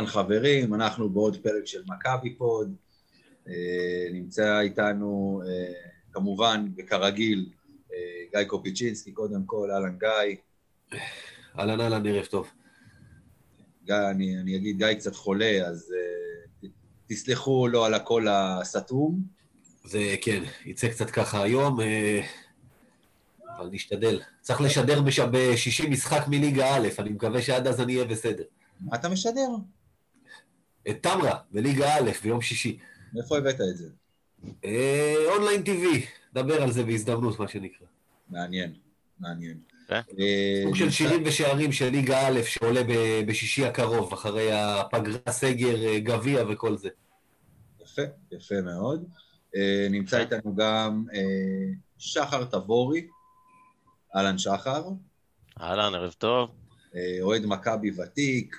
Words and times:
אהלן 0.00 0.12
חברים, 0.12 0.74
אנחנו 0.74 1.08
בעוד 1.08 1.36
פרק 1.36 1.66
של 1.66 1.82
מכבי 1.86 2.34
פוד. 2.34 2.74
אה, 3.48 4.08
נמצא 4.12 4.60
איתנו 4.60 5.42
אה, 5.46 5.72
כמובן, 6.12 6.66
וכרגיל, 6.76 7.50
אה, 7.92 7.98
גיא 8.32 8.48
קופיצ'ינסקי, 8.48 9.12
קודם 9.12 9.44
כל, 9.46 9.70
אהלן 9.70 9.98
גיא. 9.98 10.36
אהלן 11.58 11.80
אהלן, 11.80 12.06
ערב 12.06 12.24
טוב. 12.24 12.50
גיא, 13.84 13.94
אני, 14.10 14.40
אני 14.40 14.56
אגיד, 14.56 14.78
גיא 14.78 14.94
קצת 14.94 15.14
חולה, 15.14 15.66
אז 15.66 15.94
תסלחו 17.06 17.68
לו 17.68 17.84
על 17.84 17.94
הקול 17.94 18.28
הסתום. 18.30 19.22
זה, 19.84 20.14
כן, 20.22 20.42
יצא 20.64 20.88
קצת 20.88 21.10
ככה 21.10 21.42
היום, 21.42 21.78
אבל 23.56 23.68
נשתדל. 23.72 24.20
צריך 24.40 24.60
לשדר 24.60 25.02
בש... 25.02 25.20
בשישי 25.20 25.88
משחק 25.88 26.28
מליגה 26.28 26.76
א', 26.76 26.88
אני 26.98 27.10
מקווה 27.10 27.42
שעד 27.42 27.66
אז 27.66 27.80
אני 27.80 27.94
אהיה 27.94 28.04
בסדר. 28.04 28.44
מה 28.80 28.96
אתה 28.96 29.08
משדר? 29.08 29.48
את 30.88 31.02
תמרה, 31.02 31.38
בליגה 31.50 31.94
א', 31.94 32.10
ביום 32.22 32.40
שישי. 32.42 32.78
מאיפה 33.12 33.38
הבאת 33.38 33.60
את 33.60 33.76
זה? 33.76 33.88
אה, 34.64 35.14
אונליין 35.26 35.62
טיווי, 35.62 36.06
דבר 36.34 36.62
על 36.62 36.72
זה 36.72 36.84
בהזדמנות, 36.84 37.38
מה 37.38 37.48
שנקרא. 37.48 37.86
מעניין, 38.28 38.74
מעניין. 39.20 39.58
אה? 39.92 39.96
אה, 39.96 40.62
סוג 40.64 40.74
של 40.74 40.90
שירים 40.90 41.22
ושערים 41.26 41.72
של 41.72 41.88
ליגה 41.88 42.28
א' 42.28 42.42
שעולה 42.42 42.80
בשישי 43.26 43.66
הקרוב, 43.66 44.12
אחרי 44.12 44.52
הפגרה, 44.52 45.18
סגר, 45.30 45.98
גביע 45.98 46.44
וכל 46.48 46.76
זה. 46.76 46.88
יפה, 47.82 48.02
יפה 48.32 48.54
מאוד. 48.60 49.04
נמצא 49.90 50.18
איתנו 50.18 50.56
גם 50.56 51.04
שחר 51.98 52.44
תבורי. 52.44 53.06
אהלן 54.16 54.38
שחר. 54.38 54.84
אהלן, 55.60 55.94
ערב 55.94 56.12
טוב. 56.12 56.50
אוהד 57.22 57.46
מכבי 57.46 57.90
ותיק, 57.90 58.56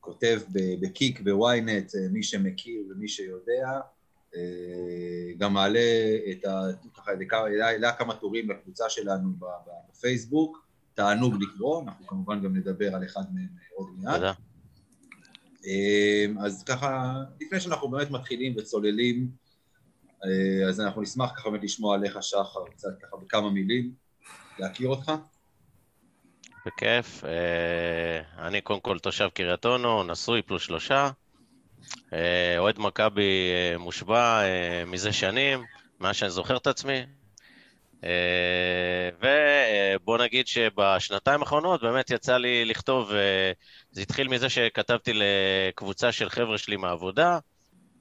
כותב 0.00 0.40
בקיק 0.80 1.20
בוויינט, 1.20 1.92
מי 2.10 2.22
שמכיר 2.22 2.82
ומי 2.90 3.08
שיודע. 3.08 3.80
גם 5.38 5.54
מעלה 5.54 6.16
את 6.30 6.44
ה... 6.44 6.62
ככה, 6.94 7.12
העלה 7.64 7.92
כמה 7.92 8.14
טורים 8.14 8.50
לקבוצה 8.50 8.84
שלנו 8.88 9.28
בפייסבוק, 9.92 10.66
תענוג 10.94 11.34
לקרוא, 11.42 11.82
אנחנו 11.82 12.06
כמובן 12.06 12.42
גם 12.42 12.56
נדבר 12.56 12.94
על 12.94 13.04
אחד 13.04 13.34
מהם 13.34 13.48
עוד 13.74 13.88
מעט. 13.98 14.14
תודה. 14.14 14.32
אז 16.44 16.64
ככה, 16.64 17.14
לפני 17.40 17.60
שאנחנו 17.60 17.88
באמת 17.88 18.10
מתחילים 18.10 18.54
וצוללים, 18.56 19.30
אה, 20.24 20.68
אז 20.68 20.80
אנחנו 20.80 21.02
נשמח 21.02 21.30
ככה 21.36 21.50
באמת 21.50 21.64
לשמוע 21.64 21.94
עליך, 21.94 22.18
שחר, 22.20 22.64
קצת 22.70 22.88
ככה 23.02 23.16
בכמה 23.16 23.50
מילים, 23.50 23.94
להכיר 24.58 24.88
אותך. 24.88 25.12
בכיף. 26.66 27.24
אה, 27.24 28.46
אני 28.46 28.60
קודם 28.60 28.80
כל 28.80 28.98
תושב 28.98 29.28
קריית 29.34 29.66
אונו, 29.66 30.02
נשוי 30.02 30.42
פלוס 30.42 30.62
שלושה. 30.62 31.10
אה, 32.12 32.58
אוהד 32.58 32.78
מכבי 32.78 33.50
אה, 33.52 33.78
מושבע 33.78 34.42
מזה 34.86 35.12
שנים, 35.12 35.64
מאז 36.00 36.16
שאני 36.16 36.30
זוכר 36.30 36.56
את 36.56 36.66
עצמי. 36.66 37.06
ובוא 39.20 40.18
נגיד 40.18 40.46
שבשנתיים 40.46 41.40
האחרונות 41.40 41.82
באמת 41.82 42.10
יצא 42.10 42.36
לי 42.36 42.64
לכתוב, 42.64 43.12
זה 43.90 44.02
התחיל 44.02 44.28
מזה 44.28 44.48
שכתבתי 44.48 45.12
לקבוצה 45.14 46.12
של 46.12 46.28
חבר'ה 46.28 46.58
שלי 46.58 46.76
מהעבודה, 46.76 47.38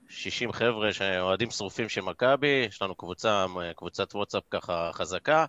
60 0.10 0.52
חבר'ה 0.52 0.94
שאוהדים 0.94 1.52
שרופים 1.52 1.90
של 1.90 2.02
מכבי, 2.02 2.66
יש 2.70 2.82
לנו 2.82 2.96
קבוצה, 2.96 3.46
קבוצת 3.76 4.16
וואטסאפ 4.16 4.44
ככה 4.52 4.92
חזקה. 4.94 5.46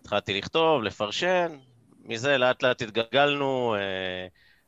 התחלתי 0.00 0.38
לכתוב, 0.38 0.82
לפרשן, 0.82 1.58
מזה 2.04 2.38
לאט 2.38 2.62
לאט 2.62 2.82
התגלגלנו, 2.82 3.76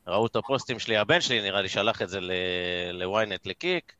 ראו 0.07 0.25
את 0.25 0.35
הפוסטים 0.35 0.79
שלי, 0.79 0.97
הבן 0.97 1.21
שלי 1.21 1.41
נראה 1.41 1.61
לי 1.61 1.69
שלח 1.69 2.01
את 2.01 2.09
זה 2.09 2.19
ל-ynet 2.21 3.41
לקיק, 3.45 3.93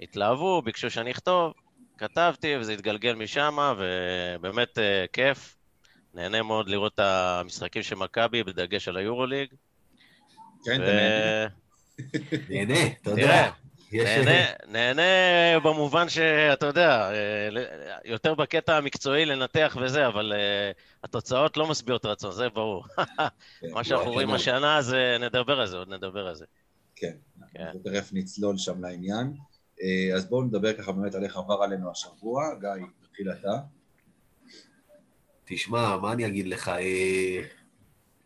התלהבו, 0.00 0.62
ביקשו 0.62 0.90
שאני 0.90 1.10
אכתוב, 1.10 1.52
כתבתי 1.98 2.56
וזה 2.56 2.72
התגלגל 2.72 3.14
משם, 3.14 3.74
ובאמת 3.78 4.78
uh, 4.78 4.80
כיף. 5.12 5.56
נהנה 6.14 6.42
מאוד 6.42 6.68
לראות 6.68 6.94
את 6.94 6.98
המשחקים 6.98 7.82
של 7.82 7.94
מכבי, 7.94 8.44
בדגש 8.44 8.88
על 8.88 8.96
היורוליג. 8.96 9.48
כן, 10.64 10.82
אתה 10.82 10.92
נהנה. 10.92 11.48
נהנה, 12.48 12.86
אתה 13.02 13.10
יודע. 13.10 13.50
נהנה, 13.92 14.46
נהנה 14.68 15.60
במובן 15.60 16.08
שאתה 16.08 16.66
יודע, 16.66 17.10
אה, 17.10 17.48
יותר 18.04 18.34
בקטע 18.34 18.76
המקצועי 18.76 19.24
לנתח 19.24 19.76
וזה, 19.80 20.06
אבל 20.06 20.32
uh, 20.32 21.04
התוצאות 21.04 21.56
לא 21.56 21.66
משביעות 21.66 22.04
רצון, 22.04 22.32
זה 22.32 22.48
ברור. 22.48 22.84
כן, 23.60 23.70
מה 23.72 23.84
שאנחנו 23.84 24.12
רואים 24.12 24.28
כן, 24.28 24.34
השנה, 24.34 24.82
זה 24.82 25.16
נדבר 25.20 25.60
על 25.60 25.66
זה, 25.66 25.76
עוד 25.76 25.88
נדבר 25.88 26.26
על 26.26 26.34
זה. 26.34 26.44
כן, 26.96 27.12
כן. 27.54 27.70
תכף 27.84 28.10
נצלול 28.12 28.58
שם 28.58 28.84
לעניין. 28.84 29.32
אה, 29.82 30.16
אז 30.16 30.26
בואו 30.26 30.42
נדבר 30.42 30.72
ככה 30.72 30.92
באמת 30.92 31.14
על 31.14 31.24
איך 31.24 31.36
עבר 31.36 31.62
עלינו 31.62 31.90
השבוע. 31.90 32.54
גיא, 32.60 32.86
תתחיל 33.00 33.30
אתה. 33.32 33.58
תשמע, 35.44 35.96
מה 35.96 36.12
אני 36.12 36.26
אגיד 36.26 36.46
לך? 36.46 36.70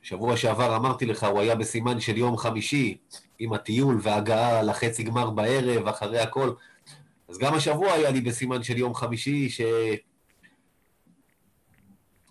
שבוע 0.07 0.37
שעבר 0.37 0.77
אמרתי 0.77 1.07
לך, 1.07 1.25
הוא 1.25 1.41
היה 1.41 1.55
בסימן 1.55 2.01
של 2.01 2.17
יום 2.17 2.37
חמישי, 2.37 2.97
עם 3.39 3.53
הטיול 3.53 3.99
והגעה 4.03 4.63
לחצי 4.63 5.03
גמר 5.03 5.31
בערב, 5.31 5.89
אחרי 5.89 6.19
הכל. 6.19 6.53
אז 7.29 7.39
גם 7.39 7.55
השבוע 7.55 7.93
היה 7.93 8.11
לי 8.11 8.21
בסימן 8.21 8.63
של 8.63 8.79
יום 8.79 8.95
חמישי, 8.95 9.51
ש... 9.51 9.61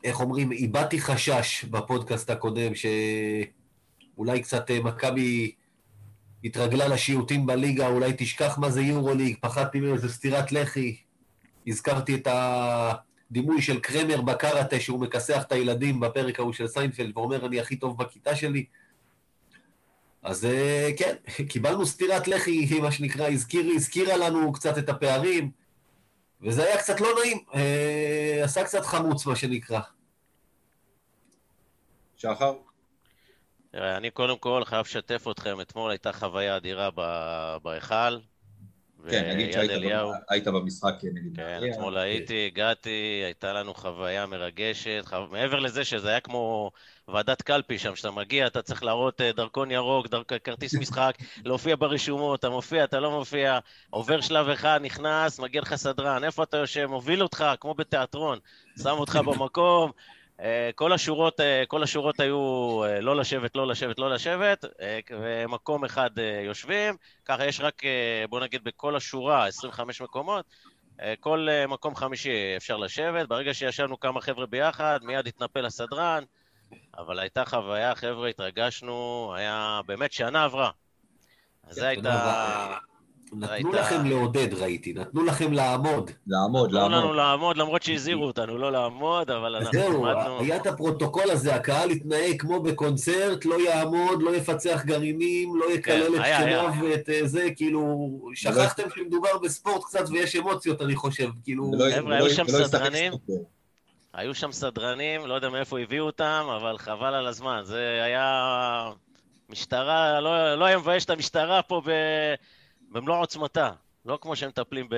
איך 0.03 0.19
אומרים, 0.19 0.51
איבדתי 0.51 0.99
חשש 0.99 1.65
בפודקאסט 1.65 2.29
הקודם, 2.29 2.71
שאולי 2.75 4.41
קצת 4.41 4.71
אה, 4.71 4.79
מכבי 4.79 5.51
התרגלה 6.43 6.87
לשיעוטים 6.87 7.45
בליגה, 7.45 7.87
אולי 7.87 8.13
תשכח 8.17 8.57
מה 8.57 8.69
זה 8.69 8.81
יורוליג, 8.81 9.37
פחדתי 9.41 9.79
מאיזה 9.79 10.13
סטירת 10.13 10.51
לחי. 10.51 10.95
הזכרתי 11.67 12.15
את 12.15 12.27
הדימוי 13.31 13.61
של 13.61 13.79
קרמר 13.79 14.21
בקראטה, 14.21 14.79
שהוא 14.79 14.99
מכסח 14.99 15.43
את 15.47 15.51
הילדים 15.51 15.99
בפרק 15.99 16.39
ההוא 16.39 16.53
של 16.53 16.67
סיינפלד, 16.67 17.17
ואומר, 17.17 17.45
אני 17.45 17.59
הכי 17.59 17.75
טוב 17.75 17.97
בכיתה 17.97 18.35
שלי. 18.35 18.65
אז 20.23 20.45
אה, 20.45 20.89
כן, 20.97 21.15
קיבלנו 21.49 21.85
סטירת 21.85 22.27
לחי, 22.27 22.79
מה 22.81 22.91
שנקרא, 22.91 23.27
הזכיר, 23.27 23.65
הזכירה 23.75 24.17
לנו 24.17 24.53
קצת 24.53 24.77
את 24.77 24.89
הפערים, 24.89 25.51
וזה 26.41 26.63
היה 26.63 26.77
קצת 26.77 27.01
לא 27.01 27.07
נעים, 27.19 27.37
אה, 27.55 28.41
עשה 28.43 28.63
קצת 28.63 28.85
חמוץ, 28.85 29.25
מה 29.25 29.35
שנקרא. 29.35 29.79
שחר? 32.17 32.53
תראה, 33.71 33.97
אני 33.97 34.09
קודם 34.09 34.37
כל 34.37 34.61
חייב 34.65 34.85
לשתף 34.85 35.25
אתכם, 35.31 35.61
אתמול 35.61 35.91
הייתה 35.91 36.13
חוויה 36.13 36.57
אדירה 36.57 36.89
בהיכל. 37.63 38.17
כן, 39.09 39.29
נגיד 39.29 39.53
שהיית 39.53 40.47
במשחק 40.47 40.93
נגד 41.03 41.35
כן, 41.35 41.59
אתמול 41.71 41.97
הייתי, 41.97 42.49
הגעתי, 42.51 43.21
הייתה 43.25 43.53
לנו 43.53 43.73
חוויה 43.73 44.25
מרגשת. 44.25 45.03
מעבר 45.31 45.59
לזה 45.59 45.85
שזה 45.85 46.09
היה 46.09 46.19
כמו 46.19 46.71
ועדת 47.07 47.41
קלפי 47.41 47.79
שם, 47.79 47.95
שאתה 47.95 48.11
מגיע, 48.11 48.47
אתה 48.47 48.61
צריך 48.61 48.83
להראות 48.83 49.21
אה, 49.21 49.31
דרכון 49.31 49.71
ירוק, 49.71 50.07
דרכ... 50.07 50.33
כרטיס 50.43 50.75
משחק, 50.81 51.17
להופיע 51.45 51.75
ברשומות, 51.75 52.39
אתה 52.39 52.49
מופיע, 52.49 52.83
אתה 52.83 52.99
לא 52.99 53.11
מופיע, 53.11 53.59
עובר 53.89 54.21
שלב 54.21 54.49
אחד, 54.49 54.79
נכנס, 54.83 55.39
מגיע 55.39 55.61
לך 55.61 55.75
סדרן, 55.75 56.23
איפה 56.23 56.43
אתה 56.43 56.57
יושב, 56.57 56.85
מוביל 56.85 57.23
אותך, 57.23 57.45
כמו 57.59 57.73
בתיאטרון, 57.73 58.39
שם 58.81 58.95
אותך 58.97 59.15
במקום. 59.15 59.91
אה, 60.41 60.69
כל 60.75 60.93
השורות, 60.93 61.39
אה, 61.39 61.63
כל 61.67 61.83
השורות 61.83 62.19
היו 62.19 62.81
לא 63.01 63.15
לשבת, 63.15 63.55
לא 63.55 63.67
לשבת, 63.67 63.99
לא 63.99 64.09
לשבת, 64.09 64.65
ומקום 65.11 65.85
אחד 65.85 66.09
יושבים, 66.45 66.95
ככה 67.25 67.45
יש 67.45 67.61
רק, 67.61 67.81
בוא 68.29 68.39
נגיד, 68.39 68.63
בכל 68.63 68.95
השורה 68.95 69.47
25 69.47 70.01
מקומות, 70.01 70.45
כל 71.19 71.47
מקום 71.67 71.95
חמישי 71.95 72.53
אפשר 72.57 72.77
לשבת, 72.77 73.27
ברגע 73.27 73.53
שישבנו 73.53 73.99
כמה 73.99 74.21
חבר'ה 74.21 74.45
ביחד, 74.45 74.99
מיד 75.03 75.27
התנפל 75.27 75.65
הסדרן, 75.65 76.23
אבל 76.97 77.19
הייתה 77.19 77.45
חוויה, 77.45 77.95
חבר'ה, 77.95 78.29
התרגשנו, 78.29 79.33
היה 79.37 79.81
באמת 79.85 80.11
שנה 80.11 80.43
עברה. 80.43 80.71
אז 81.67 81.75
זה 81.75 81.87
הייתה... 81.87 82.77
נתנו 83.39 83.71
לכם 83.71 84.05
לעודד, 84.05 84.53
ראיתי, 84.53 84.93
נתנו 84.93 85.25
לכם 85.25 85.53
לעמוד. 85.53 86.11
לעמוד, 86.27 86.71
לעמוד. 86.71 86.91
נתנו 86.91 87.01
לנו 87.01 87.13
לעמוד, 87.13 87.57
למרות 87.57 87.83
שהזהירו 87.83 88.25
אותנו 88.25 88.57
לא 88.57 88.71
לעמוד, 88.71 89.31
אבל 89.31 89.55
אנחנו 89.55 89.79
עמדנו... 89.79 90.05
זהו, 90.25 90.39
היה 90.39 90.55
את 90.55 90.67
הפרוטוקול 90.67 91.31
הזה, 91.31 91.55
הקהל 91.55 91.89
התנהג 91.89 92.41
כמו 92.41 92.59
בקונצרט, 92.59 93.45
לא 93.45 93.61
יעמוד, 93.61 94.21
לא 94.21 94.35
יפצח 94.35 94.83
גרעינים, 94.85 95.55
לא 95.55 95.71
יקלל 95.71 96.17
כן, 96.17 96.21
את 96.21 96.25
שכניו 96.25 96.71
ואת 96.83 97.09
אה, 97.09 97.27
זה, 97.27 97.47
כאילו, 97.55 98.09
שכחתם 98.33 98.83
שמדובר 98.95 99.37
בספורט 99.43 99.83
קצת 99.83 100.09
ויש 100.09 100.35
אמוציות, 100.35 100.81
אני 100.81 100.95
חושב, 100.95 101.29
כאילו... 101.43 101.71
חבר'ה, 101.95 102.15
היו 102.15 102.29
שם 102.29 102.47
סדרנים. 102.47 103.13
היו 104.13 104.35
שם 104.35 104.51
סדרנים, 104.51 105.25
לא 105.25 105.33
יודע 105.33 105.49
מאיפה 105.49 105.79
הביאו 105.79 106.05
אותם, 106.05 106.47
אבל 106.55 106.77
חבל 106.77 107.13
על 107.13 107.27
הזמן. 107.27 107.61
זה 107.63 108.01
היה... 108.03 108.91
משטרה, 109.49 110.21
לא, 110.21 110.55
לא 110.55 110.65
היה 110.65 110.77
מבייש 110.77 111.05
את 111.05 111.09
המשטרה 111.09 111.61
פה 111.61 111.81
ב... 111.85 111.89
במלוא 112.95 113.21
עוצמתה. 113.21 113.71
לא 114.05 114.19
כמו 114.21 114.35
שהם 114.35 114.49
מטפלים 114.49 114.89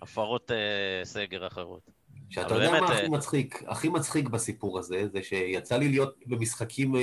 בהפרות 0.00 0.50
uh, 0.50 1.04
סגר 1.04 1.46
אחרות. 1.46 1.90
שאתה 2.30 2.54
יודע 2.54 2.70
באמת... 2.70 2.82
מה 2.82 2.94
הכי 2.94 3.02
אה, 3.02 3.08
מצחיק? 3.08 3.62
הכי 3.66 3.88
מצחיק 3.88 4.28
בסיפור 4.28 4.78
הזה, 4.78 5.08
זה 5.12 5.22
שיצא 5.22 5.76
לי 5.76 5.88
להיות 5.88 6.14
במשחקים 6.26 6.94
uh, 6.94 6.98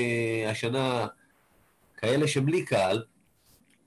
השנה 0.49 1.07
כאלה 1.97 2.27
שבלי 2.27 2.65
קהל, 2.65 3.03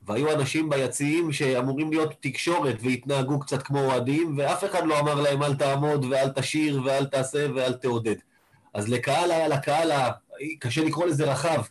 והיו 0.02 0.32
אנשים 0.32 0.70
ביציעים 0.70 1.32
שאמורים 1.32 1.90
להיות 1.90 2.14
תקשורת 2.20 2.76
והתנהגו 2.80 3.40
קצת 3.40 3.62
כמו 3.62 3.80
אוהדים, 3.80 4.34
ואף 4.38 4.64
אחד 4.64 4.86
לא 4.86 5.00
אמר 5.00 5.14
להם 5.14 5.42
אל 5.42 5.54
תעמוד 5.54 6.04
ואל 6.04 6.28
תשיר 6.28 6.82
ואל 6.84 7.06
תעשה 7.06 7.46
ואל 7.54 7.72
תעודד. 7.72 8.16
אז 8.74 8.88
לקהל, 8.88 9.52
לקהל, 9.52 9.90
קשה 10.58 10.84
לקרוא 10.84 11.06
לזה 11.06 11.32
רחב, 11.32 11.62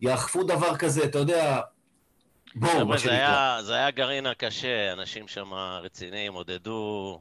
יאכפו 0.00 0.44
דבר 0.44 0.76
כזה, 0.76 1.04
אתה 1.04 1.18
יודע, 1.18 1.60
בואו, 2.54 2.86
מה 2.86 2.98
שנקרא. 2.98 3.62
זה 3.62 3.74
היה 3.74 3.90
גרעין 3.90 4.26
הקשה, 4.26 4.92
אנשים 4.92 5.28
שם 5.28 5.54
רציניים, 5.54 6.34
עודדו, 6.34 7.20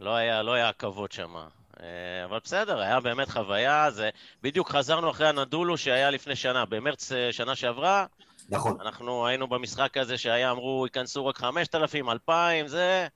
לא 0.00 0.14
היה, 0.14 0.42
לא 0.42 0.52
היה 0.52 0.68
עכבות 0.68 1.12
שם. 1.12 1.34
אה, 1.80 2.24
אבל 2.24 2.38
בסדר, 2.44 2.80
היה 2.80 3.00
באמת 3.00 3.30
חוויה, 3.30 3.90
זה... 3.90 4.10
בדיוק 4.42 4.70
חזרנו 4.70 5.10
אחרי 5.10 5.28
הנדולו 5.28 5.78
שהיה 5.78 6.10
לפני 6.10 6.36
שנה, 6.36 6.64
במרץ 6.64 7.12
אה, 7.12 7.32
שנה 7.32 7.56
שעברה. 7.56 8.06
נכון. 8.48 8.80
אנחנו 8.80 9.26
היינו 9.26 9.48
במשחק 9.48 9.96
הזה 9.96 10.18
שהיה, 10.18 10.50
אמרו, 10.50 10.86
ייכנסו 10.86 11.26
רק 11.26 11.38
5,000, 11.38 12.10
2,000, 12.10 12.68
זה... 12.68 13.06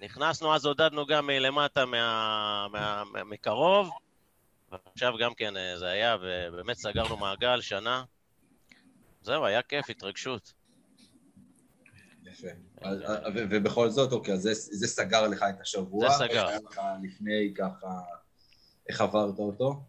נכנסנו, 0.00 0.54
אז 0.54 0.66
עודדנו 0.66 1.06
גם 1.06 1.26
מלמטה, 1.26 1.86
מה, 1.86 2.66
מה, 2.72 3.02
מה, 3.12 3.24
מקרוב, 3.24 3.90
ועכשיו 4.70 5.14
גם 5.18 5.34
כן 5.34 5.56
אה, 5.56 5.78
זה 5.78 5.88
היה, 5.88 6.16
ובאמת 6.20 6.76
סגרנו 6.76 7.16
מעגל, 7.16 7.60
שנה. 7.60 8.04
זהו, 9.22 9.44
היה 9.44 9.62
כיף, 9.62 9.90
התרגשות. 9.90 10.52
יפה. 12.32 12.48
ובכל 13.34 13.90
זאת, 13.90 14.12
אוקיי, 14.12 14.34
אז 14.34 14.42
זה 14.72 14.86
סגר 14.86 15.28
לך 15.28 15.44
את 15.48 15.60
השבוע. 15.60 16.08
זה 16.08 16.14
סגר. 16.14 16.46
לפני 17.02 17.54
ככה, 17.56 17.88
איך 18.88 19.00
עברת 19.00 19.38
אותו? 19.38 19.82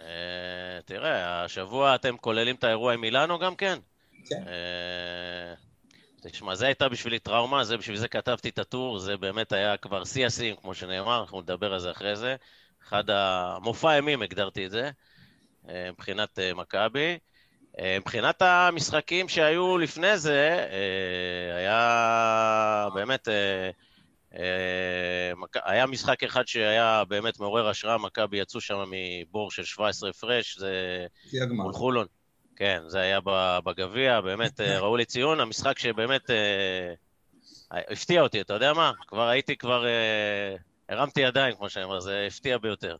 אה, 0.00 0.80
תראה, 0.84 1.44
השבוע 1.44 1.94
אתם 1.94 2.16
כוללים 2.16 2.56
את 2.56 2.64
האירוע 2.64 2.94
עם 2.94 3.00
מילאנו 3.00 3.38
גם 3.38 3.56
כן? 3.56 3.78
כן. 4.28 4.42
אה, 4.46 5.54
תשמע, 6.22 6.54
זה 6.54 6.66
הייתה 6.66 6.88
בשבילי 6.88 7.18
טראומה, 7.18 7.64
זה 7.64 7.76
בשביל 7.76 7.96
זה 7.96 8.08
כתבתי 8.08 8.48
את 8.48 8.58
הטור, 8.58 8.98
זה 8.98 9.16
באמת 9.16 9.52
היה 9.52 9.76
כבר 9.76 10.04
שיא 10.04 10.26
השיאים, 10.26 10.56
כמו 10.56 10.74
שנאמר, 10.74 11.20
אנחנו 11.20 11.40
נדבר 11.40 11.72
על 11.72 11.80
זה 11.80 11.90
אחרי 11.90 12.16
זה. 12.16 12.36
אחד 12.88 13.04
המופע 13.10 13.96
ימים 13.96 14.22
הגדרתי 14.22 14.66
את 14.66 14.70
זה, 14.70 14.90
אה, 15.68 15.90
מבחינת 15.92 16.38
מכבי. 16.54 17.18
אה, 17.78 17.96
מבחינת 18.00 18.42
המשחקים 18.42 19.28
שהיו 19.28 19.78
לפני 19.78 20.18
זה, 20.18 20.66
אה, 20.72 21.56
היה 21.56 22.88
באמת... 22.94 23.28
אה, 23.28 23.70
היה 25.64 25.86
משחק 25.86 26.24
אחד 26.24 26.46
שהיה 26.46 27.02
באמת 27.08 27.40
מעורר 27.40 27.68
השראה, 27.68 27.98
מכבי 27.98 28.36
יצאו 28.36 28.60
שם 28.60 28.78
מבור 28.90 29.50
של 29.50 29.64
17 29.64 30.10
הפרש, 30.10 30.58
זה 30.58 31.16
מול 31.50 31.72
חולון. 31.72 32.06
כן, 32.56 32.82
זה 32.86 33.00
היה 33.00 33.18
בגביע, 33.64 34.20
באמת 34.20 34.60
ראו 34.60 34.96
לי 34.96 35.04
ציון, 35.04 35.40
המשחק 35.40 35.78
שבאמת 35.78 36.30
הפתיע 37.70 38.22
אותי, 38.22 38.40
אתה 38.40 38.54
יודע 38.54 38.72
מה? 38.72 38.92
כבר 39.06 39.28
הייתי 39.28 39.56
כבר, 39.56 39.84
הרמתי 40.88 41.20
ידיים, 41.20 41.56
כמו 41.56 41.70
שאני 41.70 41.84
אומר, 41.84 42.00
זה 42.00 42.24
הפתיע 42.26 42.58
ביותר. 42.58 42.96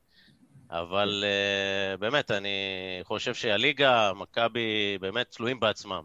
אבל 0.72 1.24
uh, 1.24 1.96
באמת, 1.96 2.30
אני 2.30 2.48
חושב 3.02 3.34
שהליגה, 3.34 4.12
מכבי 4.12 4.98
באמת 5.00 5.30
תלויים 5.30 5.60
בעצמם. 5.60 6.02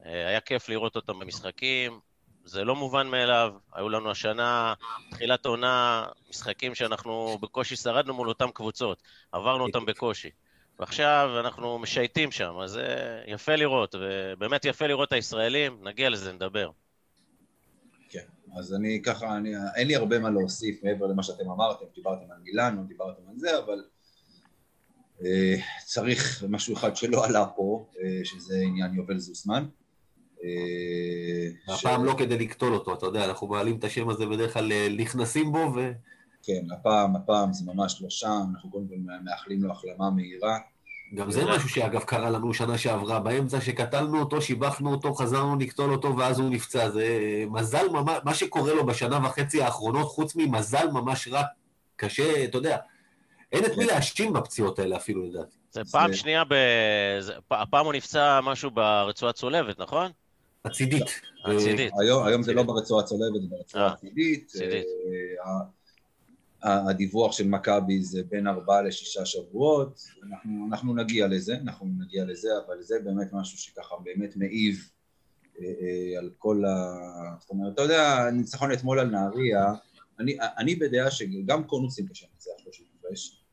Uh, 0.00 0.04
היה 0.04 0.40
כיף 0.40 0.68
לראות 0.68 0.96
אותם 0.96 1.18
במשחקים, 1.18 2.00
זה 2.44 2.64
לא 2.64 2.76
מובן 2.76 3.06
מאליו. 3.06 3.54
היו 3.72 3.88
לנו 3.88 4.10
השנה, 4.10 4.74
תחילת 5.10 5.46
עונה, 5.46 6.06
משחקים 6.30 6.74
שאנחנו 6.74 7.38
בקושי 7.40 7.76
שרדנו 7.76 8.14
מול 8.14 8.28
אותן 8.28 8.50
קבוצות. 8.54 9.02
עברנו 9.32 9.64
אותם 9.66 9.86
בקושי. 9.86 10.30
ועכשיו 10.78 11.30
אנחנו 11.40 11.78
משייטים 11.78 12.32
שם, 12.32 12.58
אז 12.58 12.76
uh, 12.76 12.80
יפה 13.30 13.56
לראות, 13.56 13.94
ובאמת 14.00 14.64
יפה 14.64 14.86
לראות 14.86 15.08
את 15.08 15.12
הישראלים, 15.12 15.78
נגיע 15.82 16.10
לזה, 16.10 16.32
נדבר. 16.32 16.70
אז 18.56 18.74
אני 18.74 19.02
ככה, 19.02 19.36
אני, 19.36 19.52
אין 19.76 19.88
לי 19.88 19.96
הרבה 19.96 20.18
מה 20.18 20.30
להוסיף 20.30 20.84
מעבר 20.84 21.06
למה 21.06 21.22
שאתם 21.22 21.50
אמרתם, 21.50 21.84
דיברתם 21.94 22.30
על 22.30 22.38
מילאנו, 22.42 22.84
דיברתם 22.84 23.22
על 23.30 23.38
זה, 23.38 23.58
אבל 23.58 23.84
אה, 25.24 25.56
צריך 25.84 26.44
משהו 26.48 26.74
אחד 26.74 26.96
שלא 26.96 27.24
עלה 27.24 27.46
פה, 27.46 27.86
אה, 28.00 28.24
שזה 28.24 28.58
עניין 28.66 28.94
יובל 28.94 29.18
זוסמן. 29.18 29.66
אה, 30.44 31.74
הפעם 31.74 32.00
ש... 32.02 32.04
לא 32.04 32.14
כדי 32.18 32.38
לקטול 32.38 32.74
אותו, 32.74 32.94
אתה 32.94 33.06
יודע, 33.06 33.24
אנחנו 33.24 33.46
מעלים 33.46 33.76
את 33.78 33.84
השם 33.84 34.08
הזה 34.08 34.26
בדרך 34.26 34.54
כלל 34.54 34.72
אה, 34.72 34.88
נכנסים 34.96 35.52
בו 35.52 35.72
ו... 35.76 35.92
כן, 36.42 36.64
הפעם, 36.72 37.16
הפעם 37.16 37.52
זה 37.52 37.72
ממש 37.72 38.02
לא 38.02 38.10
שם, 38.10 38.42
אנחנו 38.54 38.70
קודם 38.70 38.88
כל 38.88 38.94
מאחלים 39.24 39.62
לו 39.62 39.72
החלמה 39.72 40.10
מהירה. 40.10 40.58
גם 41.14 41.30
זה 41.30 41.44
משהו 41.44 41.68
שאגב 41.68 42.00
קרה 42.00 42.30
לנו 42.30 42.54
שנה 42.54 42.78
שעברה, 42.78 43.20
באמצע 43.20 43.60
שקטלנו 43.60 44.20
אותו, 44.20 44.42
שיבחנו 44.42 44.90
אותו, 44.90 45.14
חזרנו 45.14 45.56
לקטול 45.56 45.92
אותו 45.92 46.16
ואז 46.16 46.38
הוא 46.38 46.50
נפצע. 46.50 46.90
זה 46.90 47.08
מזל 47.50 47.88
ממש, 47.88 48.18
מה 48.24 48.34
שקורה 48.34 48.74
לו 48.74 48.86
בשנה 48.86 49.18
וחצי 49.26 49.62
האחרונות, 49.62 50.06
חוץ 50.06 50.36
ממזל 50.36 50.88
ממש 50.92 51.28
רע, 51.28 51.42
קשה, 51.96 52.44
אתה 52.44 52.58
יודע, 52.58 52.76
אין 53.52 53.64
את 53.64 53.76
מי. 53.76 53.86
להאשים 53.86 54.32
בפציעות 54.32 54.78
האלה 54.78 54.96
אפילו 54.96 55.22
לדעתי. 55.22 55.56
זה 55.70 55.82
פעם 55.92 56.14
שנייה, 56.14 56.44
ב... 56.44 56.54
הפעם 57.50 57.86
הוא 57.86 57.92
נפצע 57.92 58.40
משהו 58.40 58.70
ברצועה 58.70 59.32
צולבת, 59.32 59.80
נכון? 59.80 60.10
הצידית. 60.64 61.20
הצידית. 61.44 61.92
היום 62.26 62.42
זה 62.42 62.52
לא 62.52 62.62
ברצועה 62.62 63.04
צולבת, 63.04 63.42
זה 63.42 63.48
ברצועה 63.50 63.86
אה, 63.86 63.92
הצידית. 63.92 64.52
הדיווח 66.62 67.32
של 67.32 67.48
מכבי 67.48 68.02
זה 68.02 68.22
בין 68.28 68.46
ארבעה 68.46 68.82
לשישה 68.82 69.24
שבועות, 69.24 70.00
אנחנו, 70.30 70.66
אנחנו 70.70 70.94
נגיע 70.94 71.26
לזה, 71.26 71.56
אנחנו 71.62 71.86
נגיע 71.98 72.24
לזה, 72.24 72.48
אבל 72.66 72.82
זה 72.82 72.94
באמת 73.04 73.32
משהו 73.32 73.58
שככה 73.58 73.94
באמת 74.04 74.36
מעיב 74.36 74.90
אה, 75.60 75.64
אה, 75.64 76.18
על 76.18 76.30
כל 76.38 76.64
ה... 76.64 76.94
זאת 77.40 77.50
אומרת, 77.50 77.74
אתה 77.74 77.82
יודע, 77.82 78.30
ניצחון 78.32 78.72
אתמול 78.72 78.98
על 78.98 79.10
נהריה, 79.10 79.72
אני, 80.18 80.36
אני 80.58 80.74
בדעה 80.76 81.10
שגם 81.10 81.64
קונוסים 81.64 82.08
קשה 82.08 82.26
לנצח 82.32 82.50
30 82.62 82.86
הפרש, 82.98 83.44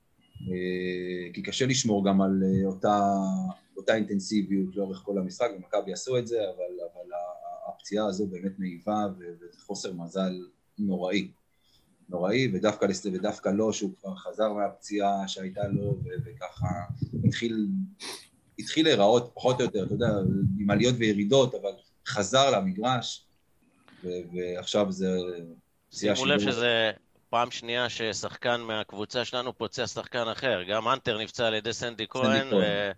אה, 0.41 1.33
כי 1.33 1.41
קשה 1.41 1.65
לשמור 1.65 2.05
גם 2.05 2.21
על 2.21 2.43
אה, 2.43 2.67
אותה, 2.67 2.99
אותה 3.77 3.95
אינטנסיביות 3.95 4.75
לאורך 4.75 4.97
כל 4.97 5.17
המשחק, 5.17 5.47
ומכבי 5.55 5.93
עשו 5.93 6.17
את 6.17 6.27
זה, 6.27 6.37
אבל, 6.37 6.87
אבל 6.93 7.09
הפציעה 7.67 8.05
הזו 8.05 8.27
באמת 8.27 8.59
מעיבה 8.59 9.05
וזה 9.19 9.45
חוסר 9.65 9.93
מזל 9.93 10.33
נוראי. 10.79 11.31
נוראי, 12.09 12.51
ודווקא, 12.53 12.87
ודווקא 13.13 13.49
לא, 13.49 13.73
שהוא 13.73 13.91
כבר 14.01 14.15
חזר 14.15 14.53
מהפציעה 14.53 15.27
שהייתה 15.27 15.67
לו, 15.67 15.97
וככה 16.25 16.67
התחיל, 17.23 17.67
התחיל 18.59 18.85
להיראות 18.85 19.31
פחות 19.33 19.59
או 19.59 19.65
יותר, 19.65 19.83
אתה 19.85 19.93
יודע, 19.93 20.07
עם 20.59 20.71
עליות 20.71 20.95
וירידות, 20.97 21.55
אבל 21.55 21.71
חזר 22.07 22.51
למגרש, 22.51 23.25
ועכשיו 24.03 24.91
זה... 24.91 25.09
שימו 25.91 26.25
לב 26.25 26.39
שזה 26.39 26.91
פעם 27.29 27.51
שנייה 27.51 27.89
ששחקן 27.89 28.61
מהקבוצה 28.61 29.25
שלנו 29.25 29.57
פוצע 29.57 29.87
שחקן 29.87 30.27
אחר, 30.31 30.63
גם 30.69 30.87
אנטר 30.87 31.17
נפצע 31.17 31.47
על 31.47 31.53
ידי 31.53 31.73
סנדי 31.73 32.05
כהן, 32.09 32.53
ו... 32.53 32.91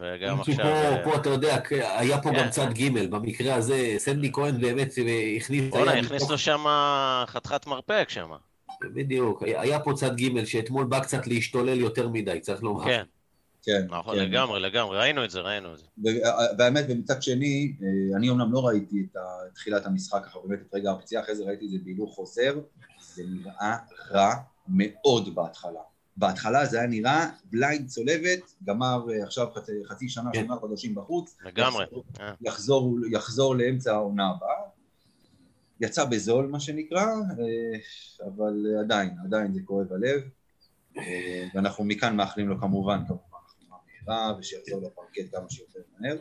וגם 0.00 0.40
עכשיו... 0.40 0.56
פה, 0.56 0.62
אה, 0.62 1.04
פה, 1.04 1.16
אתה 1.16 1.28
יודע, 1.28 1.58
היה 1.70 2.22
פה 2.22 2.30
כן. 2.30 2.38
גם 2.38 2.50
צד 2.50 2.72
ג', 2.72 3.10
במקרה 3.10 3.54
הזה, 3.54 3.94
סנדי 3.98 4.32
כהן 4.32 4.60
באמת 4.60 4.98
אה, 4.98 5.34
הכניס... 5.36 5.70
בוא'נה, 5.70 5.92
הכניס 5.92 6.30
לו 6.30 6.38
שם 6.38 6.64
חתיכת 7.26 7.66
מרפק 7.66 8.06
שם. 8.08 8.30
בדיוק, 8.94 9.42
היה 9.42 9.80
פה 9.80 9.92
צד 9.92 10.16
ג' 10.16 10.44
שאתמול 10.44 10.84
בא 10.84 11.00
קצת 11.00 11.26
להשתולל 11.26 11.80
יותר 11.80 12.08
מדי, 12.08 12.40
צריך 12.40 12.62
לומר. 12.62 12.84
כן. 12.84 13.02
כן, 13.66 13.86
נכון, 13.90 14.16
כן. 14.16 14.22
לגמרי, 14.22 14.60
לגמרי, 14.60 14.98
ראינו 14.98 15.24
את 15.24 15.30
זה, 15.30 15.40
ראינו 15.40 15.72
את 15.72 15.78
זה. 15.78 15.84
והאמת, 16.58 16.84
ומצד 16.88 17.22
שני, 17.22 17.72
אה, 17.82 18.16
אני 18.16 18.28
אומנם 18.28 18.52
לא 18.52 18.66
ראיתי 18.66 19.06
את 19.12 19.16
תחילת 19.54 19.86
המשחק, 19.86 20.24
ככה 20.24 20.38
באמת 20.44 20.60
את 20.68 20.74
רגע 20.74 20.90
הפציעה, 20.90 21.22
אחרי 21.22 21.34
זה 21.34 21.44
ראיתי 21.44 21.64
את 21.64 21.70
זה 21.70 21.76
בהילוך 21.84 22.14
חוזר, 22.14 22.54
זה 23.14 23.22
נראה 23.26 23.76
רע 24.10 24.34
מאוד 24.68 25.34
בהתחלה. 25.34 25.80
בהתחלה 26.16 26.66
זה 26.66 26.78
היה 26.78 26.86
נראה 26.86 27.30
בליינד 27.44 27.88
צולבת, 27.88 28.54
גמר 28.64 29.06
אה, 29.12 29.24
עכשיו 29.24 29.46
חצי, 29.54 29.72
חצי 29.84 30.08
שנה, 30.08 30.30
כן. 30.32 30.44
שמונה 30.44 30.60
חודשים 30.60 30.94
בחוץ. 30.94 31.36
לגמרי. 31.44 31.84
יחזור, 31.84 32.04
אה. 32.20 32.32
יחזור, 32.40 32.96
יחזור 33.10 33.56
לאמצע 33.56 33.92
העונה 33.92 34.30
הבאה. 34.30 34.62
יצא 35.80 36.04
בזול, 36.04 36.46
מה 36.46 36.60
שנקרא, 36.60 37.06
אה, 37.06 37.78
אבל 38.26 38.66
עדיין, 38.80 39.10
עדיין 39.24 39.52
זה 39.52 39.60
כואב 39.64 39.92
הלב. 39.92 40.20
ואנחנו 41.54 41.84
מכאן 41.84 42.16
מאחלים 42.16 42.48
לו 42.48 42.60
כמובן, 42.60 42.98
כמובן, 43.08 43.38
החלמה 43.46 43.76
מהירה, 43.86 44.38
ושיחזור 44.38 44.82
לפרקט 44.82 45.34
כמה 45.34 45.50
שיותר 45.50 45.80
מהר. 45.98 46.16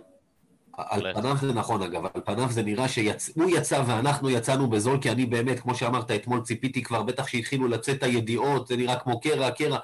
על 0.77 1.13
פניו 1.13 1.37
זה 1.41 1.53
נכון 1.53 1.81
אגב, 1.81 2.05
על 2.05 2.21
פניו 2.25 2.51
זה 2.51 2.63
נראה 2.63 2.87
שהוא 2.87 3.49
יצא 3.49 3.83
ואנחנו 3.87 4.29
יצאנו 4.29 4.69
בזול, 4.69 5.01
כי 5.01 5.11
אני 5.11 5.25
באמת, 5.25 5.59
כמו 5.59 5.75
שאמרת, 5.75 6.11
אתמול 6.11 6.41
ציפיתי 6.41 6.83
כבר, 6.83 7.03
בטח 7.03 7.27
שהתחילו 7.27 7.67
לצאת 7.67 8.03
הידיעות, 8.03 8.67
זה 8.67 8.77
נראה 8.77 8.99
כמו 8.99 9.19
קרע, 9.19 9.51
קרע. 9.51 9.77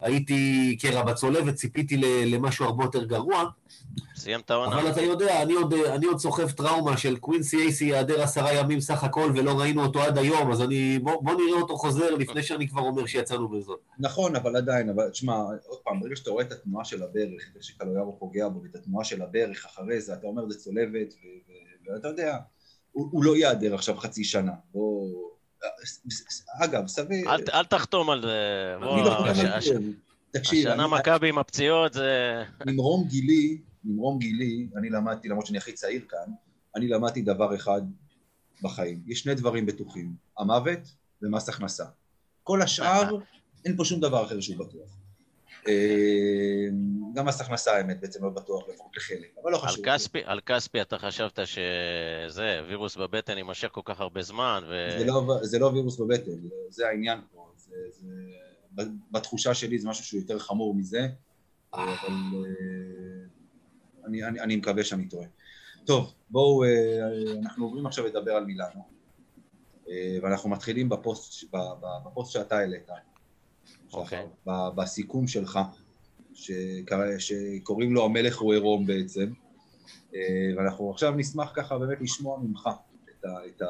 הייתי 0.00 0.76
קרע 0.80 1.02
בצולבת, 1.02 1.54
ציפיתי 1.54 1.96
למשהו 2.26 2.64
הרבה 2.64 2.84
יותר 2.84 3.04
גרוע. 3.04 3.44
סיים 4.16 4.40
את 4.40 4.50
העונה. 4.50 4.80
אבל 4.80 4.90
אתה 4.90 5.00
יודע, 5.00 5.42
אני 5.42 5.52
עוד, 5.52 5.74
אני 5.74 6.06
עוד 6.06 6.18
סוחב 6.18 6.50
טראומה 6.50 6.96
של 6.96 7.16
קווינסי 7.16 7.56
אייסי 7.56 7.84
ייעדר 7.84 8.22
עשרה 8.22 8.54
ימים 8.54 8.80
סך 8.80 9.04
הכל 9.04 9.32
ולא 9.36 9.60
ראינו 9.60 9.82
אותו 9.82 10.02
עד 10.02 10.18
היום, 10.18 10.50
אז 10.50 10.62
אני, 10.62 10.98
בוא, 10.98 11.22
בוא 11.22 11.32
נראה 11.34 11.60
אותו 11.60 11.76
חוזר 11.76 12.14
לפני 12.14 12.42
שאני 12.42 12.68
כבר 12.68 12.82
אומר 12.82 13.06
שיצאנו 13.06 13.48
בזאת. 13.48 13.80
נכון, 13.98 14.36
אבל 14.36 14.56
עדיין, 14.56 14.88
אבל 14.88 15.10
תשמע, 15.10 15.34
עוד 15.66 15.78
פעם, 15.84 16.00
ברגע 16.00 16.16
שאתה 16.16 16.30
רואה 16.30 16.44
את 16.44 16.52
התנועה 16.52 16.84
של 16.84 17.02
הברך, 17.02 17.42
איך 17.54 17.64
שקלויארו 17.64 18.16
פוגע 18.18 18.48
בו, 18.48 18.62
ואת 18.62 18.74
התנועה 18.74 19.04
של 19.04 19.22
הברך 19.22 19.66
אחרי 19.66 20.00
זה, 20.00 20.14
אתה 20.14 20.26
אומר 20.26 20.48
זה 20.48 20.58
צולבת, 20.58 21.14
ואתה 21.86 22.08
יודע, 22.08 22.36
הוא, 22.92 23.08
הוא 23.10 23.24
לא 23.24 23.36
ייעדר 23.36 23.74
עכשיו 23.74 23.96
חצי 23.96 24.24
שנה. 24.24 24.52
בוא... 24.72 25.30
אגב, 26.64 26.86
סביר... 26.86 27.30
אל, 27.34 27.40
אל 27.54 27.64
תחתום 27.64 28.10
על 28.10 28.22
זה. 28.22 28.74
בוא, 28.80 28.94
אני 28.96 29.04
לא 29.04 29.26
הש- 29.30 29.44
על 29.44 29.82
זה. 29.82 29.88
תקשיב, 30.30 30.68
השנה 30.68 30.84
אני- 30.84 30.92
מכבי 31.00 31.28
עם 31.28 31.38
הפציעות 31.38 31.92
זה... 31.92 32.42
ממרום 32.66 33.08
גילי, 33.08 33.58
ממרום 33.84 34.18
גילי, 34.18 34.66
אני 34.76 34.90
למדתי, 34.90 35.28
למרות 35.28 35.46
שאני 35.46 35.58
הכי 35.58 35.72
צעיר 35.72 36.02
כאן, 36.08 36.32
אני 36.76 36.88
למדתי 36.88 37.22
דבר 37.22 37.54
אחד 37.56 37.82
בחיים. 38.62 39.02
יש 39.06 39.20
שני 39.20 39.34
דברים 39.34 39.66
בטוחים, 39.66 40.12
המוות 40.38 40.78
ומס 41.22 41.48
הכנסה. 41.48 41.84
כל 42.42 42.62
השאר, 42.62 43.10
אין 43.64 43.76
פה 43.76 43.84
שום 43.84 44.00
דבר 44.00 44.26
אחר 44.26 44.40
שהוא 44.40 44.56
בטוח. 44.66 44.96
אה, 45.68 46.66
גם 47.14 47.26
מס 47.26 47.40
הכנסה, 47.40 47.76
האמת, 47.76 48.00
בעצם 48.00 48.24
לא 48.24 48.30
בטוח, 48.30 48.68
לפחות 48.68 48.96
לחלק, 48.96 49.34
אבל 49.42 49.52
לא 49.52 49.56
על 49.62 49.68
חשוב. 49.68 49.84
כספי, 49.84 50.18
על 50.24 50.40
כספי 50.40 50.80
אתה 50.80 50.98
חשבת 50.98 51.38
שזה, 51.44 52.60
וירוס 52.68 52.96
בבטן 52.96 53.36
יימשך 53.36 53.68
כל 53.72 53.80
כך 53.84 54.00
הרבה 54.00 54.22
זמן, 54.22 54.62
ו... 54.68 54.98
זה 54.98 55.04
לא, 55.04 55.38
זה 55.42 55.58
לא 55.58 55.66
וירוס 55.66 55.98
בבטן, 55.98 56.48
זה 56.68 56.88
העניין 56.88 57.18
פה. 57.32 57.50
זה, 57.56 57.76
זה, 57.90 58.82
בתחושה 59.10 59.54
שלי 59.54 59.78
זה 59.78 59.88
משהו 59.88 60.04
שהוא 60.04 60.20
יותר 60.20 60.38
חמור 60.38 60.74
מזה, 60.74 61.08
אבל 61.74 61.88
אה, 61.88 61.94
אני, 64.06 64.24
אני, 64.24 64.40
אני 64.40 64.56
מקווה 64.56 64.84
שאני 64.84 65.08
טועה. 65.08 65.26
טוב, 65.84 66.12
בואו, 66.30 66.64
אה, 66.64 66.68
אנחנו 67.42 67.64
עוברים 67.64 67.86
עכשיו 67.86 68.06
לדבר 68.06 68.32
על 68.32 68.44
מילאנו, 68.44 69.00
ואנחנו 70.22 70.50
מתחילים 70.50 70.88
בפוסט, 70.88 71.44
בפוסט 72.04 72.32
שאתה 72.32 72.58
העלית, 72.58 72.88
אוקיי. 73.92 74.26
ב- 74.46 74.68
בסיכום 74.74 75.26
שלך, 75.28 75.58
שקרא- 76.34 77.18
שקוראים 77.18 77.94
לו 77.94 78.04
המלך 78.04 78.38
הוא 78.38 78.52
עירום 78.52 78.86
בעצם, 78.86 79.26
אה, 80.14 80.20
ואנחנו 80.56 80.90
עכשיו 80.90 81.10
נשמח 81.10 81.50
ככה 81.54 81.78
באמת 81.78 81.98
לשמוע 82.00 82.38
ממך 82.42 82.68
את, 83.18 83.24
ה, 83.24 83.28
את, 83.46 83.62
ה, 83.62 83.66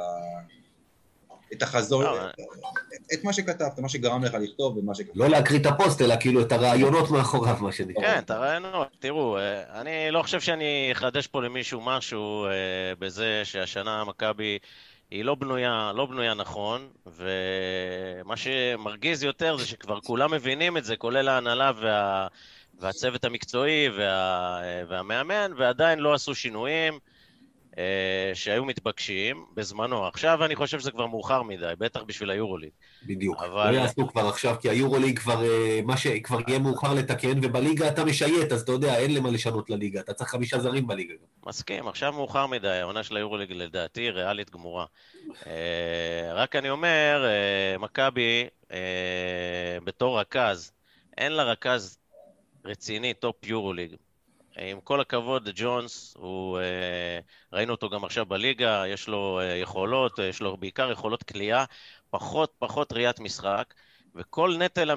את 1.52 1.62
החזון, 1.62 2.04
לא, 2.04 2.28
את, 2.28 2.34
את 3.14 3.24
מה 3.24 3.32
שכתבת, 3.32 3.78
מה 3.78 3.88
שגרם 3.88 4.24
לך 4.24 4.34
לכתוב 4.34 4.76
ומה 4.76 4.94
שכתבת. 4.94 5.16
לא 5.16 5.28
להקריא 5.28 5.60
את 5.60 5.66
הפוסט, 5.66 6.02
אלא 6.02 6.14
כאילו 6.20 6.42
את 6.42 6.52
הרעיונות 6.52 7.10
מאחוריו, 7.10 7.56
מה 7.60 7.72
שנקרא. 7.72 8.02
כן, 8.02 8.18
את 8.18 8.30
הרעיונות. 8.30 8.88
תראו, 8.98 9.38
אה, 9.38 9.80
אני 9.80 10.10
לא 10.10 10.22
חושב 10.22 10.40
שאני 10.40 10.88
אחדש 10.92 11.26
פה 11.26 11.42
למישהו 11.42 11.80
משהו 11.80 12.46
אה, 12.46 12.50
בזה 12.98 13.40
שהשנה 13.44 14.04
מכבי 14.04 14.58
היא 15.10 15.24
לא 15.24 15.34
בנויה, 15.34 15.92
לא 15.94 16.06
בנויה 16.06 16.34
נכון, 16.34 16.88
ומה 17.06 18.36
שמרגיז 18.36 19.22
יותר 19.22 19.56
זה 19.56 19.66
שכבר 19.66 20.00
כולם 20.00 20.30
מבינים 20.30 20.76
את 20.76 20.84
זה, 20.84 20.96
כולל 20.96 21.28
ההנהלה 21.28 21.72
וה, 21.76 22.26
והצוות 22.80 23.24
המקצועי 23.24 23.88
וה, 23.88 24.04
אה, 24.62 24.82
והמאמן, 24.88 25.52
ועדיין 25.56 25.98
לא 25.98 26.14
עשו 26.14 26.34
שינויים. 26.34 26.98
אה, 27.80 28.34
שהיו 28.34 28.64
מתבקשים 28.64 29.44
בזמנו. 29.54 30.06
עכשיו 30.06 30.44
אני 30.44 30.56
חושב 30.56 30.80
שזה 30.80 30.90
כבר 30.90 31.06
מאוחר 31.06 31.42
מדי, 31.42 31.72
בטח 31.78 32.02
בשביל 32.02 32.30
היורוליג. 32.30 32.70
בדיוק. 33.06 33.42
אבל- 33.42 33.70
לא 33.70 33.76
יעשו 33.76 34.08
כבר 34.08 34.28
עכשיו, 34.28 34.56
כי 34.60 34.68
היורוליג 34.70 35.18
כבר, 35.18 35.44
אה, 35.44 35.80
מה 35.84 35.96
שכבר 35.96 36.38
יהיה 36.48 36.58
מאוחר 36.58 36.94
לתקן, 36.94 37.38
ובליגה 37.42 37.88
אתה 37.88 38.04
משייט, 38.04 38.52
אז 38.52 38.62
אתה 38.62 38.72
יודע, 38.72 38.96
אין 38.98 39.14
למה 39.14 39.30
לשנות 39.30 39.70
לליגה. 39.70 40.00
אתה 40.00 40.12
צריך 40.14 40.30
חמישה 40.30 40.58
זרים 40.58 40.86
בליגה. 40.86 41.14
מסכים, 41.46 41.88
עכשיו 41.88 42.12
מאוחר 42.12 42.46
מדי, 42.46 42.68
העונה 42.68 43.02
של 43.02 43.16
היורוליג 43.16 43.52
לדעתי 43.52 44.10
ריאלית 44.10 44.50
גמורה. 44.50 44.86
אה, 45.46 46.32
רק 46.34 46.56
אני 46.56 46.70
אומר, 46.70 47.24
מכבי, 47.78 48.46
בתור 49.84 50.20
רכז, 50.20 50.72
אין 51.18 51.32
לה 51.32 51.42
רכז 51.42 51.98
רציני, 52.64 53.14
טופ 53.14 53.46
יורוליג. 53.46 53.94
עם 54.56 54.80
כל 54.80 55.00
הכבוד, 55.00 55.48
ג'ונס, 55.54 56.14
הוא, 56.18 56.58
אה, 56.58 57.18
ראינו 57.52 57.72
אותו 57.72 57.90
גם 57.90 58.04
עכשיו 58.04 58.26
בליגה, 58.26 58.86
יש 58.86 59.08
לו 59.08 59.40
אה, 59.40 59.56
יכולות, 59.56 60.18
יש 60.18 60.40
לו 60.40 60.56
בעיקר 60.56 60.90
יכולות 60.90 61.22
כליאה, 61.22 61.64
פחות 62.10 62.54
פחות 62.58 62.92
ראיית 62.92 63.20
משחק, 63.20 63.74
וכל 64.14 64.56
נטל, 64.58 64.90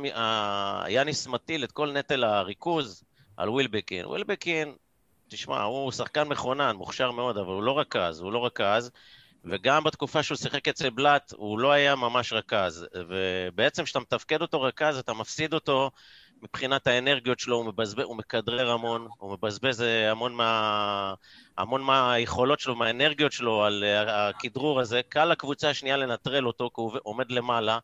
יאניס 0.87 1.27
מטיל 1.27 1.63
את 1.63 1.71
כל 1.71 1.91
נטל 1.91 2.23
הריכוז 2.23 3.03
על 3.37 3.49
ווילבקין. 3.49 4.05
ווילבקין, 4.05 4.75
תשמע, 5.27 5.61
הוא 5.61 5.91
שחקן 5.91 6.27
מכונן, 6.27 6.75
מוכשר 6.75 7.11
מאוד, 7.11 7.37
אבל 7.37 7.53
הוא 7.53 7.63
לא 7.63 7.79
רכז, 7.79 8.19
הוא 8.19 8.31
לא 8.31 8.45
רכז, 8.45 8.91
וגם 9.45 9.83
בתקופה 9.83 10.23
שהוא 10.23 10.37
שיחק 10.37 10.67
אצל 10.67 10.89
בלאט, 10.89 11.33
הוא 11.33 11.59
לא 11.59 11.71
היה 11.71 11.95
ממש 11.95 12.33
רכז. 12.33 12.85
ובעצם 13.09 13.83
כשאתה 13.83 13.99
מתפקד 13.99 14.41
אותו 14.41 14.61
רכז, 14.61 14.97
אתה 14.97 15.13
מפסיד 15.13 15.53
אותו 15.53 15.91
מבחינת 16.43 16.87
האנרגיות 16.87 17.39
שלו, 17.39 17.55
הוא, 17.55 17.65
מבזבז, 17.65 18.03
הוא 18.03 18.17
מכדרר 18.17 18.71
המון, 18.71 19.07
הוא 19.17 19.33
מבזבז 19.33 19.81
אה, 19.81 20.11
המון, 20.11 20.33
מה, 20.33 21.13
המון 21.57 21.81
מהיכולות 21.81 22.59
שלו, 22.59 22.75
מהאנרגיות 22.75 23.31
שלו 23.31 23.63
על 23.63 23.83
אה, 23.83 24.29
הכדרור 24.29 24.79
הזה. 24.79 25.01
קל 25.09 25.25
לקבוצה 25.25 25.69
השנייה 25.69 25.97
לנטרל 25.97 26.47
אותו, 26.47 26.69
כי 26.75 26.81
הוא 26.81 26.91
עומד 27.03 27.31
למעלה, 27.31 27.79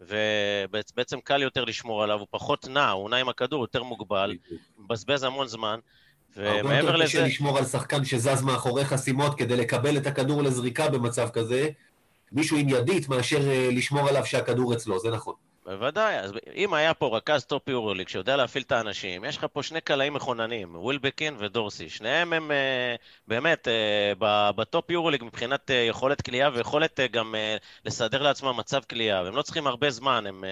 ובעצם 0.00 1.20
קל 1.20 1.42
יותר 1.42 1.64
לשמור 1.64 2.02
עליו, 2.02 2.18
הוא 2.18 2.26
פחות 2.30 2.68
נע, 2.68 2.90
הוא 2.90 3.10
נע 3.10 3.16
עם 3.16 3.28
הכדור, 3.28 3.62
יותר 3.62 3.82
מוגבל, 3.82 4.36
מבזבז 4.78 5.22
המון 5.22 5.46
זמן. 5.46 5.78
הרבה 6.36 6.78
יותר. 6.78 7.02
קשה 7.02 7.26
לשמור 7.26 7.58
על 7.58 7.64
שחקן 7.64 8.04
שזז 8.04 8.42
מאחורי 8.42 8.84
חסימות 8.84 9.38
כדי 9.38 9.56
לקבל 9.56 9.96
את 9.96 10.06
הכדור 10.06 10.42
לזריקה 10.42 10.88
במצב 10.88 11.28
כזה, 11.32 11.68
מישהו 12.32 12.56
עם 12.56 12.68
ידית, 12.68 13.08
מאשר 13.08 13.48
אה, 13.48 13.68
לשמור 13.72 14.08
עליו 14.08 14.26
שהכדור 14.26 14.74
אצלו, 14.74 14.98
זה 14.98 15.10
נכון. 15.10 15.34
בוודאי, 15.66 16.18
אז 16.20 16.32
אם 16.54 16.74
היה 16.74 16.94
פה 16.94 17.16
רכז 17.16 17.44
טופ 17.44 17.68
יורוליג 17.68 18.08
שיודע 18.08 18.36
להפעיל 18.36 18.64
את 18.66 18.72
האנשים, 18.72 19.24
יש 19.24 19.36
לך 19.36 19.46
פה 19.52 19.62
שני 19.62 19.80
קלעים 19.80 20.14
מכוננים, 20.14 20.76
ווילבקין 20.76 21.34
ודורסי. 21.38 21.88
שניהם 21.88 22.32
הם 22.32 22.50
אה, 22.50 22.94
באמת 23.28 23.68
אה, 23.68 24.12
בטופ 24.52 24.90
יורוליג 24.90 25.24
מבחינת 25.24 25.70
אה, 25.70 25.76
יכולת 25.76 26.22
קליעה 26.22 26.50
ויכולת 26.54 27.00
גם 27.10 27.34
לסדר 27.84 28.22
לעצמם 28.22 28.56
מצב 28.56 28.80
קליעה, 28.90 29.22
והם 29.22 29.36
לא 29.36 29.42
צריכים 29.42 29.66
הרבה 29.66 29.90
זמן, 29.90 30.26
הם... 30.26 30.44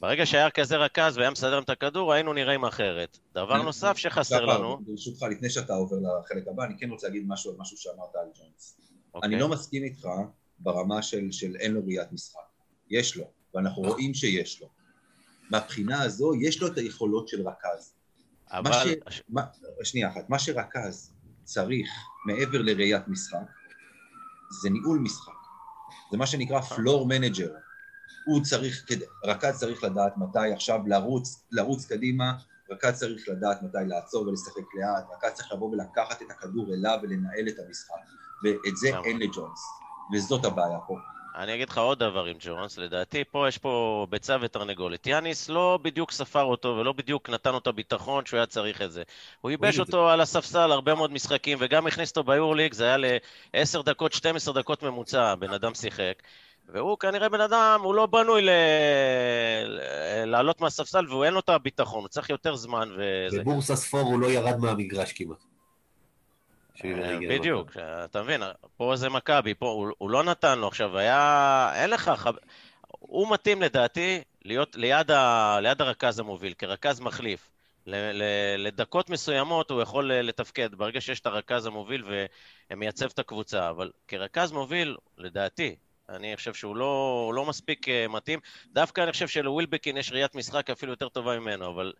ברגע 0.00 0.26
שהיה 0.26 0.50
כזה 0.50 0.76
רכז 0.76 1.18
והיה 1.18 1.30
מסדר 1.30 1.54
להם 1.54 1.62
את 1.62 1.70
הכדור, 1.70 2.12
היינו 2.12 2.32
נראים 2.32 2.64
אחרת. 2.64 3.18
דבר 3.34 3.62
נוסף 3.62 3.96
שחסר 3.96 4.44
לנו... 4.44 4.78
ברשותך, 4.80 5.22
לפני 5.22 5.50
שאתה 5.50 5.74
עובר 5.74 5.96
לחלק 5.96 6.48
הבא, 6.48 6.64
אני 6.64 6.74
כן 6.78 6.90
רוצה 6.90 7.06
להגיד 7.06 7.24
משהו 7.26 7.50
על 7.50 7.56
משהו 7.58 7.76
שאמרת 7.76 8.16
על 8.16 8.26
ג'ונס. 8.38 8.76
אוקיי. 9.14 9.28
אני 9.28 9.38
לא 9.38 9.48
מסכים 9.48 9.84
איתך 9.84 10.08
ברמה 10.58 11.02
של 11.02 11.56
אין 11.60 11.72
לו 11.72 11.80
ראיית 11.86 12.12
משחק. 12.12 12.40
יש 12.90 13.16
לו, 13.16 13.24
ואנחנו 13.54 13.82
רואים 13.82 14.14
שיש 14.14 14.60
לו. 14.60 14.68
מהבחינה 15.50 16.02
הזו, 16.02 16.34
יש 16.40 16.62
לו 16.62 16.66
את 16.66 16.78
היכולות 16.78 17.28
של 17.28 17.48
רכז. 17.48 17.94
אבל... 18.50 18.70
מה 19.04 19.10
ש... 19.10 19.22
מה... 19.28 19.42
שנייה 19.82 20.08
אחת, 20.08 20.30
מה 20.30 20.38
שרכז 20.38 21.12
צריך 21.44 21.88
מעבר 22.26 22.62
לראיית 22.62 23.08
משחק, 23.08 23.46
זה 24.62 24.70
ניהול 24.70 24.98
משחק. 24.98 25.32
זה 26.10 26.16
מה 26.16 26.26
שנקרא 26.26 26.60
floor 26.60 27.06
manager. 27.06 27.52
הוא 28.26 28.42
צריך, 28.42 28.86
רכז 29.24 29.58
צריך 29.58 29.84
לדעת 29.84 30.16
מתי 30.16 30.52
עכשיו 30.54 30.80
לרוץ, 30.86 31.44
לרוץ 31.52 31.86
קדימה, 31.86 32.32
רכז 32.70 32.98
צריך 32.98 33.28
לדעת 33.28 33.62
מתי 33.62 33.78
לעצור 33.86 34.28
ולשחק 34.28 34.74
לאט, 34.74 35.04
רכז 35.16 35.32
צריך 35.32 35.52
לבוא 35.52 35.70
ולקחת 35.70 36.22
את 36.22 36.30
הכדור 36.30 36.74
אליו 36.74 36.98
ולנהל 37.02 37.48
את 37.48 37.58
המשחק. 37.66 37.94
ואת 38.44 38.76
זה. 38.76 38.90
אין 39.04 39.18
לג'ונס. 39.18 39.60
וזאת 40.12 40.44
הבעיה 40.44 40.78
פה. 40.86 40.96
אני 41.34 41.54
אגיד 41.54 41.68
לך 41.68 41.78
עוד 41.78 41.98
דבר 41.98 42.24
עם 42.24 42.36
ג'ונס, 42.40 42.78
לדעתי 42.78 43.24
פה 43.30 43.48
יש 43.48 43.58
פה 43.58 44.06
ביצה 44.10 44.36
ותרנגולת. 44.40 45.06
יאניס 45.06 45.48
לא 45.48 45.78
בדיוק 45.82 46.10
ספר 46.10 46.42
אותו 46.42 46.68
ולא 46.68 46.92
בדיוק 46.92 47.30
נתן 47.30 47.52
לו 47.52 47.58
את 47.58 47.66
הביטחון 47.66 48.26
שהוא 48.26 48.38
היה 48.38 48.46
צריך 48.46 48.82
את 48.82 48.92
זה. 48.92 49.02
הוא 49.40 49.50
ייבש 49.50 49.78
אותו 49.78 50.08
על 50.10 50.20
הספסל 50.20 50.72
הרבה 50.72 50.94
מאוד 50.94 51.12
משחקים, 51.12 51.58
וגם 51.60 51.86
הכניס 51.86 52.10
אותו 52.10 52.24
ביורליג, 52.24 52.74
זה 52.74 52.84
היה 52.84 52.96
ל-10 52.96 53.82
דקות, 53.84 54.12
12 54.12 54.54
דקות 54.54 54.82
ממוצע, 54.82 55.34
בן 55.34 55.52
אדם 55.52 55.74
שיחק. 55.74 56.22
והוא 56.68 56.98
כנראה 56.98 57.28
בן 57.28 57.40
אדם, 57.40 57.80
הוא 57.82 57.94
לא 57.94 58.06
בנוי. 58.06 58.42
ל- 58.42 58.50
לעלות 60.26 60.60
מהספסל, 60.60 61.06
והוא 61.08 61.24
אין 61.24 61.34
לו 61.34 61.40
את 61.40 61.48
הביטחון, 61.48 62.00
הוא 62.00 62.08
צריך 62.08 62.30
יותר 62.30 62.56
זמן 62.56 62.90
וזה. 62.92 63.40
בבורסה 63.40 63.76
ספור 63.76 64.00
הוא 64.00 64.20
לא 64.20 64.26
ירד 64.26 64.56
מהמגרש 64.58 65.12
כמעט. 65.12 65.53
אה, 66.84 67.18
בדיוק, 67.28 67.76
למקום. 67.76 68.04
אתה 68.04 68.22
מבין, 68.22 68.42
פה 68.76 68.96
זה 68.96 69.08
מכבי, 69.08 69.54
פה 69.54 69.68
הוא, 69.68 69.92
הוא 69.98 70.10
לא 70.10 70.22
נתן 70.22 70.58
לו 70.58 70.68
עכשיו, 70.68 70.98
היה... 70.98 71.70
אין 71.74 71.90
לך... 71.90 72.12
חב... 72.16 72.34
הוא 72.88 73.32
מתאים 73.32 73.62
לדעתי 73.62 74.20
להיות 74.44 74.76
ליד, 74.76 75.10
ה... 75.10 75.58
ליד 75.60 75.80
הרכז 75.80 76.18
המוביל, 76.18 76.54
כרכז 76.54 77.00
מחליף. 77.00 77.50
ל... 77.86 77.94
ל... 78.12 78.22
לדקות 78.58 79.10
מסוימות 79.10 79.70
הוא 79.70 79.82
יכול 79.82 80.12
לתפקד, 80.12 80.74
ברגע 80.74 81.00
שיש 81.00 81.20
את 81.20 81.26
הרכז 81.26 81.66
המוביל 81.66 82.04
ומייצב 82.70 83.06
את 83.06 83.18
הקבוצה, 83.18 83.70
אבל 83.70 83.90
כרכז 84.08 84.52
מוביל, 84.52 84.96
לדעתי, 85.18 85.76
אני 86.08 86.36
חושב 86.36 86.54
שהוא 86.54 86.76
לא, 86.76 87.32
לא 87.34 87.44
מספיק 87.44 87.88
אה, 87.88 88.08
מתאים. 88.08 88.40
דווקא 88.72 89.00
אני 89.00 89.12
חושב 89.12 89.28
שלווילבקין 89.28 89.96
יש 89.96 90.12
ראיית 90.12 90.34
משחק 90.34 90.70
אפילו 90.70 90.92
יותר 90.92 91.08
טובה 91.08 91.38
ממנו, 91.38 91.68
אבל, 91.70 91.92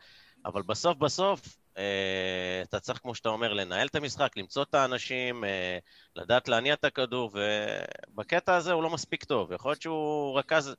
אבל 0.45 0.63
בסוף 0.63 0.99
בסוף, 0.99 1.41
אה, 1.47 1.64
אתה 2.63 2.81
צריך, 2.81 2.99
כמו 2.99 3.15
שאתה 3.15 3.29
אומר, 3.29 3.53
לנהל 3.53 3.87
את 3.87 3.95
המשחק, 3.95 4.37
למצוא 4.37 4.63
את 4.63 4.75
האנשים, 4.75 5.45
אה, 5.45 5.79
לדעת 6.17 6.49
להניע 6.49 6.75
את 6.75 6.85
הכדור, 6.85 7.31
ובקטע 7.35 8.57
הזה 8.57 8.73
הוא 8.73 8.83
לא 8.83 8.91
מספיק 8.91 9.25
טוב. 9.25 9.53
יכול 9.53 9.71
להיות 9.71 9.83
שהוא 9.83 10.39
רכז 10.39 10.75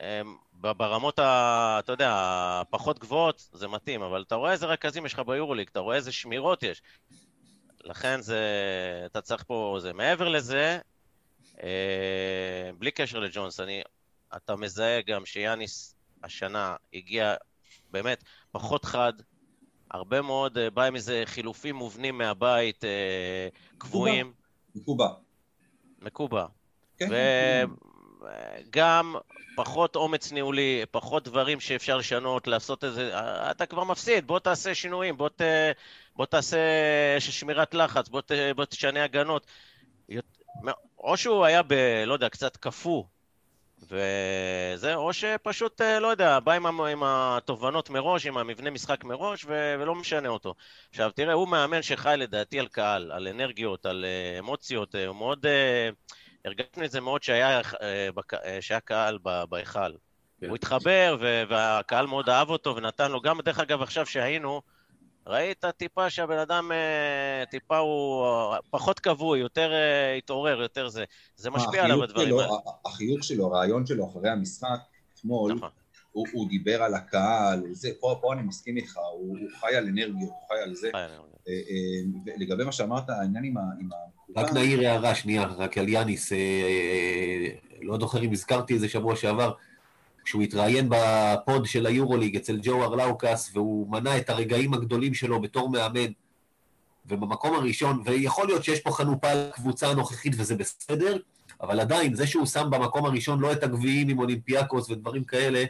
אה, 0.00 0.20
ברמות, 0.52 1.18
ה, 1.18 1.76
אתה 1.78 1.92
יודע, 1.92 2.12
הפחות 2.60 2.98
גבוהות, 2.98 3.48
זה 3.52 3.68
מתאים, 3.68 4.02
אבל 4.02 4.22
אתה 4.22 4.34
רואה 4.34 4.52
איזה 4.52 4.66
רכזים 4.66 5.06
יש 5.06 5.14
לך 5.14 5.18
ביורוליג, 5.18 5.68
אתה 5.72 5.80
רואה 5.80 5.96
איזה 5.96 6.12
שמירות 6.12 6.62
יש. 6.62 6.82
לכן 7.84 8.20
זה, 8.20 8.40
אתה 9.06 9.20
צריך 9.20 9.44
פה, 9.46 9.78
זה. 9.80 9.92
מעבר 9.92 10.28
לזה, 10.28 10.78
אה, 11.62 12.70
בלי 12.78 12.90
קשר 12.90 13.18
לג'ונס, 13.18 13.60
אני, 13.60 13.82
אתה 14.36 14.56
מזהה 14.56 15.02
גם 15.02 15.26
שיאניס 15.26 15.94
השנה 16.22 16.76
הגיע 16.94 17.34
באמת 17.90 18.24
פחות 18.52 18.84
חד, 18.84 19.12
הרבה 19.90 20.22
מאוד, 20.22 20.58
אה, 20.58 20.70
בא 20.70 20.84
עם 20.84 20.94
איזה 20.94 21.22
חילופים 21.26 21.76
מובנים 21.76 22.18
מהבית, 22.18 22.84
אה, 22.84 23.48
קבועים. 23.78 24.32
מקובע. 24.74 25.08
מקובע. 26.02 26.46
כן. 26.98 27.08
וגם 28.20 29.14
פחות 29.56 29.96
אומץ 29.96 30.32
ניהולי, 30.32 30.82
פחות 30.90 31.24
דברים 31.24 31.60
שאפשר 31.60 31.96
לשנות, 31.96 32.46
לעשות 32.46 32.84
איזה... 32.84 33.10
אתה 33.50 33.66
כבר 33.66 33.84
מפסיד, 33.84 34.26
בוא 34.26 34.38
תעשה 34.38 34.74
שינויים, 34.74 35.16
בוא, 35.16 35.28
ת, 35.28 35.42
בוא 36.16 36.26
תעשה 36.26 36.56
שמירת 37.18 37.74
לחץ, 37.74 38.08
בוא, 38.08 38.20
ת, 38.20 38.32
בוא 38.56 38.64
תשנה 38.64 39.04
הגנות. 39.04 39.46
או 40.98 41.16
שהוא 41.16 41.44
היה 41.44 41.62
ב... 41.62 41.74
לא 42.06 42.14
יודע, 42.14 42.28
קצת 42.28 42.56
קפוא, 42.56 43.04
וזה, 43.82 44.94
או 44.94 45.12
שפשוט, 45.12 45.80
אה, 45.80 46.00
לא 46.00 46.08
יודע, 46.08 46.40
בא 46.40 46.52
עם, 46.52 46.80
עם 46.80 47.02
התובנות 47.04 47.90
מראש, 47.90 48.26
עם 48.26 48.38
המבנה 48.38 48.70
משחק 48.70 49.04
מראש, 49.04 49.44
ו, 49.44 49.76
ולא 49.80 49.94
משנה 49.94 50.28
אותו. 50.28 50.54
עכשיו, 50.90 51.10
תראה, 51.10 51.32
הוא 51.32 51.48
מאמן 51.48 51.82
שחי 51.82 52.14
לדעתי 52.18 52.60
על 52.60 52.68
קהל, 52.68 53.12
על 53.12 53.28
אנרגיות, 53.28 53.86
על 53.86 54.04
אה, 54.04 54.38
אמוציות, 54.38 54.94
הוא 54.94 55.16
מאוד... 55.16 55.46
הרגשנו 56.44 56.84
את 56.84 56.90
זה 56.90 57.00
מאוד 57.00 57.22
שהיה, 57.22 57.60
שהיה 58.60 58.80
קהל 58.80 59.18
בהיכל. 59.48 59.92
כן. 60.40 60.48
הוא 60.48 60.56
התחבר, 60.56 61.16
והקהל 61.48 62.06
מאוד 62.06 62.28
אהב 62.28 62.50
אותו 62.50 62.76
ונתן 62.76 63.10
לו, 63.10 63.20
גם 63.20 63.40
דרך 63.40 63.58
אגב 63.58 63.82
עכשיו 63.82 64.06
שהיינו, 64.06 64.62
ראית 65.30 65.64
טיפה 65.76 66.10
שהבן 66.10 66.38
אדם, 66.38 66.72
אה, 66.72 67.44
טיפה 67.50 67.78
הוא 67.78 68.26
פחות 68.70 69.00
כבוי, 69.00 69.38
יותר 69.38 69.72
אה, 69.72 70.14
התעורר, 70.14 70.60
יותר 70.60 70.88
זה. 70.88 71.04
זה 71.36 71.50
משפיע 71.50 71.84
עליו 71.84 72.02
הדברים 72.02 72.38
האלה. 72.38 72.52
החיוך 72.86 73.24
שלו, 73.24 73.46
הרעיון 73.46 73.86
שלו 73.86 74.08
אחרי 74.10 74.30
המשחק, 74.30 74.78
אתמול, 75.14 75.52
נכון. 75.52 75.68
הוא, 76.12 76.26
הוא 76.32 76.48
דיבר 76.48 76.82
על 76.82 76.94
הקהל, 76.94 77.62
זה, 77.72 77.88
פה, 78.00 78.18
פה 78.20 78.32
אני 78.32 78.42
מסכים 78.42 78.76
איתך, 78.76 78.96
הוא, 78.96 79.38
הוא 79.38 79.48
חי 79.60 79.76
על 79.76 79.86
אנרגיות, 79.86 80.30
הוא 80.30 80.48
חי 80.48 80.62
על 80.62 80.74
זה. 80.74 80.90
אה, 80.94 81.54
לגבי 82.36 82.64
מה 82.64 82.72
שאמרת, 82.72 83.10
העניין 83.10 83.44
עם 83.44 83.56
ה... 83.56 83.60
עם 83.80 83.88
רק 84.36 84.52
נעיר 84.52 84.80
הערה 84.80 85.14
שנייה, 85.14 85.44
רק 85.44 85.78
על 85.78 85.88
יאניס, 85.88 86.32
לא 87.82 87.98
זוכר 88.00 88.22
אם 88.22 88.32
הזכרתי 88.32 88.74
את 88.74 88.80
זה 88.80 88.88
שבוע 88.88 89.16
שעבר, 89.16 89.52
כשהוא 90.30 90.42
התראיין 90.42 90.88
בפוד 90.88 91.66
של 91.66 91.86
היורוליג 91.86 92.36
אצל 92.36 92.58
ג'ו 92.62 92.82
ארלאוקס, 92.82 93.50
והוא 93.54 93.90
מנה 93.90 94.16
את 94.16 94.30
הרגעים 94.30 94.74
הגדולים 94.74 95.14
שלו 95.14 95.40
בתור 95.40 95.70
מאמן, 95.70 96.10
ובמקום 97.06 97.54
הראשון, 97.54 98.02
ויכול 98.04 98.46
להיות 98.46 98.64
שיש 98.64 98.80
פה 98.80 98.90
חנופה 98.90 99.34
לקבוצה 99.34 99.90
הנוכחית 99.90 100.32
וזה 100.36 100.56
בסדר, 100.56 101.16
אבל 101.60 101.80
עדיין, 101.80 102.14
זה 102.14 102.26
שהוא 102.26 102.46
שם 102.46 102.68
במקום 102.70 103.06
הראשון 103.06 103.40
לא 103.40 103.52
את 103.52 103.62
הגביעים 103.62 104.08
עם 104.08 104.18
אולימפיאקוס 104.18 104.90
ודברים 104.90 105.24
כאלה, 105.24 105.64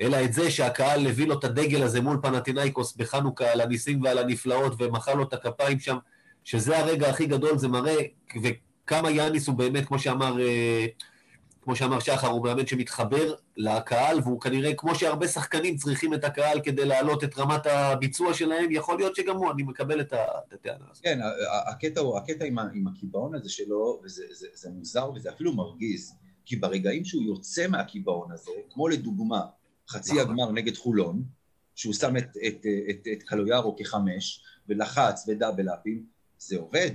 אלא 0.00 0.24
את 0.24 0.32
זה 0.32 0.50
שהקהל 0.50 1.06
הביא 1.06 1.26
לו 1.26 1.38
את 1.38 1.44
הדגל 1.44 1.82
הזה 1.82 2.00
מול 2.00 2.18
פנטינאיקוס 2.22 2.96
בחנוכה 2.96 3.52
על 3.52 3.60
הניסים 3.60 4.02
ועל 4.02 4.18
הנפלאות 4.18 4.72
ומחא 4.78 5.10
לו 5.10 5.22
את 5.22 5.32
הכפיים 5.32 5.78
שם, 5.78 5.96
שזה 6.44 6.78
הרגע 6.78 7.10
הכי 7.10 7.26
גדול, 7.26 7.58
זה 7.58 7.68
מראה, 7.68 7.96
וכמה 8.42 9.10
יאניס 9.10 9.48
הוא 9.48 9.56
באמת, 9.56 9.86
כמו 9.86 9.98
שאמר 9.98 10.40
אה, 10.40 10.86
כמו 11.66 11.76
שאמר 11.76 12.00
שחר, 12.00 12.26
הוא 12.26 12.44
מאמן 12.44 12.66
שמתחבר 12.66 13.34
לקהל, 13.56 14.20
והוא 14.20 14.40
כנראה, 14.40 14.74
כמו 14.74 14.94
שהרבה 14.94 15.28
שחקנים 15.28 15.76
צריכים 15.76 16.14
את 16.14 16.24
הקהל 16.24 16.60
כדי 16.60 16.84
להעלות 16.84 17.24
את 17.24 17.38
רמת 17.38 17.66
הביצוע 17.66 18.34
שלהם, 18.34 18.70
יכול 18.70 18.98
להיות 18.98 19.16
שגם 19.16 19.36
הוא, 19.36 19.50
אני 19.52 19.62
מקבל 19.62 20.00
את 20.00 20.12
הטענה 20.52 20.84
הזאת. 20.90 21.04
כן, 21.04 21.18
הקטע 21.66 22.00
הוא, 22.00 22.18
הקטע 22.18 22.44
עם, 22.44 22.58
עם 22.58 22.88
הקיבעון 22.88 23.34
הזה 23.34 23.50
שלו, 23.50 24.00
וזה 24.04 24.24
זה, 24.32 24.46
זה 24.54 24.70
מוזר 24.70 25.10
וזה 25.14 25.30
אפילו 25.30 25.54
מרגיז, 25.54 26.14
כי 26.44 26.56
ברגעים 26.56 27.04
שהוא 27.04 27.22
יוצא 27.22 27.66
מהקיבעון 27.66 28.32
הזה, 28.32 28.50
כמו 28.70 28.88
לדוגמה, 28.88 29.40
חצי 29.88 30.12
נכון. 30.12 30.24
הגמר 30.24 30.52
נגד 30.52 30.76
חולון, 30.76 31.22
שהוא 31.74 31.94
שם 31.94 32.16
את, 32.16 32.36
את, 32.46 32.66
את, 32.90 33.08
את 33.12 33.22
קלויארו 33.22 33.76
כחמש, 33.76 34.44
ולחץ 34.68 35.28
ודאבל 35.28 35.68
אפים, 35.68 36.04
זה 36.38 36.58
עובד. 36.58 36.90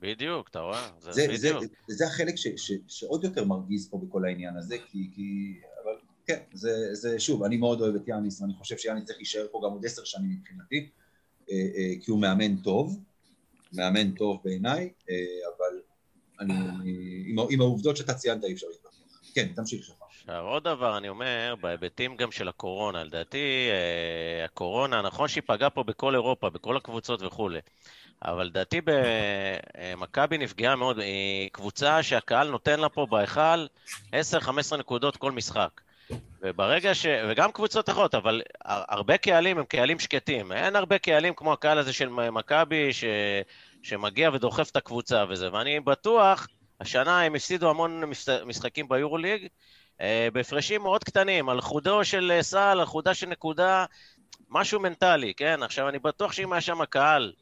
בדיוק, 0.00 0.48
אתה 0.48 0.60
רואה? 0.60 0.88
זה, 0.98 1.12
זה, 1.12 1.22
בדיוק. 1.22 1.38
זה, 1.38 1.66
זה, 1.88 1.94
זה 1.94 2.06
החלק 2.06 2.36
ש, 2.36 2.48
ש, 2.56 2.72
שעוד 2.88 3.24
יותר 3.24 3.44
מרגיז 3.44 3.88
פה 3.88 3.98
בכל 3.98 4.24
העניין 4.24 4.56
הזה, 4.56 4.76
כי... 4.78 5.10
כי 5.14 5.60
אבל 5.84 5.92
כן, 6.26 6.38
זה, 6.52 6.94
זה 6.94 7.20
שוב, 7.20 7.42
אני 7.42 7.56
מאוד 7.56 7.80
אוהב 7.80 7.94
את 7.94 8.08
יאניס, 8.08 8.40
ואני 8.40 8.52
חושב 8.54 8.76
שיאניס 8.78 9.04
צריך 9.04 9.18
להישאר 9.18 9.46
פה 9.52 9.60
גם 9.64 9.70
עוד 9.72 9.86
עשר 9.86 10.04
שנים 10.04 10.30
מבחינתי, 10.30 10.90
אה, 11.50 11.56
אה, 11.56 11.92
כי 12.04 12.10
הוא 12.10 12.20
מאמן 12.20 12.56
טוב, 12.56 13.00
מאמן 13.72 14.10
טוב 14.10 14.40
בעיניי, 14.44 14.92
אה, 15.10 15.16
אבל 15.56 15.80
אני, 16.40 16.54
עם, 17.26 17.36
עם 17.50 17.60
העובדות 17.60 17.96
שאתה 17.96 18.14
ציינת 18.14 18.44
אי 18.44 18.52
אפשר 18.52 18.66
להתווכח. 18.66 18.94
כן, 19.34 19.48
תמשיך 19.56 19.84
שלך. 19.84 19.96
עכשיו, 20.10 20.44
עוד 20.44 20.64
דבר, 20.64 20.98
אני 20.98 21.08
אומר, 21.08 21.54
בהיבטים 21.60 22.16
גם 22.16 22.30
של 22.30 22.48
הקורונה, 22.48 23.04
לדעתי, 23.04 23.68
הקורונה, 24.44 25.02
נכון 25.02 25.28
שהיא 25.28 25.42
פגעה 25.46 25.70
פה 25.70 25.82
בכל 25.82 26.14
אירופה, 26.14 26.50
בכל 26.50 26.76
הקבוצות 26.76 27.22
וכולי. 27.22 27.58
אבל 28.24 28.46
לדעתי 28.46 28.80
במכבי 28.84 30.38
נפגעה 30.38 30.76
מאוד, 30.76 30.98
היא 30.98 31.50
קבוצה 31.52 32.02
שהקהל 32.02 32.50
נותן 32.50 32.80
לה 32.80 32.88
פה 32.88 33.06
בהיכל 33.10 33.66
10-15 34.12 34.76
נקודות 34.78 35.16
כל 35.16 35.32
משחק. 35.32 35.80
וברגע 36.42 36.94
ש... 36.94 37.06
וגם 37.28 37.52
קבוצות 37.52 37.88
אחרות, 37.88 38.14
אבל 38.14 38.42
הרבה 38.64 39.16
קהלים 39.16 39.58
הם 39.58 39.64
קהלים 39.64 39.98
שקטים. 39.98 40.52
אין 40.52 40.76
הרבה 40.76 40.98
קהלים 40.98 41.34
כמו 41.34 41.52
הקהל 41.52 41.78
הזה 41.78 41.92
של 41.92 42.08
מכבי, 42.08 42.92
ש... 42.92 43.04
שמגיע 43.82 44.30
ודוחף 44.32 44.70
את 44.70 44.76
הקבוצה 44.76 45.24
וזה. 45.28 45.52
ואני 45.52 45.80
בטוח, 45.80 46.48
השנה 46.80 47.20
הם 47.20 47.34
הפסידו 47.34 47.70
המון 47.70 48.02
משחקים 48.46 48.88
ביורוליג, 48.88 49.46
אה, 50.00 50.28
בהפרשים 50.32 50.82
מאוד 50.82 51.04
קטנים, 51.04 51.48
על 51.48 51.60
חודו 51.60 52.04
של 52.04 52.38
סל, 52.40 52.58
על 52.58 52.84
חודה 52.84 53.14
של 53.14 53.26
נקודה, 53.26 53.84
משהו 54.50 54.80
מנטלי, 54.80 55.34
כן? 55.34 55.62
עכשיו, 55.62 55.88
אני 55.88 55.98
בטוח 55.98 56.32
שאם 56.32 56.52
היה 56.52 56.60
שם 56.60 56.84
קהל 56.84 57.32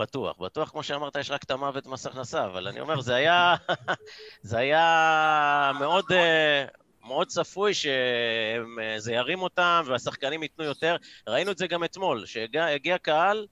בטוח, 0.00 0.36
בטוח, 0.38 0.70
כמו 0.70 0.82
שאמרת, 0.82 1.16
יש 1.16 1.30
רק 1.30 1.42
את 1.42 1.50
המוות 1.50 1.86
מס 1.86 2.06
הכנסה, 2.06 2.46
אבל 2.46 2.68
אני 2.68 2.80
אומר, 2.80 3.00
זה 3.00 3.14
היה, 3.14 3.54
זה 4.42 4.58
היה 4.58 5.72
מאוד, 5.78 6.04
אה, 6.12 6.64
מאוד 7.04 7.26
צפוי 7.26 7.74
שזה 7.74 9.12
ירים 9.12 9.42
אותם 9.42 9.82
והשחקנים 9.86 10.42
ייתנו 10.42 10.64
יותר. 10.64 10.96
ראינו 11.28 11.50
את 11.50 11.58
זה 11.58 11.66
גם 11.66 11.84
אתמול, 11.84 12.26
שהגיע 12.26 12.98
קהל, 13.02 13.46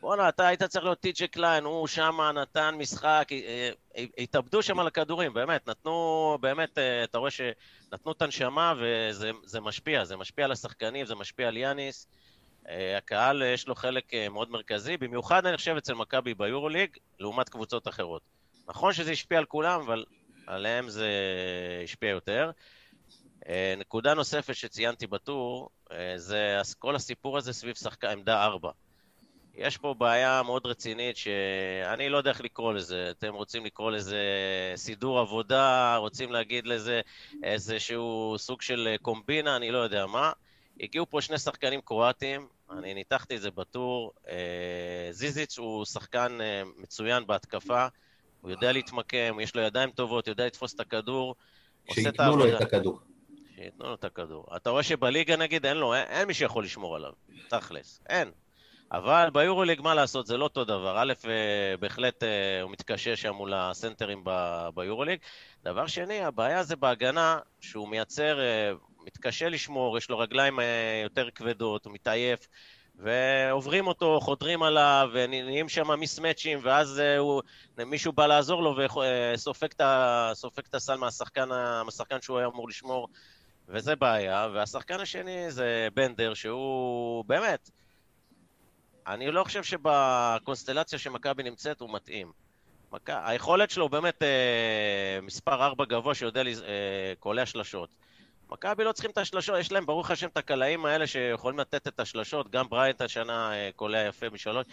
בואנה, 0.00 0.28
אתה 0.28 0.46
היית 0.46 0.62
צריך 0.62 0.84
להיות 0.84 1.00
טי.ג'י 1.00 1.28
קליין, 1.28 1.64
הוא 1.64 1.86
שם 1.86 2.20
נתן 2.34 2.74
משחק, 2.78 3.28
אה, 3.32 3.70
אה, 3.96 4.04
התאבדו 4.18 4.62
שם 4.62 4.80
על 4.80 4.86
הכדורים, 4.86 5.34
באמת, 5.34 5.68
נתנו, 5.68 6.38
באמת, 6.40 6.78
אתה 7.04 7.18
רואה 7.18 7.30
שנתנו 7.30 8.12
את 8.12 8.22
הנשמה 8.22 8.74
וזה 8.80 9.60
משפיע, 9.60 10.04
זה 10.04 10.16
משפיע 10.16 10.44
על 10.44 10.52
השחקנים, 10.52 11.06
זה 11.06 11.14
משפיע 11.14 11.48
על 11.48 11.56
יאניס. 11.56 12.06
אה, 12.68 12.96
הקהל 12.96 13.42
יש 13.42 13.68
לו 13.68 13.74
חלק 13.74 14.14
אה, 14.14 14.28
מאוד 14.28 14.50
מרכזי, 14.50 14.96
במיוחד 14.96 15.46
אני 15.46 15.56
חושב 15.56 15.76
אצל 15.76 15.94
מכבי 15.94 16.34
ביורוליג, 16.34 16.90
לעומת 17.18 17.48
קבוצות 17.48 17.88
אחרות. 17.88 18.22
נכון 18.68 18.92
שזה 18.92 19.10
השפיע 19.10 19.38
על 19.38 19.44
כולם, 19.44 19.80
אבל 19.80 20.04
עליהם 20.46 20.88
זה 20.88 21.10
השפיע 21.84 22.10
יותר. 22.10 22.50
אה, 23.48 23.74
נקודה 23.78 24.14
נוספת 24.14 24.54
שציינתי 24.54 25.06
בטור, 25.06 25.68
זה 26.16 26.60
כל 26.78 26.96
הסיפור 26.96 27.38
הזה 27.38 27.52
סביב 27.52 27.74
שחקן 27.74 28.08
עמדה 28.08 28.44
4. 28.44 28.70
יש 29.54 29.76
פה 29.76 29.94
בעיה 29.98 30.42
מאוד 30.42 30.66
רצינית 30.66 31.16
שאני 31.16 32.08
לא 32.08 32.16
יודע 32.16 32.30
איך 32.30 32.40
לקרוא 32.40 32.72
לזה. 32.72 33.10
אתם 33.10 33.34
רוצים 33.34 33.64
לקרוא 33.64 33.90
לזה 33.90 34.22
סידור 34.76 35.18
עבודה, 35.18 35.96
רוצים 35.96 36.32
להגיד 36.32 36.66
לזה 36.66 37.00
איזשהו 37.42 38.34
סוג 38.38 38.62
של 38.62 38.96
קומבינה, 39.02 39.56
אני 39.56 39.70
לא 39.70 39.78
יודע 39.78 40.06
מה. 40.06 40.32
הגיעו 40.80 41.10
פה 41.10 41.20
שני 41.20 41.38
שחקנים 41.38 41.80
קרואטים, 41.80 42.48
אני 42.70 42.94
ניתחתי 42.94 43.36
את 43.36 43.40
זה 43.40 43.50
בטור. 43.50 44.12
אה, 44.28 45.08
זיזיץ' 45.10 45.58
הוא 45.58 45.84
שחקן 45.84 46.38
אה, 46.40 46.62
מצוין 46.76 47.26
בהתקפה, 47.26 47.86
הוא 48.40 48.50
יודע 48.50 48.72
להתמקם, 48.72 49.40
יש 49.40 49.56
לו 49.56 49.62
ידיים 49.62 49.90
טובות, 49.90 50.26
יודע 50.26 50.46
לתפוס 50.46 50.74
את 50.74 50.80
הכדור. 50.80 51.34
שייתנו 51.90 52.36
לו 52.36 52.56
את 52.56 52.60
הכדור. 52.60 53.00
שייתנו 53.54 53.86
לו 53.86 53.94
את 53.94 54.04
הכדור. 54.04 54.46
אתה 54.56 54.70
רואה 54.70 54.82
שבליגה 54.82 55.36
נגיד 55.36 55.66
אין 55.66 55.76
לו, 55.76 55.94
אין, 55.94 56.06
אין 56.08 56.26
מי 56.28 56.34
שיכול 56.34 56.64
לשמור 56.64 56.96
עליו, 56.96 57.12
תכלס, 57.48 58.00
אין. 58.08 58.30
אבל 58.92 59.28
ביורוליג, 59.32 59.80
מה 59.80 59.94
לעשות, 59.94 60.26
זה 60.26 60.36
לא 60.36 60.44
אותו 60.44 60.64
דבר. 60.64 60.98
א', 60.98 61.12
אה, 61.28 61.76
בהחלט 61.80 62.22
הוא 62.62 62.70
מתקשה 62.70 63.16
שם 63.16 63.32
מול 63.32 63.54
הסנטרים 63.54 64.24
ביורוליג. 64.74 65.18
דבר 65.64 65.86
שני, 65.86 66.20
הבעיה 66.20 66.62
זה 66.62 66.76
בהגנה, 66.76 67.38
שהוא 67.60 67.88
מייצר 67.88 68.38
מתקשה 69.06 69.48
לשמור, 69.48 69.98
יש 69.98 70.10
לו 70.10 70.18
רגליים 70.18 70.60
אה, 70.60 71.00
יותר 71.04 71.30
כבדות, 71.30 71.84
הוא 71.84 71.94
מתעייף, 71.94 72.46
ועוברים 72.96 73.86
אותו, 73.86 74.20
חודרים 74.20 74.62
עליו, 74.62 75.10
ונהיים 75.12 75.68
שם 75.68 75.90
מיסמצ'ים, 76.00 76.58
ואז 76.62 77.00
אה, 77.00 77.18
הוא, 77.18 77.42
מישהו 77.78 78.12
בא 78.12 78.26
לעזור 78.26 78.62
לו 78.62 78.76
וסופג 78.76 79.68
את 80.68 80.74
הסל 80.74 80.96
מהשחקן, 80.96 81.48
מהשחקן 81.84 82.20
שהוא 82.20 82.38
היה 82.38 82.46
אמור 82.46 82.68
לשמור, 82.68 83.08
וזה 83.68 83.96
בעיה. 83.96 84.48
והשחקן 84.54 85.00
השני 85.00 85.50
זה 85.50 85.88
בנדר, 85.94 86.34
שהוא 86.34 87.24
באמת... 87.24 87.70
אני 89.06 89.30
לא 89.30 89.44
חושב 89.44 89.64
שבקונסטלציה 89.64 90.98
שמכבי 90.98 91.42
נמצאת 91.42 91.80
הוא 91.80 91.92
מתאים. 91.92 92.32
היכולת 93.06 93.70
שלו 93.70 93.84
הוא 93.84 93.90
באמת 93.90 94.22
אה, 94.22 95.18
מספר 95.22 95.64
4 95.64 95.84
גבוה 95.84 96.14
שיודע 96.14 96.42
אה, 96.42 97.12
קולע 97.18 97.46
שלשות. 97.46 97.90
מכבי 98.50 98.84
לא 98.84 98.92
צריכים 98.92 99.10
את 99.10 99.18
השלשות, 99.18 99.58
יש 99.58 99.72
להם 99.72 99.86
ברוך 99.86 100.10
השם 100.10 100.28
את 100.28 100.36
הקלעים 100.36 100.86
האלה 100.86 101.06
שיכולים 101.06 101.58
לתת 101.58 101.86
את 101.86 102.00
השלשות, 102.00 102.50
גם 102.50 102.68
בריינט 102.68 103.00
השנה 103.00 103.52
אה, 103.52 103.70
קולע 103.76 104.06
יפה 104.06 104.26
משלוש. 104.32 104.66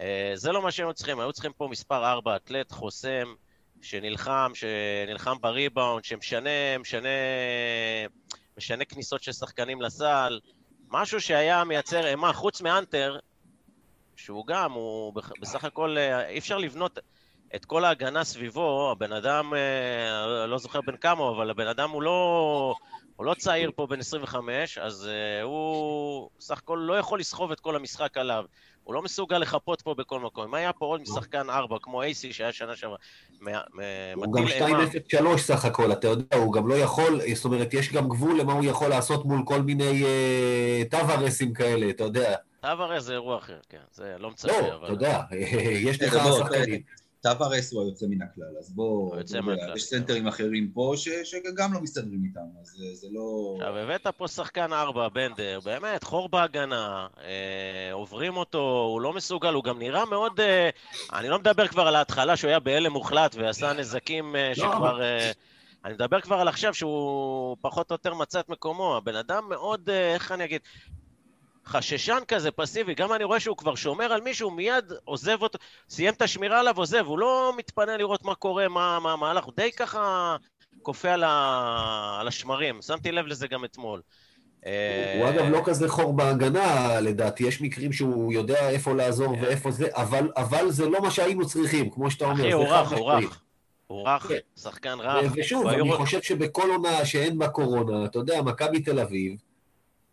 אה, 0.00 0.32
זה 0.34 0.52
לא 0.52 0.62
מה 0.62 0.70
שהם 0.70 0.92
צריכים, 0.92 1.20
היו 1.20 1.32
צריכים 1.32 1.52
פה 1.52 1.68
מספר 1.70 2.12
4, 2.12 2.36
אתלט, 2.36 2.72
חוסם, 2.72 3.34
שנלחם, 3.82 4.52
שנלחם 4.54 5.36
בריבאונד, 5.40 6.04
שמשנה, 6.04 6.78
משנה, 6.78 7.08
משנה 8.58 8.84
כניסות 8.84 9.22
של 9.22 9.32
שחקנים 9.32 9.82
לסל, 9.82 10.40
משהו 10.88 11.20
שהיה 11.20 11.64
מייצר 11.64 12.06
אימה, 12.06 12.32
חוץ 12.32 12.60
מאנטר, 12.60 13.18
שהוא 14.16 14.46
גם, 14.46 14.72
הוא 14.72 15.12
בסך 15.40 15.64
הכל, 15.64 15.98
אה, 15.98 16.28
אי 16.28 16.38
אפשר 16.38 16.58
לבנות 16.58 16.98
את 17.54 17.64
כל 17.64 17.84
ההגנה 17.84 18.24
סביבו, 18.24 18.90
הבן 18.90 19.12
אדם, 19.12 19.52
לא 20.46 20.58
זוכר 20.58 20.80
בן 20.80 20.96
כמה, 20.96 21.28
אבל 21.28 21.50
הבן 21.50 21.66
אדם 21.66 21.90
הוא 21.90 22.02
לא, 22.02 22.74
הוא 23.18 23.26
לא 23.26 23.34
צעיר 23.34 23.70
פה 23.76 23.86
בן 23.86 24.00
25, 24.00 24.78
אז 24.78 25.08
uh, 25.08 25.44
הוא 25.44 26.30
סך 26.40 26.58
הכל 26.58 26.78
לא 26.82 26.98
יכול 26.98 27.20
לסחוב 27.20 27.52
את 27.52 27.60
כל 27.60 27.76
המשחק 27.76 28.16
עליו. 28.16 28.44
הוא 28.84 28.94
לא 28.94 29.02
מסוגל 29.02 29.38
לחפות 29.38 29.82
פה 29.82 29.94
בכל 29.94 30.20
מקום. 30.20 30.44
אם 30.44 30.54
היה 30.54 30.72
פה 30.72 30.86
עוד 30.86 31.02
שחקן 31.02 31.50
4, 31.50 31.76
כמו 31.82 32.02
אייסי 32.02 32.32
שהיה 32.32 32.52
שנה 32.52 32.76
שעברה, 32.76 32.96
הוא 34.14 34.34
גם 34.34 34.44
2.03 34.44 35.38
סך 35.38 35.64
הכל, 35.64 35.92
אתה 35.92 36.08
יודע, 36.08 36.36
הוא 36.36 36.52
גם 36.52 36.68
לא 36.68 36.74
יכול, 36.74 37.20
זאת 37.34 37.44
אומרת, 37.44 37.74
יש 37.74 37.92
גם 37.92 38.08
גבול 38.08 38.40
למה 38.40 38.52
הוא 38.52 38.64
יכול 38.64 38.88
לעשות 38.88 39.24
מול 39.24 39.42
כל 39.44 39.62
מיני 39.62 40.04
אה, 40.04 40.82
טבארסים 40.90 41.52
כאלה, 41.52 41.90
אתה 41.90 42.04
יודע. 42.04 42.34
טבארס 42.60 43.02
זה 43.04 43.12
אירוע 43.12 43.38
אחר, 43.38 43.58
כן, 43.68 43.78
זה 43.92 44.16
לא 44.18 44.30
מצפה, 44.30 44.60
לא, 44.60 44.74
אבל... 44.74 44.84
אתה 44.84 44.92
יודע, 44.92 45.22
יש 45.88 46.02
לך 46.02 46.18
שחקנים. 46.38 46.82
טבארס 47.34 47.72
הוא 47.72 47.82
היוצא 47.82 48.06
מן 48.06 48.22
הכלל, 48.22 48.58
אז 48.58 48.70
בוא, 48.70 49.16
יש 49.76 49.82
סנטרים 49.82 50.26
אחרים 50.26 50.70
פה 50.74 50.92
ש, 50.96 51.08
שגם 51.08 51.72
לא 51.72 51.80
מסתדרים 51.80 52.24
איתם, 52.24 52.40
אז 52.60 52.66
זה, 52.66 52.94
זה 52.94 53.06
לא... 53.12 53.54
עכשיו, 53.56 53.76
הבאת 53.76 54.06
פה 54.16 54.28
שחקן 54.28 54.72
ארבע, 54.72 55.08
בנדר, 55.08 55.60
באמת, 55.64 56.04
חור 56.04 56.28
בהגנה, 56.28 57.06
אה, 57.20 57.92
עוברים 57.92 58.36
אותו, 58.36 58.88
הוא 58.92 59.00
לא 59.00 59.12
מסוגל, 59.12 59.54
הוא 59.54 59.64
גם 59.64 59.78
נראה 59.78 60.04
מאוד... 60.04 60.40
אה, 60.40 60.70
אני 61.12 61.28
לא 61.28 61.38
מדבר 61.38 61.68
כבר 61.68 61.86
על 61.86 61.96
ההתחלה 61.96 62.36
שהוא 62.36 62.48
היה 62.48 62.60
בהלם 62.60 62.92
מוחלט 62.92 63.34
ועשה 63.34 63.72
נזקים 63.72 64.36
אה, 64.36 64.48
לא. 64.48 64.54
שכבר... 64.54 65.02
אה, 65.02 65.32
אני 65.84 65.94
מדבר 65.94 66.20
כבר 66.20 66.34
על 66.34 66.48
עכשיו 66.48 66.74
שהוא 66.74 67.56
פחות 67.60 67.90
או 67.90 67.94
יותר 67.94 68.14
מצא 68.14 68.40
את 68.40 68.48
מקומו. 68.48 68.96
הבן 68.96 69.16
אדם 69.16 69.48
מאוד, 69.48 69.90
אה, 69.90 70.14
איך 70.14 70.32
אני 70.32 70.44
אגיד, 70.44 70.60
חששן 71.68 72.18
כזה, 72.28 72.50
פסיבי, 72.50 72.94
גם 72.94 73.12
אני 73.12 73.24
רואה 73.24 73.40
שהוא 73.40 73.56
כבר 73.56 73.74
שומר 73.74 74.12
על 74.12 74.20
מישהו, 74.20 74.50
מיד 74.50 74.92
עוזב 75.04 75.42
אותו, 75.42 75.58
סיים 75.88 76.14
את 76.14 76.22
השמירה 76.22 76.60
עליו, 76.60 76.76
עוזב, 76.76 77.04
הוא 77.06 77.18
לא 77.18 77.52
מתפנה 77.56 77.96
לראות 77.96 78.24
מה 78.24 78.34
קורה, 78.34 78.68
מה 78.68 78.96
המהלך, 78.96 79.44
הוא 79.44 79.52
די 79.56 79.72
ככה 79.72 80.36
כופה 80.82 81.10
על, 81.10 81.24
ה... 81.24 82.18
על 82.20 82.28
השמרים, 82.28 82.82
שמתי 82.82 83.12
לב 83.12 83.26
לזה 83.26 83.46
גם 83.46 83.64
אתמול. 83.64 84.00
הוא 84.62 85.28
אגב 85.28 85.44
לא 85.44 85.62
כזה 85.64 85.88
חור 85.88 86.12
בהגנה, 86.12 87.00
לדעתי, 87.00 87.44
יש 87.44 87.60
מקרים 87.60 87.92
שהוא 87.92 88.32
יודע 88.32 88.70
איפה 88.70 88.94
לעזור 88.94 89.36
כן. 89.36 89.42
ואיפה 89.42 89.70
זה, 89.70 89.88
אבל, 89.92 90.30
אבל 90.36 90.70
זה 90.70 90.88
לא 90.88 91.02
מה 91.02 91.10
שהיינו 91.10 91.46
צריכים, 91.46 91.90
כמו 91.90 92.10
שאתה 92.10 92.24
אומר. 92.24 92.40
אחי, 92.40 92.52
הוא 92.52 92.64
רך, 92.64 92.92
הוא 92.92 93.10
רך. 93.10 93.40
הוא 93.86 94.08
רך, 94.08 94.22
כן. 94.22 94.38
שחקן 94.56 94.98
רך. 95.00 95.32
ושוב, 95.36 95.66
אני 95.66 95.92
חושב 95.92 96.22
שבכל 96.22 96.70
עונה 96.70 97.04
שאין 97.04 97.38
בה 97.38 97.48
קורונה, 97.48 98.04
אתה 98.04 98.18
יודע, 98.18 98.42
מכבי 98.42 98.80
תל 98.80 99.00
אביב, 99.00 99.36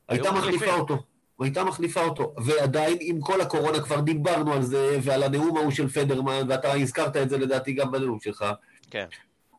הייתה 0.10 0.32
מחליפה 0.32 0.74
אותו. 0.74 1.15
והייתה 1.40 1.64
מחליפה 1.64 2.02
אותו. 2.02 2.34
ועדיין, 2.38 2.98
עם 3.02 3.22
כל 3.22 3.42
הקורונה, 3.42 3.80
כבר 3.80 4.00
דיברנו 4.00 4.54
על 4.54 4.62
זה, 4.62 4.98
ועל 5.02 5.24
הנאום 5.24 5.58
ההוא 5.58 5.72
של 5.72 5.90
פדרמן, 5.90 6.42
ואתה 6.50 6.74
הזכרת 6.74 7.18
את 7.18 7.30
זה 7.30 7.38
לדעתי 7.38 7.74
גם 7.74 7.92
בנאום 7.92 8.20
שלך. 8.20 8.46
כן. 8.92 9.06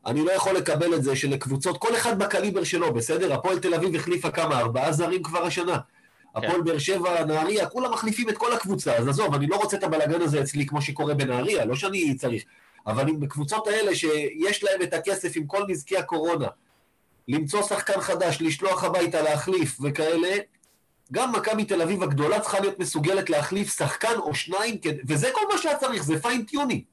אני 0.05 0.25
לא 0.25 0.31
יכול 0.31 0.55
לקבל 0.55 0.93
את 0.93 1.03
זה 1.03 1.15
שלקבוצות, 1.15 1.77
כל 1.77 1.95
אחד 1.95 2.19
בקליבר 2.19 2.63
שלו, 2.63 2.93
בסדר? 2.93 3.33
הפועל 3.33 3.59
תל 3.59 3.73
אביב 3.73 3.95
החליפה 3.95 4.31
כמה? 4.31 4.59
ארבעה 4.59 4.91
זרים 4.91 5.23
כבר 5.23 5.45
השנה. 5.45 5.77
כן. 6.41 6.47
הפועל 6.47 6.61
באר 6.61 6.77
שבע, 6.77 7.25
נהריה, 7.25 7.69
כולם 7.69 7.93
מחליפים 7.93 8.29
את 8.29 8.37
כל 8.37 8.53
הקבוצה. 8.53 8.95
אז 8.95 9.07
עזוב, 9.07 9.33
אני 9.33 9.47
לא 9.47 9.55
רוצה 9.55 9.77
את 9.77 9.83
הבלאגן 9.83 10.21
הזה 10.21 10.41
אצלי 10.41 10.65
כמו 10.65 10.81
שקורה 10.81 11.13
בנהריה, 11.13 11.65
לא 11.65 11.75
שאני 11.75 12.15
צריך. 12.15 12.43
אבל 12.87 13.09
עם 13.09 13.19
בקבוצות 13.19 13.67
האלה 13.67 13.95
שיש 13.95 14.63
להם 14.63 14.81
את 14.81 14.93
הכסף 14.93 15.31
עם 15.35 15.47
כל 15.47 15.63
נזקי 15.67 15.97
הקורונה, 15.97 16.47
למצוא 17.27 17.61
שחקן 17.63 18.01
חדש, 18.01 18.37
לשלוח 18.41 18.83
הביתה, 18.83 19.21
להחליף 19.21 19.77
וכאלה, 19.81 20.37
גם 21.11 21.31
מכבי 21.31 21.65
תל 21.65 21.81
אביב 21.81 22.03
הגדולה 22.03 22.39
צריכה 22.39 22.59
להיות 22.59 22.79
מסוגלת 22.79 23.29
להחליף 23.29 23.77
שחקן 23.77 24.15
או 24.17 24.35
שניים, 24.35 24.79
וזה 25.07 25.29
כל 25.33 25.41
מה 25.51 25.57
שהיה 25.57 25.77
צריך, 25.77 26.03
זה 26.03 26.21
פיינטיוני. 26.21 26.83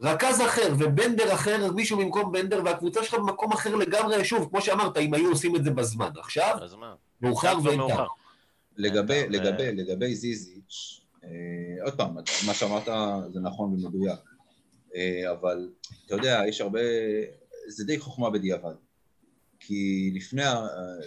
רכז 0.00 0.40
אחר 0.40 0.74
ובנדר 0.78 1.34
אחר, 1.34 1.72
מישהו 1.72 1.98
במקום 1.98 2.32
בנדר, 2.32 2.62
והקבוצה 2.64 3.04
שלך 3.04 3.14
במקום 3.14 3.52
אחר 3.52 3.74
לגמרי, 3.74 4.24
שוב, 4.24 4.48
כמו 4.50 4.60
שאמרת, 4.60 4.96
אם 4.96 5.14
היו 5.14 5.30
עושים 5.30 5.56
את 5.56 5.64
זה 5.64 5.70
בזמן. 5.70 6.10
עכשיו, 6.18 6.58
מאוחר 7.20 7.56
ואין 7.64 7.80
טעם. 7.88 8.06
לגבי, 8.76 9.28
לגבי, 9.28 9.72
לגבי 9.72 10.14
זיזיץ', 10.14 11.00
אה, 11.24 11.28
עוד 11.84 11.94
פעם, 11.94 12.14
מה 12.46 12.54
שאמרת 12.54 12.88
זה 13.32 13.40
נכון 13.40 13.72
ומדויק, 13.72 14.20
אה, 14.96 15.30
אבל 15.30 15.68
אתה 16.06 16.14
יודע, 16.14 16.42
יש 16.48 16.60
הרבה, 16.60 16.80
זה 17.68 17.84
די 17.84 17.98
חוכמה 17.98 18.30
בדיעבד. 18.30 18.74
כי 19.60 20.12
לפני, 20.14 20.44
אה, 20.44 20.62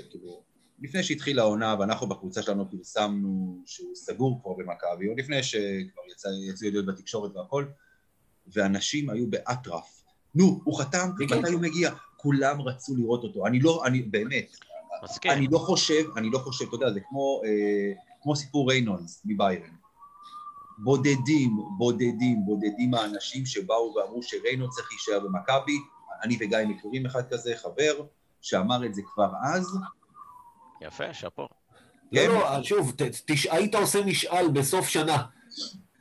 כאילו, 0.10 0.42
לפני 0.80 1.04
שהתחילה 1.04 1.42
העונה 1.42 1.76
ואנחנו 1.80 2.08
בקבוצה 2.08 2.42
שלנו 2.42 2.72
פרסמנו 2.72 3.62
שהוא 3.66 3.96
סגור 3.96 4.40
כבר 4.42 4.54
במכבי, 4.54 5.08
או 5.08 5.16
לפני 5.18 5.44
שכבר 5.44 6.02
יצא, 6.12 6.28
יצאו 6.50 6.68
ידיעות 6.68 6.86
בתקשורת 6.86 7.36
והכל, 7.36 7.66
ואנשים 8.48 9.10
היו 9.10 9.30
באטרף. 9.30 10.04
נו, 10.36 10.62
הוא 10.64 10.80
חתם, 10.80 11.10
מתי 11.20 11.52
הוא 11.54 11.62
מגיע? 11.62 11.92
כולם 12.18 12.62
רצו 12.62 12.96
לראות 12.96 13.24
אותו. 13.24 13.48
אני 13.48 13.60
לא, 13.60 13.84
אני, 13.86 14.02
באמת, 14.02 14.58
מסכים. 15.04 15.32
אני 15.32 15.48
לא 15.52 15.58
חושב, 15.58 16.04
אני 16.18 16.30
לא 16.30 16.40
חושב, 16.40 16.66
אתה 16.66 16.76
יודע, 16.76 16.92
זה 16.94 17.00
כמו, 17.10 17.42
אה, 17.46 17.94
כמו 18.22 18.36
סיפור 18.36 18.72
ריינולדס 18.72 19.22
מביירן. 19.26 19.76
בודדים, 20.78 21.58
בודדים, 21.78 22.46
בודדים 22.46 22.94
האנשים 22.94 23.46
שבאו 23.46 23.96
ואמרו 23.96 24.24
שריינולדס 24.24 24.76
צריך 24.76 24.90
להישאר 24.92 25.20
במכבי. 25.20 25.78
אני 26.24 26.38
וגיא 26.40 26.58
מכירים 26.68 27.06
אחד 27.06 27.30
כזה, 27.30 27.54
חבר, 27.56 28.06
שאמר 28.42 28.86
את 28.86 28.96
זה 28.96 29.02
כבר 29.14 29.32
אז, 29.44 29.78
יפה, 30.82 31.14
שאפו. 31.14 31.48
לא, 32.12 32.24
לא, 32.24 32.64
שוב, 32.64 32.96
היית 33.52 33.76
עושה 33.76 34.06
משאל 34.06 34.48
בסוף 34.48 34.88
שנה. 34.88 35.24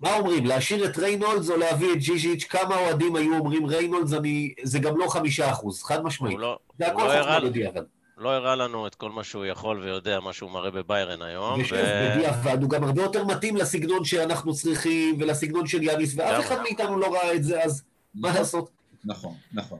מה 0.00 0.16
אומרים, 0.16 0.46
להשאיר 0.46 0.84
את 0.84 0.98
ריינולדס 0.98 1.50
או 1.50 1.56
להביא 1.56 1.92
את 1.92 1.98
ז'יז'יץ'? 1.98 2.44
כמה 2.44 2.76
אוהדים 2.76 3.16
היו 3.16 3.38
אומרים 3.38 3.66
ריינולדס? 3.66 4.12
אני... 4.12 4.54
זה 4.62 4.78
גם 4.78 4.98
לא 4.98 5.06
חמישה 5.08 5.50
אחוז, 5.50 5.82
חד 5.82 6.02
משמעית. 6.02 6.38
לא, 6.38 6.58
זה 6.78 6.86
הכל 6.86 7.02
לא 7.02 7.22
חוכמה 7.22 7.40
בדיעבד. 7.40 7.82
לא 8.18 8.28
הראה 8.28 8.56
לנו 8.56 8.86
את 8.86 8.94
כל 8.94 9.10
מה 9.10 9.24
שהוא 9.24 9.44
יכול 9.44 9.80
ויודע, 9.82 10.20
מה 10.20 10.32
שהוא 10.32 10.50
מראה 10.50 10.70
בביירן 10.70 11.22
היום. 11.22 11.60
ושוב, 11.60 11.78
ו... 11.78 12.14
בדיעבד 12.14 12.62
הוא 12.62 12.70
גם 12.70 12.84
הרבה 12.84 13.02
יותר 13.02 13.24
מתאים 13.24 13.56
לסגנון 13.56 14.04
שאנחנו 14.04 14.54
צריכים 14.54 15.16
ולסגנון 15.20 15.66
של 15.66 15.82
יאניס, 15.82 16.14
ואף 16.16 16.44
אחד 16.44 16.62
מאיתנו 16.62 16.98
לא 16.98 17.14
ראה 17.14 17.34
את 17.34 17.44
זה, 17.44 17.62
אז 17.62 17.84
מה. 18.14 18.34
לעשות? 18.34 18.70
נכון, 19.04 19.34
נכון. 19.52 19.78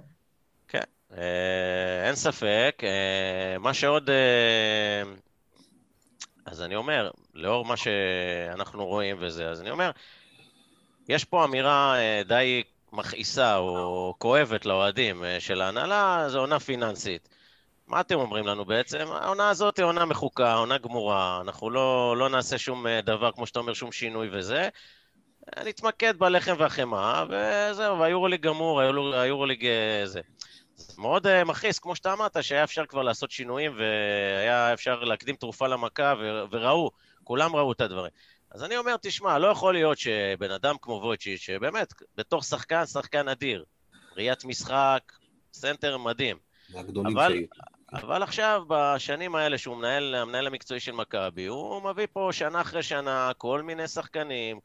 אה, 1.17 2.07
אין 2.07 2.15
ספק. 2.15 2.83
אה, 2.85 3.59
מה 3.59 3.75
שעוד... 3.75 4.11
אה, 4.11 5.03
אז 6.47 6.63
אני 6.63 6.77
אומר, 6.77 7.11
לאור 7.35 7.65
מה 7.65 7.77
שאנחנו 7.77 8.87
רואים 8.87 9.17
וזה, 9.21 9.49
אז 9.49 9.61
אני 9.61 9.71
אומר, 9.71 9.91
יש 11.09 11.25
פה 11.25 11.45
אמירה 11.45 11.97
די 12.29 12.63
מכעיסה 12.93 13.57
או 13.57 14.15
כואבת 14.19 14.67
לאוהדים 14.67 15.25
של 15.39 15.61
ההנהלה, 15.61 16.25
זו 16.29 16.39
עונה 16.39 16.61
פיננסית. 16.61 17.29
מה 17.87 18.01
אתם 18.01 18.15
אומרים 18.15 18.47
לנו 18.47 18.65
בעצם? 18.65 19.07
העונה 19.11 19.51
הזאת 19.51 19.77
היא 19.77 19.85
עונה 19.85 20.05
מחוקה, 20.05 20.55
עונה 20.55 20.79
גמורה, 20.79 21.41
אנחנו 21.41 21.71
לא, 21.71 22.17
לא 22.17 22.29
נעשה 22.29 22.59
שום 22.59 22.87
דבר, 23.05 23.33
כמו 23.33 23.47
שאתה 23.47 23.59
אומר, 23.59 23.75
שום 23.75 23.93
שינוי 23.93 24.29
וזה. 24.33 24.69
נתמקד 25.65 26.19
בלחם 26.19 26.55
והחמאה, 26.59 27.25
וזהו, 27.29 27.99
והיורוליג 27.99 28.41
גמור, 28.41 28.81
היורוליג 29.15 29.67
זה. 30.05 30.21
מאוד 30.99 31.27
uh, 31.27 31.45
מכעיס, 31.45 31.79
כמו 31.79 31.97
שאתה 31.97 32.13
אמרת, 32.13 32.37
שהיה 32.45 32.65
אפשר 32.65 32.87
כבר 32.87 33.03
לעשות 33.03 33.31
שינויים 33.31 33.77
והיה 33.79 34.73
אפשר 34.73 35.05
להקדים 35.05 35.37
תרופה 35.37 35.67
למכה, 35.67 36.15
ו- 36.21 36.45
וראו, 36.51 36.91
כולם 37.25 37.57
ראו 37.57 37.73
את 37.73 37.81
הדברים. 37.81 38.13
אז 38.51 38.65
אני 38.65 38.77
אומר, 38.77 38.97
תשמע, 39.03 39.39
לא 39.39 39.47
יכול 39.47 39.75
להיות 39.75 39.99
שבן 39.99 40.51
אדם 40.51 40.77
כמו 40.83 40.93
וויצ'יץ', 40.93 41.41
שבאמת, 41.41 41.93
בתור 42.17 42.43
שחקן, 42.43 42.87
שחקן 42.87 43.29
אדיר, 43.29 43.65
ראיית 44.17 44.45
משחק, 44.45 45.13
סנטר 45.53 45.99
מדהים. 45.99 46.37
אבל, 47.07 47.35
אבל 47.93 48.23
עכשיו, 48.23 48.63
בשנים 48.69 49.35
האלה 49.35 49.59
שהוא 49.59 49.77
מנהל, 49.77 50.15
המנהל 50.15 50.47
המקצועי 50.47 50.81
של 50.81 50.93
מכבי, 50.93 51.47
הוא 51.47 51.83
מביא 51.83 52.07
פה 52.13 52.29
שנה 52.33 52.61
אחרי 52.61 52.83
שנה 52.83 53.33
כל 53.39 53.63
מיני 53.63 53.89
שחקנים, 53.89 54.61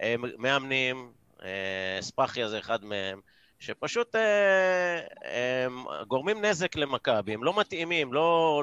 אה, 0.00 0.14
מאמנים, 0.38 1.12
אה, 1.42 1.98
ספאחיה 2.00 2.48
זה 2.48 2.58
אחד 2.58 2.84
מהם, 2.84 3.20
שפשוט 3.58 4.14
גורמים 6.08 6.44
נזק 6.44 6.76
למכבי, 6.76 7.34
הם 7.34 7.44
לא 7.44 7.58
מתאימים, 7.58 8.12
לא, 8.12 8.62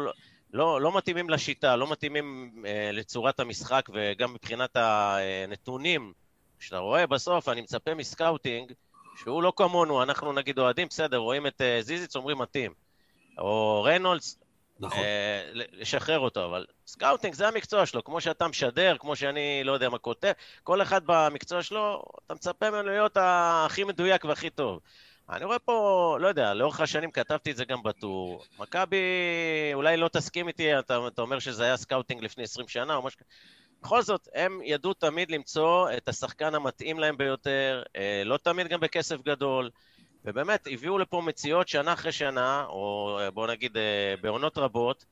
לא, 0.53 0.81
לא, 0.81 0.97
מתאימים 0.97 1.29
לשיטה, 1.29 1.75
לא 1.75 1.91
מתאימים 1.91 2.53
אה, 2.65 2.89
לצורת 2.93 3.39
המשחק 3.39 3.89
וגם 3.93 4.33
מבחינת 4.33 4.75
הנתונים 4.75 6.13
שאתה 6.59 6.77
רואה 6.77 7.07
בסוף, 7.07 7.49
אני 7.49 7.61
מצפה 7.61 7.93
מסקאוטינג 7.93 8.71
שהוא 9.15 9.43
לא 9.43 9.53
כמונו, 9.55 10.03
אנחנו 10.03 10.33
נגיד 10.33 10.59
אוהדים, 10.59 10.87
בסדר, 10.87 11.17
רואים 11.17 11.47
את 11.47 11.61
אה, 11.61 11.81
ז'יז'יץ', 11.81 12.15
אומרים 12.15 12.37
מתאים. 12.37 12.71
או 13.37 13.83
ריינולדס, 13.83 14.39
נכון. 14.79 14.99
אה, 15.03 15.41
לשחרר 15.53 16.19
אותו, 16.19 16.45
אבל 16.45 16.65
סקאוטינג 16.87 17.33
זה 17.33 17.47
המקצוע 17.47 17.85
שלו, 17.85 18.03
כמו 18.03 18.21
שאתה 18.21 18.47
משדר, 18.47 18.95
כמו 18.99 19.15
שאני 19.15 19.63
לא 19.63 19.71
יודע 19.71 19.89
מה 19.89 19.97
כותב, 19.97 20.31
כל 20.63 20.81
אחד 20.81 21.01
במקצוע 21.05 21.63
שלו, 21.63 22.03
אתה 22.25 22.33
מצפה 22.33 22.69
ממנו 22.69 22.89
להיות 22.89 23.17
הכי 23.21 23.83
מדויק 23.83 24.25
והכי 24.25 24.49
טוב. 24.49 24.79
אני 25.29 25.45
רואה 25.45 25.59
פה, 25.59 26.17
לא 26.21 26.27
יודע, 26.27 26.53
לאורך 26.53 26.81
השנים 26.81 27.11
כתבתי 27.11 27.51
את 27.51 27.57
זה 27.57 27.65
גם 27.65 27.83
בטור. 27.83 28.43
מכבי, 28.59 28.97
אולי 29.73 29.97
לא 29.97 30.07
תסכים 30.07 30.47
איתי, 30.47 30.79
אתה, 30.79 31.07
אתה 31.07 31.21
אומר 31.21 31.39
שזה 31.39 31.63
היה 31.63 31.77
סקאוטינג 31.77 32.23
לפני 32.23 32.43
20 32.43 32.67
שנה 32.67 32.95
או 32.95 33.01
משהו. 33.01 33.19
בכל 33.81 34.01
זאת, 34.01 34.27
הם 34.33 34.59
ידעו 34.63 34.93
תמיד 34.93 35.31
למצוא 35.31 35.89
את 35.97 36.09
השחקן 36.09 36.55
המתאים 36.55 36.99
להם 36.99 37.17
ביותר, 37.17 37.83
אה, 37.95 38.21
לא 38.25 38.37
תמיד 38.37 38.67
גם 38.67 38.79
בכסף 38.79 39.21
גדול, 39.21 39.69
ובאמת 40.25 40.67
הביאו 40.71 40.97
לפה 40.97 41.21
מציאות 41.21 41.67
שנה 41.67 41.93
אחרי 41.93 42.11
שנה, 42.11 42.65
או 42.69 43.17
אה, 43.21 43.31
בואו 43.31 43.47
נגיד 43.47 43.77
אה, 43.77 44.15
בעונות 44.21 44.57
רבות, 44.57 45.05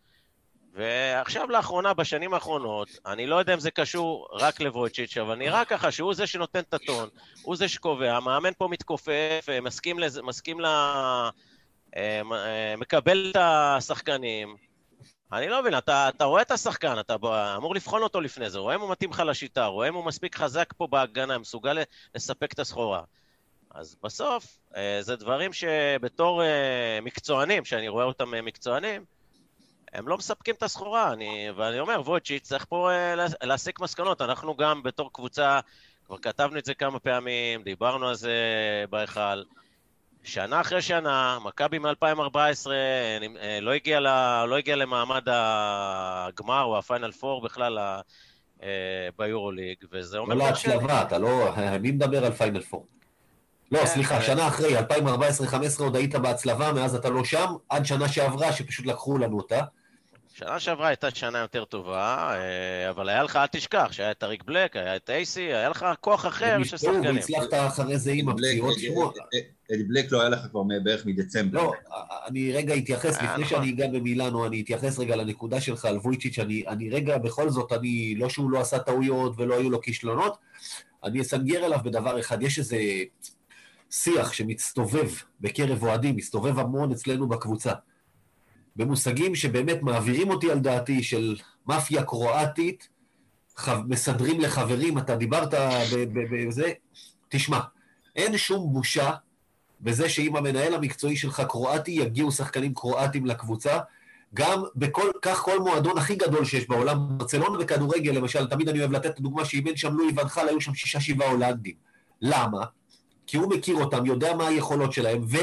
ועכשיו 0.74 1.50
לאחרונה, 1.50 1.94
בשנים 1.94 2.34
האחרונות, 2.34 2.90
אני 3.06 3.28
לא 3.28 3.36
יודע 3.36 3.54
אם 3.54 3.60
זה 3.60 3.72
קשור 3.72 4.28
רק 4.32 4.62
לבויצ'יץ', 4.62 5.18
אבל 5.18 5.36
נראה 5.36 5.66
ככה 5.66 5.92
שהוא 5.92 6.14
זה 6.14 6.28
שנותן 6.28 6.60
את 6.60 6.74
הטון, 6.74 7.10
הוא 7.42 7.56
זה 7.56 7.68
שקובע, 7.68 8.16
המאמן 8.18 8.52
פה 8.58 8.68
מתכופף, 8.68 9.48
מסכים, 9.62 10.00
לז... 10.00 10.20
מסכים 10.20 10.60
ל... 10.60 10.66
מקבל 12.78 13.32
את 13.32 13.36
השחקנים, 13.40 14.56
אני 15.34 15.50
לא 15.50 15.62
מבין, 15.62 15.78
אתה, 15.78 16.10
אתה 16.10 16.26
רואה 16.26 16.42
את 16.42 16.52
השחקן, 16.52 17.00
אתה 17.00 17.16
אמור 17.58 17.76
לבחון 17.76 18.04
אותו 18.04 18.22
לפני 18.22 18.50
זה, 18.50 18.60
רואה 18.60 18.76
אם 18.76 18.82
הוא 18.82 18.92
מתאים 18.92 19.10
לך 19.10 19.20
לשיטה, 19.20 19.66
רואה 19.66 19.88
אם 19.88 19.94
הוא 19.94 20.06
מספיק 20.06 20.36
חזק 20.36 20.74
פה 20.78 20.88
בהגנה, 20.88 21.38
מסוגל 21.38 21.78
לספק 22.16 22.54
את 22.54 22.60
הסחורה. 22.60 23.04
אז 23.72 23.96
בסוף, 24.04 24.58
אה, 24.76 24.98
זה 25.02 25.16
דברים 25.16 25.54
שבתור 25.54 26.44
אה, 26.44 27.00
מקצוענים, 27.02 27.66
שאני 27.66 27.88
רואה 27.88 28.06
אותם 28.06 28.34
אה, 28.34 28.42
מקצוענים, 28.42 29.06
הם 29.94 30.08
לא 30.08 30.18
מספקים 30.18 30.56
את 30.56 30.64
הסחורה, 30.64 31.14
אני, 31.14 31.50
ואני 31.56 31.80
אומר, 31.80 32.02
וויצ'יץ' 32.06 32.44
צריך 32.44 32.66
פה 32.70 32.90
להסיק 33.44 33.80
מסקנות. 33.80 34.22
אנחנו 34.22 34.56
גם 34.56 34.84
בתור 34.84 35.14
קבוצה, 35.14 35.60
כבר 36.06 36.18
כתבנו 36.18 36.60
את 36.60 36.66
זה 36.66 36.74
כמה 36.74 37.00
פעמים, 37.00 37.64
דיברנו 37.64 38.08
על 38.08 38.16
זה 38.16 38.36
בהיכל. 38.90 39.44
שנה 40.24 40.62
אחרי 40.62 40.82
שנה, 40.82 41.38
מכבי 41.44 41.80
מ-2014 41.80 42.38
אה, 42.72 43.60
לא, 43.62 43.72
הגיע 43.72 44.00
לא 44.48 44.58
הגיע 44.58 44.76
למעמד 44.76 45.24
הגמר 45.28 46.64
או 46.64 46.78
ה 46.78 46.83
final 46.83 47.12
four 47.12 47.42
בכלל 47.42 47.80
אה, 48.64 48.70
ביורוליג, 49.18 49.78
וזה 49.92 50.18
אומר... 50.18 50.36
לא 50.36 50.46
להצלבה, 50.46 51.02
אתה 51.02 51.18
לא... 51.18 51.54
מי 51.82 51.92
מדבר 51.92 52.26
על 52.26 52.32
final 52.32 52.62
four? 52.62 52.86
לא, 53.72 53.86
סליחה, 53.86 54.22
שנה 54.22 54.48
אחרי, 54.48 54.80
2014-2015 54.80 54.84
עוד 55.80 55.96
היית 55.96 56.16
בהצלבה, 56.16 56.74
מאז 56.74 56.96
אתה 56.96 57.10
לא 57.10 57.24
שם, 57.24 57.54
עד 57.70 57.86
שנה 57.86 58.08
שעברה, 58.08 58.54
שפשוט 58.54 58.86
לקחו 58.86 59.18
לנו 59.18 59.38
אותה. 59.38 59.62
שנה 60.34 60.60
שעברה 60.60 60.88
הייתה 60.88 61.12
שנה 61.12 61.38
יותר 61.38 61.66
טובה, 61.66 62.34
אה, 62.34 62.90
אבל 62.90 63.10
היה 63.10 63.24
לך, 63.24 63.36
אל 63.36 63.48
תשכח, 63.48 63.88
שהיה 63.92 64.12
את 64.12 64.24
אריק 64.24 64.44
בלק, 64.44 64.76
היה 64.76 64.96
את 64.96 65.10
אייסי, 65.10 65.42
היה 65.42 65.70
לך 65.70 65.86
כוח 66.02 66.26
אחר 66.26 66.64
של 66.64 66.78
שחקנים. 66.78 67.16
והצלחת 67.16 67.54
אחרי 67.54 67.98
זה 67.98 68.12
עם 68.12 68.30
הפציעות. 68.30 69.18
את 69.72 69.88
בלק 69.88 70.12
לא 70.12 70.22
היה 70.22 70.30
לך 70.30 70.40
כבר 70.52 70.62
בערך 70.84 71.06
מדצמבר. 71.06 71.64
לא, 71.64 71.74
אני 72.28 72.52
רגע 72.52 72.78
אתייחס, 72.78 73.16
לפני 73.16 73.28
נכון. 73.28 73.46
שאני 73.46 73.70
אגע 73.70 73.88
במילאנו, 73.88 74.48
אני 74.48 74.62
אתייחס 74.62 75.00
רגע 75.00 75.16
לנקודה 75.16 75.62
שלך 75.62 75.86
על 75.86 75.98
וויצ'יץ', 75.98 76.40
אני 76.68 76.90
רגע, 76.90 77.18
בכל 77.18 77.50
זאת, 77.50 77.72
אני, 77.72 78.16
לא 78.18 78.30
שהוא 78.30 78.52
לא 78.52 78.60
עשה 78.60 78.80
טעויות 78.80 79.34
ולא 79.38 79.56
היו 79.56 79.70
לו 79.70 79.82
כישלונות, 79.82 80.38
אני 81.04 81.22
אסנגר 81.22 81.66
אליו 81.66 81.80
בדבר 81.84 82.20
אחד, 82.20 82.42
יש 82.42 82.60
איזה 82.60 82.78
שיח 83.92 84.34
שמסתובב 84.34 85.10
בקרב 85.42 85.84
אוהדים, 85.84 86.16
מסתובב 86.16 86.60
המון 86.60 86.92
אצלנו 86.92 87.30
בקבוצה. 87.30 87.74
במושגים 88.76 89.36
שבאמת 89.36 89.82
מעבירים 89.82 90.30
אותי 90.30 90.52
על 90.52 90.60
דעתי 90.60 91.04
של 91.04 91.36
מאפיה 91.68 92.04
קרואטית, 92.04 92.90
מסדרים 93.88 94.42
לחברים, 94.42 94.98
אתה 94.98 95.16
דיברת 95.16 95.54
בזה, 96.14 96.72
תשמע, 97.30 97.60
אין 98.16 98.38
שום 98.38 98.74
בושה 98.74 99.12
בזה 99.82 100.10
שאם 100.10 100.36
המנהל 100.36 100.74
המקצועי 100.74 101.16
שלך 101.16 101.42
קרואטי, 101.50 101.92
יגיעו 101.92 102.32
שחקנים 102.32 102.74
קרואטים 102.74 103.26
לקבוצה. 103.26 103.80
גם 104.34 104.64
בכל, 104.76 105.10
כך 105.22 105.38
כל 105.38 105.60
מועדון 105.60 105.98
הכי 105.98 106.16
גדול 106.16 106.46
שיש 106.46 106.70
בעולם, 106.70 107.18
ברצלונה 107.18 107.58
בכדורגל 107.58 108.12
למשל, 108.12 108.48
תמיד 108.48 108.70
אני 108.70 108.80
אוהב 108.80 108.92
לתת 108.92 109.06
את 109.06 109.20
הדוגמה 109.20 109.46
שאם 109.46 109.68
אין 109.68 109.78
שם 109.78 109.98
לואי 109.98 110.14
ונחל, 110.16 110.48
היו 110.48 110.62
שם 110.62 110.74
שישה 110.74 111.00
שבעה 111.00 111.30
הולנדים. 111.30 111.76
למה? 112.22 112.64
כי 113.28 113.38
הוא 113.38 113.50
מכיר 113.50 113.76
אותם, 113.76 114.06
יודע 114.06 114.36
מה 114.36 114.48
היכולות 114.48 114.94
שלהם, 114.94 115.22
ו... 115.28 115.38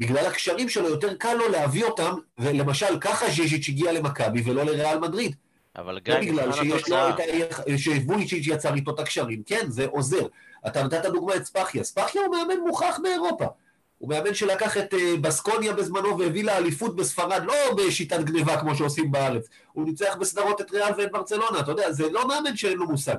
בגלל 0.00 0.26
הקשרים 0.26 0.68
שלו 0.68 0.88
יותר 0.88 1.14
קל 1.14 1.34
לו 1.34 1.48
להביא 1.48 1.84
אותם, 1.84 2.14
ולמשל 2.38 3.00
ככה 3.00 3.30
ז'יז'יץ' 3.30 3.68
הגיע 3.68 3.92
למכבי 3.92 4.42
ולא 4.44 4.62
לריאל 4.62 4.98
מדריד. 4.98 5.36
אבל 5.76 6.00
גם 6.04 6.20
בגלל 6.20 6.52
שיש 6.52 6.88
לו 6.88 6.96
את 7.08 7.20
ה... 7.20 7.78
שוויצ'יץ' 7.78 8.46
יצר 8.46 8.74
איתו 8.74 8.90
את 8.94 8.98
הקשרים, 8.98 9.42
כן, 9.46 9.64
זה 9.68 9.86
עוזר. 9.86 10.26
אתה 10.66 10.82
נתת 10.82 11.06
דוגמא 11.06 11.32
את 11.32 11.44
ספחיה, 11.44 11.84
ספחיה 11.84 12.22
הוא 12.22 12.36
מאמן 12.36 12.60
מוכח 12.66 12.98
באירופה. 13.02 13.46
הוא 13.98 14.08
מאמן 14.08 14.34
שלקח 14.34 14.76
את 14.76 14.94
אה, 14.94 15.14
בסקוניה 15.20 15.72
בזמנו 15.72 16.18
והביא 16.18 16.44
לאליפות 16.44 16.96
בספרד, 16.96 17.44
לא 17.44 17.54
בשיטת 17.76 18.20
גניבה 18.20 18.60
כמו 18.60 18.74
שעושים 18.74 19.10
בארץ. 19.12 19.48
הוא 19.72 19.84
ניצח 19.84 20.16
בסדרות 20.20 20.60
את 20.60 20.70
ריאל 20.70 20.92
ואת 20.98 21.12
ברצלונה, 21.12 21.60
אתה 21.60 21.70
יודע, 21.70 21.92
זה 21.92 22.10
לא 22.10 22.28
מאמן 22.28 22.56
שאין 22.56 22.78
לו 22.78 22.86
מושג. 22.86 23.16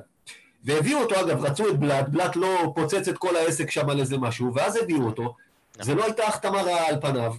והביאו 0.64 0.98
אותו, 0.98 1.20
אגב, 1.20 1.44
רצו 1.44 1.68
את 1.68 1.78
בלאט, 1.78 2.08
בלאט 2.08 2.36
לא 2.36 2.72
פוצץ 2.74 3.08
את 3.08 3.18
כל 3.18 3.36
העסק 3.36 3.70
שם 3.70 3.90
על 3.90 4.00
איזה 4.00 4.18
משהו, 4.18 4.54
ואז 4.54 4.76
הביאו 4.76 5.06
אותו, 5.06 5.34
זה 5.80 5.94
לא 5.94 6.04
הייתה 6.04 6.24
החתמה 6.24 6.62
רעה 6.62 6.88
על 6.88 7.00
פניו. 7.00 7.34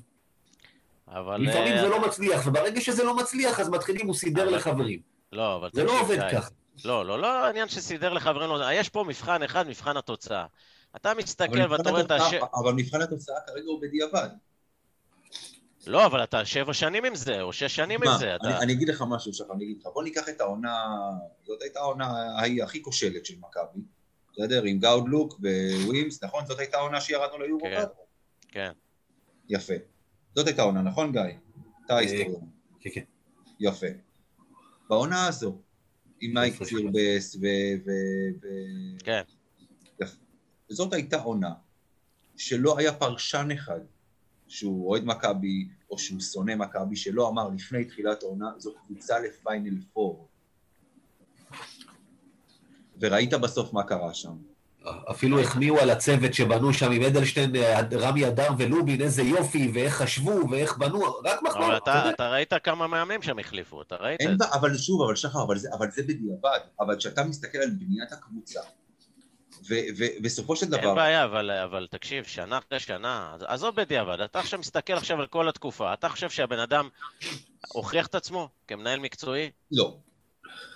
אבל... 1.07 1.41
לפעמים 1.41 1.77
זה 1.77 1.83
אה, 1.83 1.89
לא 1.89 2.07
מצליח, 2.07 2.47
וברגע 2.47 2.81
שזה 2.81 3.03
לא 3.03 3.15
מצליח, 3.15 3.59
אז 3.59 3.69
מתחילים, 3.69 4.07
הוא 4.07 4.15
סידר 4.15 4.49
לחברים. 4.49 4.99
לא, 5.31 5.55
אבל... 5.55 5.69
זה 5.73 5.83
לא 5.83 6.01
עובד 6.01 6.19
ככה. 6.31 6.49
לא, 6.85 7.05
לא, 7.05 7.21
לא 7.21 7.45
העניין 7.45 7.67
שסידר 7.67 8.13
לחברים, 8.13 8.49
לא, 8.49 8.71
יש 8.73 8.89
פה 8.89 9.03
מבחן 9.07 9.43
אחד, 9.43 9.67
מבחן 9.67 9.97
התוצאה. 9.97 10.45
אתה 10.95 11.13
מסתכל 11.17 11.71
ואתה 11.71 11.89
רואה 11.89 12.01
את 12.01 12.11
הש... 12.11 12.33
אבל 12.33 12.73
מבחן 12.73 13.01
התוצאה 13.01 13.35
כרגע 13.47 13.65
הוא 13.65 13.81
בדיעבד. 13.81 14.29
לא, 15.87 16.05
אבל 16.05 16.23
אתה 16.23 16.45
שבע 16.45 16.73
שנים 16.73 17.05
עם 17.05 17.15
זה, 17.15 17.41
או 17.41 17.53
שש 17.53 17.75
שנים 17.75 18.03
עם 18.03 18.17
זה. 18.19 18.35
אני, 18.35 18.57
אני 18.57 18.73
אגיד 18.73 18.89
לך 18.89 19.03
משהו, 19.09 19.33
שחר, 19.33 19.53
אני 19.53 19.63
אגיד 19.63 19.77
לך, 19.81 19.87
בוא 19.93 20.03
ניקח 20.03 20.29
את 20.29 20.41
העונה, 20.41 20.85
זאת 21.43 21.61
הייתה 21.61 21.79
העונה 21.79 22.05
ההיא 22.39 22.63
הכי 22.63 22.81
כושלת 22.81 23.25
של 23.25 23.33
מכבי, 23.39 23.81
בסדר? 24.33 24.63
עם 24.63 24.79
גאודלוק 24.79 25.39
ווימס, 25.85 26.23
נכון? 26.23 26.45
זאת 26.45 26.59
הייתה 26.59 26.77
העונה 26.77 27.01
שירדנו 27.01 27.37
ליורו 27.37 27.61
כן. 27.63 27.83
כן. 28.53 28.71
יפה. 29.49 29.73
זאת 30.35 30.47
הייתה 30.47 30.61
עונה, 30.61 30.81
נכון 30.81 31.11
גיא? 31.11 31.21
אתה 31.85 31.95
ההיסטוריון. 31.95 32.49
כן, 32.79 32.89
כן. 32.93 33.03
יפה. 33.59 33.87
בעונה 34.89 35.27
הזו, 35.27 35.61
עם 36.21 36.33
מייק 36.33 36.63
צירבס 36.63 37.35
ו... 37.35 37.45
כן. 39.03 39.21
יפה. 40.01 40.17
זאת 40.69 40.93
הייתה 40.93 41.17
עונה 41.21 41.53
שלא 42.37 42.77
היה 42.77 42.93
פרשן 42.93 43.47
אחד 43.53 43.79
שהוא 44.47 44.89
אוהד 44.89 45.03
מכבי 45.05 45.67
או 45.89 45.99
שהוא 45.99 46.19
שונא 46.19 46.55
מכבי 46.55 46.95
שלא 46.95 47.29
אמר 47.29 47.49
לפני 47.49 47.85
תחילת 47.85 48.23
העונה 48.23 48.51
זו 48.57 48.73
קבוצה 48.75 49.19
לפיינל 49.19 49.81
פור. 49.93 50.27
וראית 52.99 53.33
בסוף 53.33 53.73
מה 53.73 53.83
קרה 53.83 54.13
שם. 54.13 54.52
אפילו 55.11 55.39
החמיאו 55.39 55.79
על 55.79 55.89
הצוות 55.89 56.33
שבנו 56.33 56.73
שם 56.73 56.91
עם 56.91 57.01
אדלשטיין, 57.01 57.53
רמי 57.99 58.27
אדר 58.27 58.49
ולובין, 58.57 59.01
איזה 59.01 59.21
יופי, 59.21 59.71
ואיך 59.73 59.93
חשבו, 59.93 60.49
ואיך 60.51 60.77
בנו, 60.77 61.03
רק 61.25 61.41
מחמאות. 61.41 61.65
אבל 61.65 61.77
אתה, 61.77 62.09
אתה 62.09 62.29
ראית 62.29 62.53
כמה 62.63 62.87
מאמנים 62.87 63.21
שם 63.21 63.39
החליפו, 63.39 63.81
אתה 63.81 63.95
ראית 63.95 64.21
את 64.21 64.39
זה. 64.39 64.45
אבל 64.53 64.77
שוב, 64.77 65.01
אבל 65.01 65.15
שחר, 65.15 65.43
אבל 65.43 65.57
זה, 65.57 65.69
אבל 65.73 65.91
זה 65.91 66.03
בדיעבד. 66.03 66.59
אבל 66.79 66.95
כשאתה 66.97 67.23
מסתכל 67.23 67.57
על 67.57 67.69
בניית 67.69 68.11
הקבוצה, 68.11 68.59
ובסופו 69.69 70.55
של 70.55 70.65
דבר... 70.65 70.87
אין 70.87 70.95
בעיה, 70.95 71.23
אבל, 71.23 71.51
אבל 71.51 71.87
תקשיב, 71.91 72.23
שנה 72.23 72.57
אחרי 72.57 72.79
שנה, 72.79 73.35
עזוב 73.39 73.75
בדיעבד, 73.75 74.19
אתה 74.19 74.39
עכשיו 74.39 74.59
מסתכל 74.59 74.93
עכשיו 74.93 75.19
על 75.19 75.27
כל 75.27 75.49
התקופה, 75.49 75.93
אתה 75.93 76.09
חושב 76.09 76.29
שהבן 76.29 76.59
אדם 76.59 76.89
הוכיח 77.67 78.07
את 78.07 78.15
עצמו 78.15 78.49
כמנהל 78.67 78.99
מקצועי? 78.99 79.51
לא. 79.71 79.97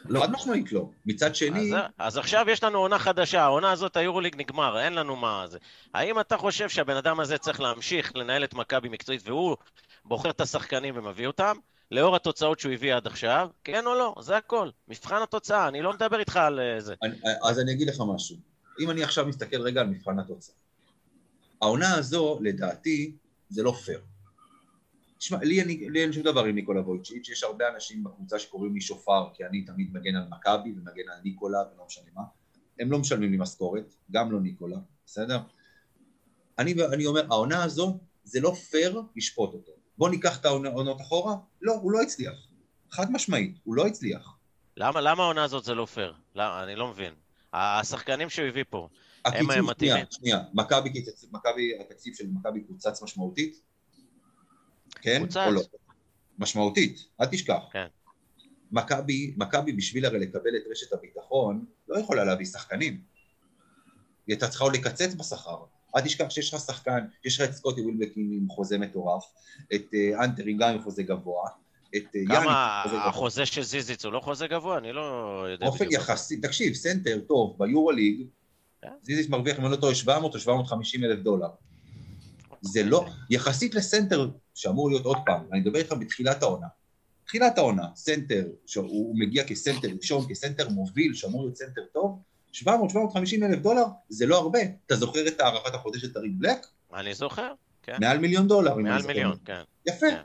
לא. 0.05 0.19
חד 0.19 0.31
משמעית 0.31 0.71
לא. 0.71 0.89
מצד 1.05 1.35
שני... 1.35 1.75
אז, 1.75 1.83
אז 1.97 2.17
עכשיו 2.17 2.45
יש 2.49 2.63
לנו 2.63 2.77
עונה 2.77 2.99
חדשה, 2.99 3.41
העונה 3.41 3.71
הזאת, 3.71 3.97
היורוליג 3.97 4.35
נגמר, 4.35 4.79
אין 4.79 4.93
לנו 4.93 5.15
מה 5.15 5.45
זה. 5.47 5.57
האם 5.93 6.19
אתה 6.19 6.37
חושב 6.37 6.69
שהבן 6.69 6.95
אדם 6.95 7.19
הזה 7.19 7.37
צריך 7.37 7.61
להמשיך 7.61 8.15
לנהל 8.15 8.43
את 8.43 8.53
מכבי 8.53 8.89
מקצועית 8.89 9.21
והוא 9.25 9.57
בוחר 10.05 10.29
את 10.29 10.41
השחקנים 10.41 10.97
ומביא 10.97 11.27
אותם, 11.27 11.55
לאור 11.91 12.15
התוצאות 12.15 12.59
שהוא 12.59 12.73
הביא 12.73 12.95
עד 12.95 13.07
עכשיו, 13.07 13.49
כן 13.63 13.85
או 13.85 13.95
לא? 13.95 14.15
זה 14.19 14.37
הכל. 14.37 14.69
מבחן 14.87 15.21
התוצאה, 15.21 15.67
אני 15.67 15.81
לא 15.81 15.93
מדבר 15.93 16.19
איתך 16.19 16.37
על 16.37 16.59
אה, 16.59 16.81
זה. 16.81 16.95
אני, 17.03 17.15
אז 17.43 17.59
אני 17.59 17.71
אגיד 17.71 17.89
לך 17.89 18.03
משהו. 18.15 18.35
אם 18.79 18.91
אני 18.91 19.03
עכשיו 19.03 19.25
מסתכל 19.25 19.61
רגע 19.61 19.81
על 19.81 19.87
מבחן 19.87 20.19
התוצאה. 20.19 20.55
העונה 21.61 21.95
הזו, 21.95 22.39
לדעתי, 22.41 23.15
זה 23.49 23.63
לא 23.63 23.71
פייר. 23.71 23.99
תשמע, 25.17 25.37
לי, 25.41 25.61
אני- 25.61 25.89
לי 25.89 26.01
אין 26.01 26.13
שום 26.13 26.23
דבר 26.23 26.43
עם 26.45 26.55
ניקולה 26.55 26.81
וויצ'יץ', 26.81 27.29
יש 27.29 27.43
הרבה 27.43 27.65
אנשים 27.75 28.03
בקבוצה 28.03 28.39
שקוראים 28.39 28.73
לי 28.73 28.81
שופר, 28.81 29.27
כי 29.33 29.45
אני 29.45 29.61
תמיד 29.65 29.93
מגן 29.93 30.15
על 30.15 30.23
מכבי 30.29 30.71
ומגן 30.71 31.09
על 31.13 31.19
ניקולה 31.23 31.59
ולא 31.73 31.85
משנה 31.85 32.05
מה. 32.15 32.21
הם 32.79 32.91
לא 32.91 32.99
משלמים 32.99 33.31
לי 33.31 33.37
משכורת, 33.37 33.93
גם 34.11 34.31
לא 34.31 34.39
ניקולה, 34.39 34.77
בסדר? 35.05 35.39
אני, 36.59 36.73
אני 36.93 37.05
אומר, 37.05 37.25
העונה 37.29 37.63
הזו, 37.63 37.97
זה 38.23 38.39
לא 38.39 38.51
פייר 38.51 39.01
לשפוט 39.15 39.53
אותו. 39.53 39.71
בוא 39.97 40.09
ניקח 40.09 40.39
את 40.39 40.45
העונות 40.45 41.01
אחורה, 41.01 41.35
לא, 41.61 41.73
הוא 41.73 41.91
לא 41.91 42.01
הצליח. 42.01 42.33
חד 42.91 43.11
משמעית, 43.11 43.57
הוא 43.63 43.75
לא 43.75 43.87
הצליח. 43.87 44.37
למה, 44.77 45.01
למה 45.01 45.23
העונה 45.23 45.43
הזאת 45.43 45.63
זה 45.63 45.73
לא 45.75 45.85
פייר? 45.85 46.13
למה, 46.35 46.63
אני 46.63 46.75
לא 46.75 46.87
מבין. 46.87 47.13
השחקנים 47.53 48.29
שהוא 48.29 48.45
הביא 48.47 48.63
פה, 48.69 48.89
הם 49.25 49.33
מתאימים. 49.65 49.73
שנייה, 49.77 50.05
שנייה, 50.09 50.39
מכבי, 51.33 51.79
התקציב 51.79 52.13
של 52.15 52.27
מכבי 52.27 52.61
קוצץ 52.63 53.03
משמעותית? 53.03 53.61
כן 55.01 55.21
קוצץ. 55.21 55.37
או 55.37 55.51
לא? 55.51 55.61
משמעותית, 56.39 57.05
אל 57.21 57.25
תשכח. 57.25 57.63
כן. 57.71 57.87
מכבי, 58.71 59.33
מכבי 59.37 59.71
בשביל 59.71 60.05
הרי 60.05 60.19
לקבל 60.19 60.55
את 60.57 60.61
רשת 60.71 60.93
הביטחון, 60.93 61.65
לא 61.87 61.99
יכולה 61.99 62.23
להביא 62.23 62.45
שחקנים. 62.45 62.93
היא 62.93 64.33
הייתה 64.33 64.47
צריכה 64.47 64.63
עוד 64.63 64.75
לקצץ 64.75 65.13
בשכר. 65.13 65.57
אל 65.95 66.01
תשכח 66.01 66.29
שיש 66.29 66.53
לך 66.53 66.59
שחקן, 66.59 67.05
יש 67.25 67.41
לך 67.41 67.49
את 67.49 67.53
סקוטי 67.53 67.81
ווילבקין 67.81 68.31
עם 68.33 68.49
חוזה 68.49 68.77
מטורף, 68.77 69.23
את 69.75 69.93
אה, 69.93 70.23
אנטה 70.23 70.57
גם 70.57 70.69
עם 70.69 70.81
חוזה 70.81 71.03
גבוה, 71.03 71.49
את 71.95 72.15
אה, 72.15 72.19
יאניק 72.19 72.29
כמה 72.29 72.81
עם 72.81 72.83
חוזה 72.83 72.95
גבוה. 72.97 73.09
החוזה 73.09 73.45
של 73.45 73.63
ז'יז'יץ' 73.63 74.05
הוא 74.05 74.13
לא 74.13 74.19
חוזה 74.19 74.47
גבוה? 74.47 74.77
אני 74.77 74.91
לא 74.93 75.45
יודע 75.49 75.65
באופן 75.65 75.85
בדיוק. 75.85 76.01
יחסי, 76.01 76.41
תקשיב, 76.41 76.73
סנטר 76.73 77.19
טוב 77.27 77.55
ביורוליג, 77.59 78.27
כן. 78.81 78.87
זיזיץ' 79.01 79.29
מרוויח, 79.29 79.59
אם 79.59 79.63
אני 79.63 79.71
לא 79.71 79.77
טועה, 79.77 79.95
700 79.95 80.33
או 80.33 80.39
750 80.39 81.03
אלף 81.03 81.19
דולר. 81.19 81.49
זה 82.61 82.83
לא, 82.83 83.05
יחסית 83.29 83.75
לסנטר, 83.75 84.29
שאמור 84.55 84.89
להיות 84.89 85.05
עוד 85.05 85.17
פעם, 85.25 85.45
אני 85.51 85.59
מדבר 85.59 85.79
איתך 85.79 85.91
בתחילת 85.99 86.43
העונה. 86.43 86.67
תחילת 87.25 87.57
העונה, 87.57 87.83
סנטר, 87.95 88.43
שהוא 88.65 89.19
מגיע 89.19 89.43
כסנטר 89.47 89.87
ראשון, 90.01 90.25
כסנטר 90.29 90.69
מוביל, 90.69 91.13
שאמור 91.13 91.43
להיות 91.43 91.55
סנטר 91.57 91.81
טוב, 91.93 92.19
700-750 92.53 92.65
אלף 93.43 93.59
דולר, 93.59 93.83
זה 94.09 94.25
לא 94.25 94.37
הרבה. 94.37 94.59
אתה 94.85 94.95
זוכר 94.95 95.27
את 95.27 95.39
הארכת 95.39 95.73
החוזה 95.73 95.99
של 95.99 96.13
טאריק 96.13 96.31
בלאק? 96.37 96.57
אני 96.93 97.13
זוכר, 97.13 97.53
כן. 97.83 97.97
מעל 98.01 98.17
מיליון 98.17 98.47
דולר. 98.47 98.75
מעל. 98.75 99.01
מיליון, 99.07 99.37
כן. 99.45 99.61
יפה. 99.87 100.05
כן. 100.11 100.23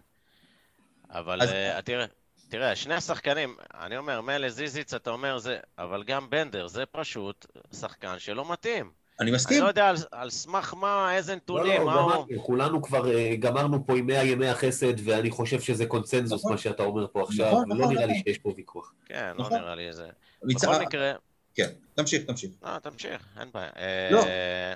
אבל 1.10 1.42
אז- 1.42 1.48
אה, 1.48 1.82
תראה, 1.82 2.06
תראה, 2.48 2.76
שני 2.76 2.94
השחקנים, 2.94 3.56
אני 3.74 3.96
אומר, 3.96 4.20
מילא 4.20 4.48
זיזיץ', 4.48 4.94
אתה 4.94 5.10
אומר 5.10 5.38
זה, 5.38 5.58
אבל 5.78 6.04
גם 6.04 6.30
בנדר, 6.30 6.66
זה 6.66 6.84
פשוט 6.92 7.46
שחקן 7.72 8.18
שלא 8.18 8.52
מתאים. 8.52 8.90
אני 9.20 9.28
אני 9.28 9.36
מסכים. 9.36 9.62
לא 9.62 9.68
יודע 9.68 9.88
על, 9.88 9.96
על 10.12 10.30
סמך 10.30 10.74
מה, 10.74 11.16
איזה 11.16 11.32
לא, 11.32 11.36
נתונים, 11.36 11.80
לא, 11.80 11.86
מה 11.86 12.14
הוא... 12.14 12.26
כולנו 12.42 12.82
כבר 12.82 13.10
אה, 13.14 13.36
גמרנו 13.38 13.86
פה 13.86 13.96
עם 13.96 14.06
100 14.06 14.24
ימי 14.24 14.48
החסד, 14.48 14.92
ואני 15.04 15.30
חושב 15.30 15.60
שזה 15.60 15.86
קונצנזוס, 15.86 16.40
נכון. 16.40 16.52
מה 16.52 16.58
שאתה 16.58 16.82
אומר 16.82 17.06
פה 17.12 17.22
עכשיו, 17.22 17.46
נכון, 17.52 17.72
ולא 17.72 17.80
נכון, 17.80 17.94
נראה 17.94 18.06
לי 18.06 18.12
נכון. 18.12 18.24
שיש 18.24 18.38
פה 18.38 18.52
ויכוח. 18.56 18.92
כן, 19.06 19.32
לא 19.38 19.44
נכון. 19.44 19.58
נראה 19.58 19.74
לי 19.74 19.88
איזה... 19.88 20.06
מצ- 20.44 20.64
בכל 20.64 20.82
מקרה, 20.82 21.12
כן, 21.54 21.68
תמשיך, 21.94 22.24
תמשיך. 22.24 22.50
לא, 22.62 22.78
תמשיך, 22.78 23.26
אין 23.40 23.48
בעיה. 23.54 23.70
לא. 24.10 24.22
אה, 24.24 24.72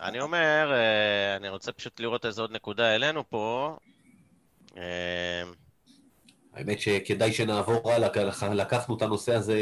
אני 0.00 0.20
אומר, 0.20 0.72
אה, 0.72 1.36
אני 1.36 1.48
רוצה 1.48 1.72
פשוט 1.72 2.00
לראות 2.00 2.26
איזה 2.26 2.42
עוד 2.42 2.52
נקודה 2.52 2.86
העלינו 2.90 3.30
פה. 3.30 3.76
אה, 4.76 5.42
האמת 6.56 6.80
שכדאי 6.80 7.32
שנעבור 7.32 7.92
הלאה, 7.92 8.08
לקחנו 8.54 8.96
את 8.96 9.02
הנושא 9.02 9.34
הזה, 9.34 9.56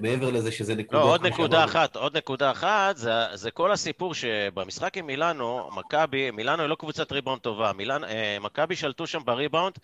מעבר 0.00 0.30
לזה 0.30 0.52
שזה 0.52 0.74
נקודה... 0.74 0.98
לא, 0.98 1.04
עוד 1.04 1.26
נקודה. 1.26 1.64
אחת, 1.64 1.96
עוד 1.96 2.16
נקודה 2.16 2.50
אחת, 2.50 2.96
זה, 2.96 3.12
זה 3.34 3.50
כל 3.50 3.72
הסיפור 3.72 4.14
שבמשחק 4.14 4.96
עם 4.96 5.06
מילאנו, 5.06 5.68
מכבי, 5.72 6.30
מילאנו 6.30 6.62
היא 6.62 6.68
לא 6.68 6.74
קבוצת 6.74 7.12
ריבאונד 7.12 7.40
טובה, 7.40 7.72
אה, 8.04 8.36
מכבי 8.40 8.76
שלטו 8.76 9.06
שם 9.06 9.20
בריבאונד, 9.24 9.74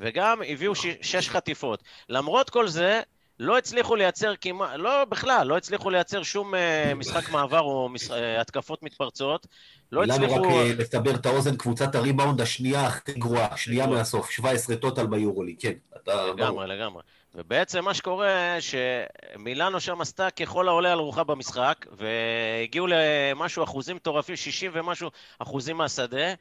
וגם 0.00 0.42
הביאו 0.48 0.74
ש, 0.74 0.86
שש 1.02 1.28
חטיפות. 1.28 1.82
למרות 2.08 2.50
כל 2.50 2.68
זה, 2.68 3.00
לא 3.40 3.58
הצליחו 3.58 3.96
לייצר 3.96 4.32
כמעט, 4.40 4.70
לא 4.76 5.04
בכלל, 5.04 5.46
לא 5.46 5.56
הצליחו 5.56 5.90
לייצר 5.90 6.22
שום 6.22 6.54
אה, 6.54 6.92
משחק 6.96 7.30
מעבר 7.30 7.60
או 7.60 7.88
מש, 7.88 8.10
אה, 8.10 8.40
התקפות 8.40 8.82
מתפרצות. 8.82 9.46
לא 9.92 10.02
לנו 10.02 10.14
הצליחו... 10.14 10.34
רק 10.34 10.44
אה, 10.44 10.72
לסבר 10.78 11.14
את 11.14 11.26
האוזן, 11.26 11.56
קבוצת 11.56 11.94
הריבאונד 11.94 12.40
השנייה 12.40 12.86
הכי 12.86 13.12
גרועה, 13.12 13.56
שנייה. 13.56 13.86
מהסוף, 13.86 14.30
17 14.30 14.76
טוטל 14.76 15.06
ביורולי, 15.06 15.56
כן. 15.58 15.72
לגמרי, 16.06 16.66
לגמרי. 16.66 17.02
ובעצם 17.34 17.84
מה 17.84 17.94
שקורה, 17.94 18.56
שמילאנו 18.60 19.80
שם 19.80 20.00
עשתה 20.00 20.30
ככל 20.30 20.68
העולה 20.68 20.92
על 20.92 20.98
רוחה 20.98 21.24
במשחק, 21.24 21.86
והגיעו 21.92 22.86
למשהו, 22.90 23.64
אחוזים 23.64 23.96
מטורפים, 23.96 24.36
60 24.36 24.70
ומשהו 24.74 25.10
אחוזים 25.38 25.76
מהשדה. 25.76 26.34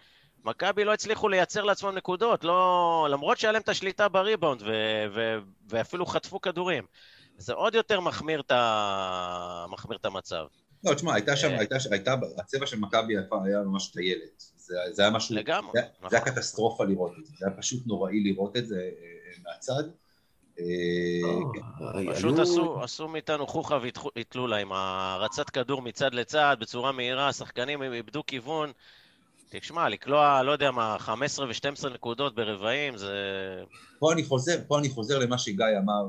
מכבי 0.46 0.86
לא 0.86 0.94
הצליחו 0.94 1.30
לייצר 1.30 1.64
לעצמם 1.64 1.96
נקודות, 1.96 2.44
לא... 2.44 3.08
למרות 3.12 3.38
שהיה 3.38 3.52
להם 3.52 3.62
את 3.62 3.70
השליטה 3.70 4.08
בריבאונד, 4.08 4.62
ו... 4.62 4.66
ו... 5.16 5.38
ואפילו 5.70 6.06
חטפו 6.06 6.42
כדורים. 6.42 6.84
זה 7.38 7.54
עוד 7.54 7.76
יותר 7.76 8.00
מחמיר 8.00 8.40
את, 8.40 8.52
ה... 8.52 9.66
מחמיר 9.70 9.98
את 9.98 10.06
המצב. 10.06 10.46
לא, 10.84 10.94
תשמע, 10.94 11.14
הייתה 11.14 11.36
שם, 11.36 11.50
אה. 11.50 11.60
הייתה, 11.60 11.76
הייתה, 11.92 12.16
הצבע 12.38 12.66
של 12.66 12.80
מכבי 12.80 13.18
היה- 13.18 13.24
היה 13.46 13.62
ממש 13.62 13.88
טיילת. 13.88 14.44
זה, 14.58 14.76
זה 14.92 15.02
היה 15.02 15.12
משהו, 15.12 15.36
לגמרי, 15.36 15.72
זה, 15.74 15.82
נכון. 15.98 16.10
זה 16.10 16.16
היה 16.16 16.26
קטסטרופה 16.26 16.86
לראות 16.86 17.12
את 17.20 17.26
זה, 17.26 17.34
זה 17.40 17.46
היה 17.48 17.58
פשוט 17.58 17.88
נוראי 17.88 18.24
לראות 18.24 18.58
את 18.58 18.68
זה 18.68 18.76
אה, 18.76 19.32
מהצד. 19.44 19.84
אה, 20.60 20.66
כן. 21.54 22.14
פשוט 22.14 22.40
עשו, 22.40 22.84
עשו 22.84 23.08
מאיתנו 23.08 23.48
חוכא 23.48 23.78
והתלו 24.16 24.48
לה 24.48 24.58
עם 24.58 24.72
הרצת 24.72 25.50
כדור 25.50 25.82
מצד 25.82 26.14
לצד 26.14 26.58
בצורה 26.60 26.92
מהירה, 26.92 27.28
השחקנים 27.28 27.84
איבדו 27.84 28.24
כיוון. 28.28 28.72
תשמע, 29.50 29.90
לקלוע, 29.90 30.44
לא 30.44 30.52
יודע 30.52 30.72
מה, 30.72 30.96
15 31.00 31.46
ו-12 31.48 31.90
נקודות 31.90 32.36
ברבעים, 32.36 32.98
זה... 32.98 33.14
פה 34.00 34.14
אני 34.14 34.24
חוזר, 34.24 34.56
פה 34.68 34.80
אני 34.80 34.90
חוזר 34.90 35.20
למה 35.20 35.38
שגיא 35.38 35.66
אמר, 35.84 36.08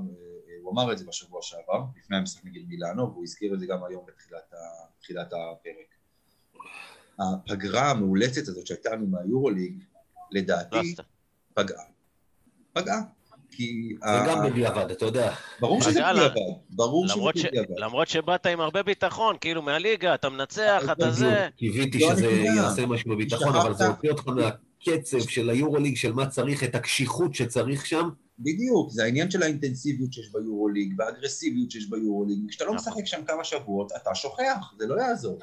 הוא 0.62 0.72
אמר 0.72 0.92
את 0.92 0.98
זה 0.98 1.04
בשבוע 1.04 1.42
שעבר, 1.42 1.82
לפני 1.98 2.16
המשחק 2.16 2.44
נגד 2.44 2.60
מילאנו, 2.68 3.12
והוא 3.12 3.24
הזכיר 3.24 3.54
את 3.54 3.60
זה 3.60 3.66
גם 3.66 3.84
היום 3.84 4.04
בתחילת, 4.06 4.52
ה, 4.52 4.56
בתחילת 4.98 5.32
הפרק. 5.32 5.94
הפגרה 7.18 7.90
המאולצת 7.90 8.48
הזאת 8.48 8.66
שהייתה 8.66 8.90
לנו 8.90 9.06
מהיורוליג, 9.06 9.82
לדעתי. 10.30 10.94
פגעה. 11.54 11.84
פגעה. 12.72 13.00
כי... 13.50 13.94
זה 14.00 14.10
ה- 14.10 14.26
גם 14.28 14.50
בדיעבד, 14.50 14.90
אתה 14.90 15.04
יודע. 15.04 15.34
ברור 15.60 15.82
שזה 15.82 16.00
בדיעבד, 16.12 16.34
ברור 16.70 17.08
שזה. 17.08 17.48
בדיעבד. 17.48 17.74
למרות 17.78 18.08
שבאת 18.08 18.46
עם 18.46 18.60
הרבה 18.60 18.82
ביטחון, 18.82 19.36
כאילו 19.40 19.62
מהליגה, 19.62 20.14
אתה 20.14 20.28
מנצח, 20.28 20.82
אתה. 20.92 21.10
זה... 21.10 21.48
קיוויתי 21.56 21.98
לא 21.98 22.10
שזה. 22.12 22.26
יעשה 22.30 22.86
משהו 22.86 23.10
בביטחון, 23.10 23.56
אבל 23.56 23.74
זה. 23.74 23.86
הוציא 23.86 24.10
אותך 24.10 24.28
מהקצב 24.28 25.18
של 25.20 25.50
היורוליג, 25.50 25.96
של 25.96 26.12
מה 26.12 26.26
צריך, 26.26 26.64
את 26.64 26.74
הקשיחות 26.74 27.34
שצריך 27.34 27.86
שם. 27.86 28.08
בדיוק, 28.40 28.90
זה 28.90 29.04
העניין 29.04 29.30
של 29.30 29.42
האינטנסיביות 29.42 30.12
שיש 30.12 30.32
ביורוליג, 30.32 30.94
והאגרסיביות 30.98 31.70
שיש 31.70 31.90
ביורוליג, 31.90 32.38
וכשאתה 32.46 32.64
לא 32.64 32.74
נכון. 32.74 32.92
משחק 32.92 33.06
שם 33.06 33.24
כמה 33.24 33.44
שבועות, 33.44 33.92
אתה 34.02 34.14
שוכח, 34.14 34.74
זה 34.78 34.86
לא 34.86 35.00
יעזור. 35.00 35.38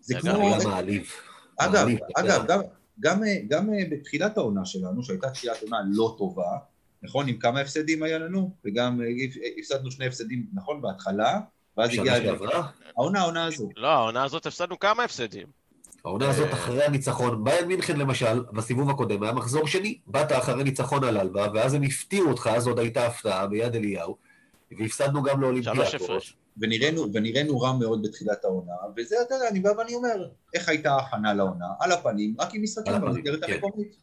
זה 0.00 0.14
זה 0.14 0.20
כמו... 0.20 0.50
גם 0.54 0.60
זה- 0.60 0.68
מעליב. 0.68 1.10
אגב, 1.56 1.74
מעליב, 1.74 1.98
יודע. 2.18 2.36
אגב, 2.36 2.46
גם, 2.48 2.60
גם, 3.00 3.22
גם 3.48 3.74
אה, 3.74 3.78
בתחילת 3.90 4.36
העונה 4.36 4.64
שלנו, 4.64 5.02
שהייתה 5.02 5.30
תחילת 5.30 5.62
עונה 5.62 5.76
לא 5.92 6.14
טובה, 6.18 6.56
נכון? 7.02 7.28
עם 7.28 7.38
כמה 7.38 7.60
הפסדים 7.60 8.02
היה 8.02 8.18
לנו? 8.18 8.50
וגם 8.64 9.00
אה, 9.00 9.06
הפ- 9.24 9.58
הפסדנו 9.58 9.90
שני 9.90 10.06
הפסדים, 10.06 10.46
נכון? 10.54 10.82
בהתחלה, 10.82 11.40
ואז 11.76 11.90
שנה 11.90 12.00
הגיעה 12.02 12.22
שעברה, 12.22 12.68
העונה, 12.96 13.20
העונה 13.20 13.44
הזו. 13.44 13.68
לא, 13.76 13.88
העונה 13.88 14.24
הזאת 14.24 14.46
הפסדנו 14.46 14.78
כמה 14.78 15.04
הפסדים. 15.04 15.46
העונה 16.04 16.28
הזאת 16.30 16.48
אה. 16.48 16.52
אחרי 16.52 16.84
הניצחון, 16.84 17.44
ביין 17.44 17.68
מינכן 17.68 17.96
למשל, 17.96 18.44
בסיבוב 18.52 18.90
הקודם 18.90 19.22
היה 19.22 19.32
מחזור 19.32 19.66
שני, 19.66 19.98
באת 20.06 20.32
אחרי 20.32 20.64
ניצחון 20.64 21.04
על 21.04 21.18
אלבה, 21.18 21.48
ואז 21.54 21.74
הם 21.74 21.82
הפתיעו 21.82 22.28
אותך, 22.28 22.50
אז 22.56 22.66
עוד 22.66 22.78
הייתה 22.78 23.06
הפתעה 23.06 23.46
ביד 23.46 23.74
אליהו, 23.74 24.16
והפסדנו 24.78 25.22
גם 25.22 25.36
שלוש 25.36 25.42
לאולימפיאקוס. 25.42 25.94
הפרש. 25.94 26.36
ונראינו, 26.58 27.12
ונראינו 27.12 27.60
רע 27.60 27.72
מאוד 27.72 28.02
בתחילת 28.02 28.44
העונה, 28.44 28.72
וזה, 28.96 29.16
אתה 29.26 29.34
יודע, 29.34 29.48
אני 29.48 29.60
בא 29.60 29.70
ואני 29.78 29.94
אומר, 29.94 30.28
איך 30.54 30.68
הייתה 30.68 30.92
ההכנה 30.92 31.34
לעונה? 31.34 31.66
על 31.80 31.92
הפנים, 31.92 32.34
רק 32.38 32.54
עם 32.54 32.62
משחקים 32.62 33.00
במסגרת 33.00 33.44
כן. 33.44 33.52
המקומית. 33.52 33.96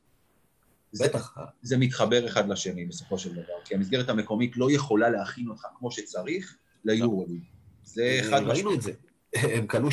זה, 0.91 1.07
בטח, 1.07 1.35
זה 1.61 1.77
מתחבר 1.77 2.27
אחד 2.27 2.49
לשני 2.49 2.85
בסופו 2.85 3.17
של 3.17 3.33
דבר, 3.33 3.53
כי 3.65 3.75
המסגרת 3.75 4.09
המקומית 4.09 4.57
לא 4.57 4.71
יכולה 4.71 5.09
להכין 5.09 5.47
אותך 5.47 5.65
כמו 5.79 5.91
שצריך 5.91 6.55
ליורוליג. 6.85 7.41
זה 7.83 8.17
אחד 8.21 8.41
ראינו 8.43 8.73
את 8.73 8.81
זה. 8.81 8.91
הם 9.55 9.67
קנו 9.67 9.88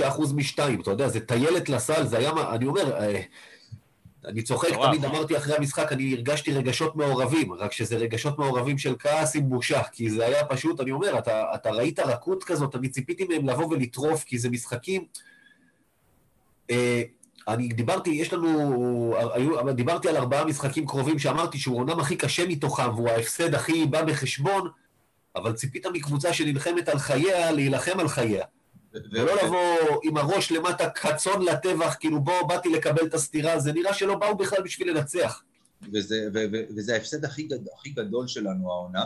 75% 0.00 0.34
משתיים, 0.34 0.80
אתה 0.80 0.90
יודע, 0.90 1.08
זה 1.08 1.20
טיילת 1.20 1.68
לסל, 1.68 2.06
זה 2.06 2.18
היה 2.18 2.32
מה, 2.32 2.54
אני 2.54 2.66
אומר, 2.66 2.96
אה, 2.96 3.20
אני 4.24 4.42
צוחק. 4.42 4.68
תמיד 4.68 5.04
אמרתי 5.04 5.36
אחרי 5.36 5.56
המשחק, 5.56 5.92
אני 5.92 6.14
הרגשתי 6.14 6.52
רגשות 6.52 6.96
מעורבים, 6.96 7.52
רק 7.52 7.72
שזה 7.72 7.96
רגשות 7.96 8.38
מעורבים 8.38 8.78
של 8.78 8.94
כעס 8.98 9.36
עם 9.36 9.48
בושה, 9.48 9.82
כי 9.82 10.10
זה 10.10 10.26
היה 10.26 10.44
פשוט, 10.44 10.80
אני 10.80 10.90
אומר, 10.90 11.18
אתה, 11.18 11.44
אתה 11.54 11.70
ראית 11.70 11.98
רכות 11.98 12.44
כזאת, 12.44 12.76
אני 12.76 12.88
ציפיתי 12.88 13.24
מהם 13.24 13.48
לבוא 13.48 13.66
ולטרוף, 13.66 14.24
כי 14.24 14.38
זה 14.38 14.50
משחקים... 14.50 15.04
אה, 16.70 17.02
אני 17.48 17.68
דיברתי, 17.68 18.10
יש 18.10 18.32
לנו, 18.32 19.14
היו, 19.34 19.72
דיברתי 19.72 20.08
על 20.08 20.16
ארבעה 20.16 20.44
משחקים 20.44 20.86
קרובים 20.86 21.18
שאמרתי 21.18 21.58
שהוא 21.58 21.80
אומנם 21.80 22.00
הכי 22.00 22.16
קשה 22.16 22.48
מתוכם, 22.48 22.94
והוא 22.94 23.08
ההפסד 23.08 23.54
הכי 23.54 23.86
בא 23.86 24.02
בחשבון, 24.02 24.68
אבל 25.36 25.52
ציפית 25.52 25.86
מקבוצה 25.86 26.32
שנלחמת 26.32 26.88
על 26.88 26.98
חייה, 26.98 27.52
להילחם 27.52 28.00
על 28.00 28.08
חייה. 28.08 28.44
ולא 29.12 29.36
לבוא 29.44 30.00
עם 30.02 30.16
הראש 30.16 30.52
למטה, 30.52 30.90
כצאן 30.90 31.42
לטבח, 31.42 31.96
כאילו 32.00 32.20
בוא, 32.20 32.42
באתי 32.48 32.68
לקבל 32.68 33.06
את 33.06 33.14
הסטירה, 33.14 33.58
זה 33.58 33.72
נראה 33.72 33.94
שלא 33.94 34.14
באו 34.14 34.36
בכלל 34.36 34.62
בשביל 34.62 34.90
לנצח. 34.90 35.42
וזה, 35.92 36.28
ו, 36.34 36.38
ו, 36.52 36.56
וזה 36.76 36.94
ההפסד 36.94 37.24
הכי, 37.24 37.42
גד, 37.42 37.58
הכי 37.78 37.90
גדול 37.90 38.28
שלנו 38.28 38.72
העונה. 38.72 39.04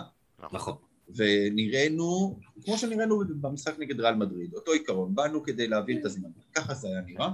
נכון. 0.53 0.74
ונראינו, 1.16 2.39
כמו 2.64 2.78
שנראינו 2.78 3.22
במשחק 3.41 3.74
נגד 3.78 4.01
ריאל 4.01 4.14
מדריד, 4.14 4.55
אותו 4.55 4.72
עיקרון, 4.72 5.14
באנו 5.14 5.43
כדי 5.43 5.68
להעביר 5.68 6.01
את 6.01 6.05
הזמן, 6.05 6.28
ככה 6.55 6.74
זה 6.74 6.89
היה 6.89 7.01
נראה. 7.07 7.28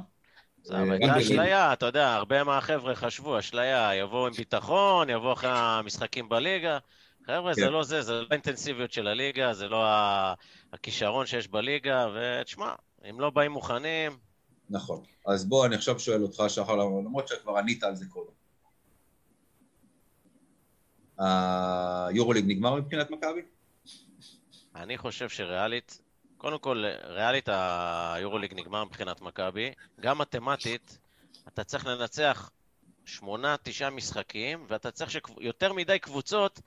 זה 0.63 0.77
הייתה 0.79 1.19
אשליה, 1.19 1.73
אתה 1.73 1.87
יודע, 1.87 2.15
הרבה 2.15 2.45
מהחבר'ה 2.45 2.95
חשבו, 2.95 3.39
אשליה, 3.39 3.91
יבואו 3.95 4.27
עם 4.27 4.33
ביטחון, 4.33 5.11
יבואו 5.11 5.33
אחרי 5.33 5.51
המשחקים 5.53 6.29
בליגה. 6.29 6.79
חבר'ה, 7.27 7.55
זה 7.55 7.61
כן. 7.61 7.73
לא 7.73 7.83
זה, 7.83 8.03
זה 8.03 8.13
לא 8.13 8.27
האינטנסיביות 8.31 8.93
של 8.93 9.07
הליגה, 9.07 9.53
זה 9.53 9.69
לא 9.69 9.87
ה- 9.87 10.35
הכישרון 10.75 11.27
שיש 11.27 11.49
בליגה, 11.49 12.07
ותשמע, 12.15 12.75
אם 13.11 13.21
לא 13.21 13.31
באים 13.31 13.53
מוכנים, 13.53 14.19
נכון. 14.71 15.03
אז 15.27 15.45
בוא, 15.45 15.67
אני 15.67 15.75
עכשיו 15.75 16.01
שואל 16.01 16.23
אותך, 16.23 16.43
שחר, 16.49 16.77
למרות 16.77 17.29
שכבר 17.29 17.59
ענית 17.59 17.83
על 17.83 17.95
זה 17.97 18.05
קודם. 18.09 18.33
היורוליג 21.19 22.45
נגמר 22.49 22.75
מבחינת 22.75 23.11
מכבי? 23.11 23.41
אני 24.75 24.99
חושב 24.99 25.29
שריאלית, 25.29 26.01
קודם 26.37 26.59
כל, 26.59 26.85
ריאלית 27.05 27.49
היורוליג 27.49 28.55
נגמר 28.55 28.85
מבחינת 28.85 29.21
מכבי, 29.21 29.73
גם 30.01 30.19
מתמטית, 30.19 30.99
אתה 31.49 31.65
צריך 31.65 31.87
לנצח 31.87 32.51
שמונה, 33.05 33.57
תשעה 33.63 33.91
משחקים, 33.91 34.67
ואתה 34.69 34.91
צריך 34.91 35.11
שיותר 35.11 35.73
מדי 35.73 35.99
קבוצות 35.99 36.61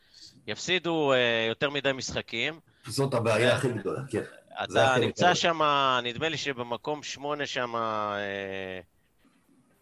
יפסידו 0.47 1.14
אה, 1.14 1.45
יותר 1.49 1.70
מדי 1.70 1.91
משחקים. 1.93 2.60
זאת 2.88 3.13
הבעיה 3.13 3.55
הכי 3.55 3.73
גדולה, 3.73 4.01
כן. 4.09 4.21
אתה 4.63 4.95
נמצא. 4.99 5.33
שם, 5.33 5.61
נדמה 6.03 6.29
לי 6.29 6.38
שבמקום 6.38 7.03
שמונה 7.03 7.45
שם, 7.45 7.75
אה, 7.75 8.79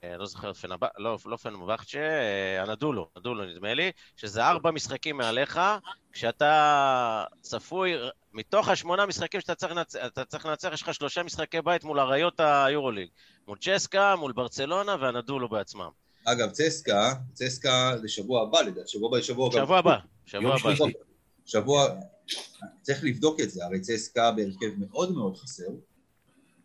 אה, 0.04 0.18
לא 0.18 0.26
זוכר, 0.26 0.54
פנבח, 0.54 0.88
לא, 0.98 1.18
לא 1.26 1.38
פנבחצ'ה, 1.38 2.00
אה, 2.00 2.64
אנדולו, 2.64 3.10
אנדולו 3.18 3.46
נדמה 3.46 3.74
לי, 3.74 3.92
שזה 4.18 4.46
ארבע 4.46 4.72
משחקים 4.72 5.18
מעליך, 5.18 5.60
כשאתה 6.12 7.24
צפוי, 7.42 7.94
מתוך 8.34 8.70
השמונה 8.70 9.06
משחקים 9.06 9.42
שאתה 9.42 9.56
צריך 9.56 9.72
לנצח, 9.72 10.00
אתה 10.06 10.26
צריך 10.26 10.46
לנצח, 10.46 10.70
יש 10.74 10.82
לך 10.82 10.94
שלושה 10.94 11.24
משחקי 11.24 11.62
בית 11.62 11.84
מול 11.84 12.00
אריות 12.00 12.40
היורוליג. 12.40 13.10
מול 13.48 13.58
צ'סקה, 13.62 14.16
מול 14.16 14.32
ברצלונה 14.32 14.96
ואנדולו 15.00 15.50
בעצמם. 15.50 15.90
אגב, 16.26 16.50
צסקה, 16.50 17.14
צסקה 17.34 17.92
זה 18.02 18.08
שבוע 18.08 18.42
הבא, 18.42 18.62
לדעתי, 18.62 18.88
שבוע 18.88 19.10
הבא, 19.10 19.22
שבוע 19.22 19.48
הבא. 19.48 19.58
שבוע 19.62 19.78
הבא, 19.78 19.98
שבוע 20.26 20.56
הבא. 20.56 20.86
שבוע, 21.46 21.88
צריך 22.82 23.04
לבדוק 23.04 23.40
את 23.40 23.52
זה, 23.52 23.66
הרי 23.66 23.80
צסקה 23.80 24.32
בהרכב 24.32 24.72
מאוד 24.78 25.12
מאוד 25.12 25.38
חסר. 25.38 25.64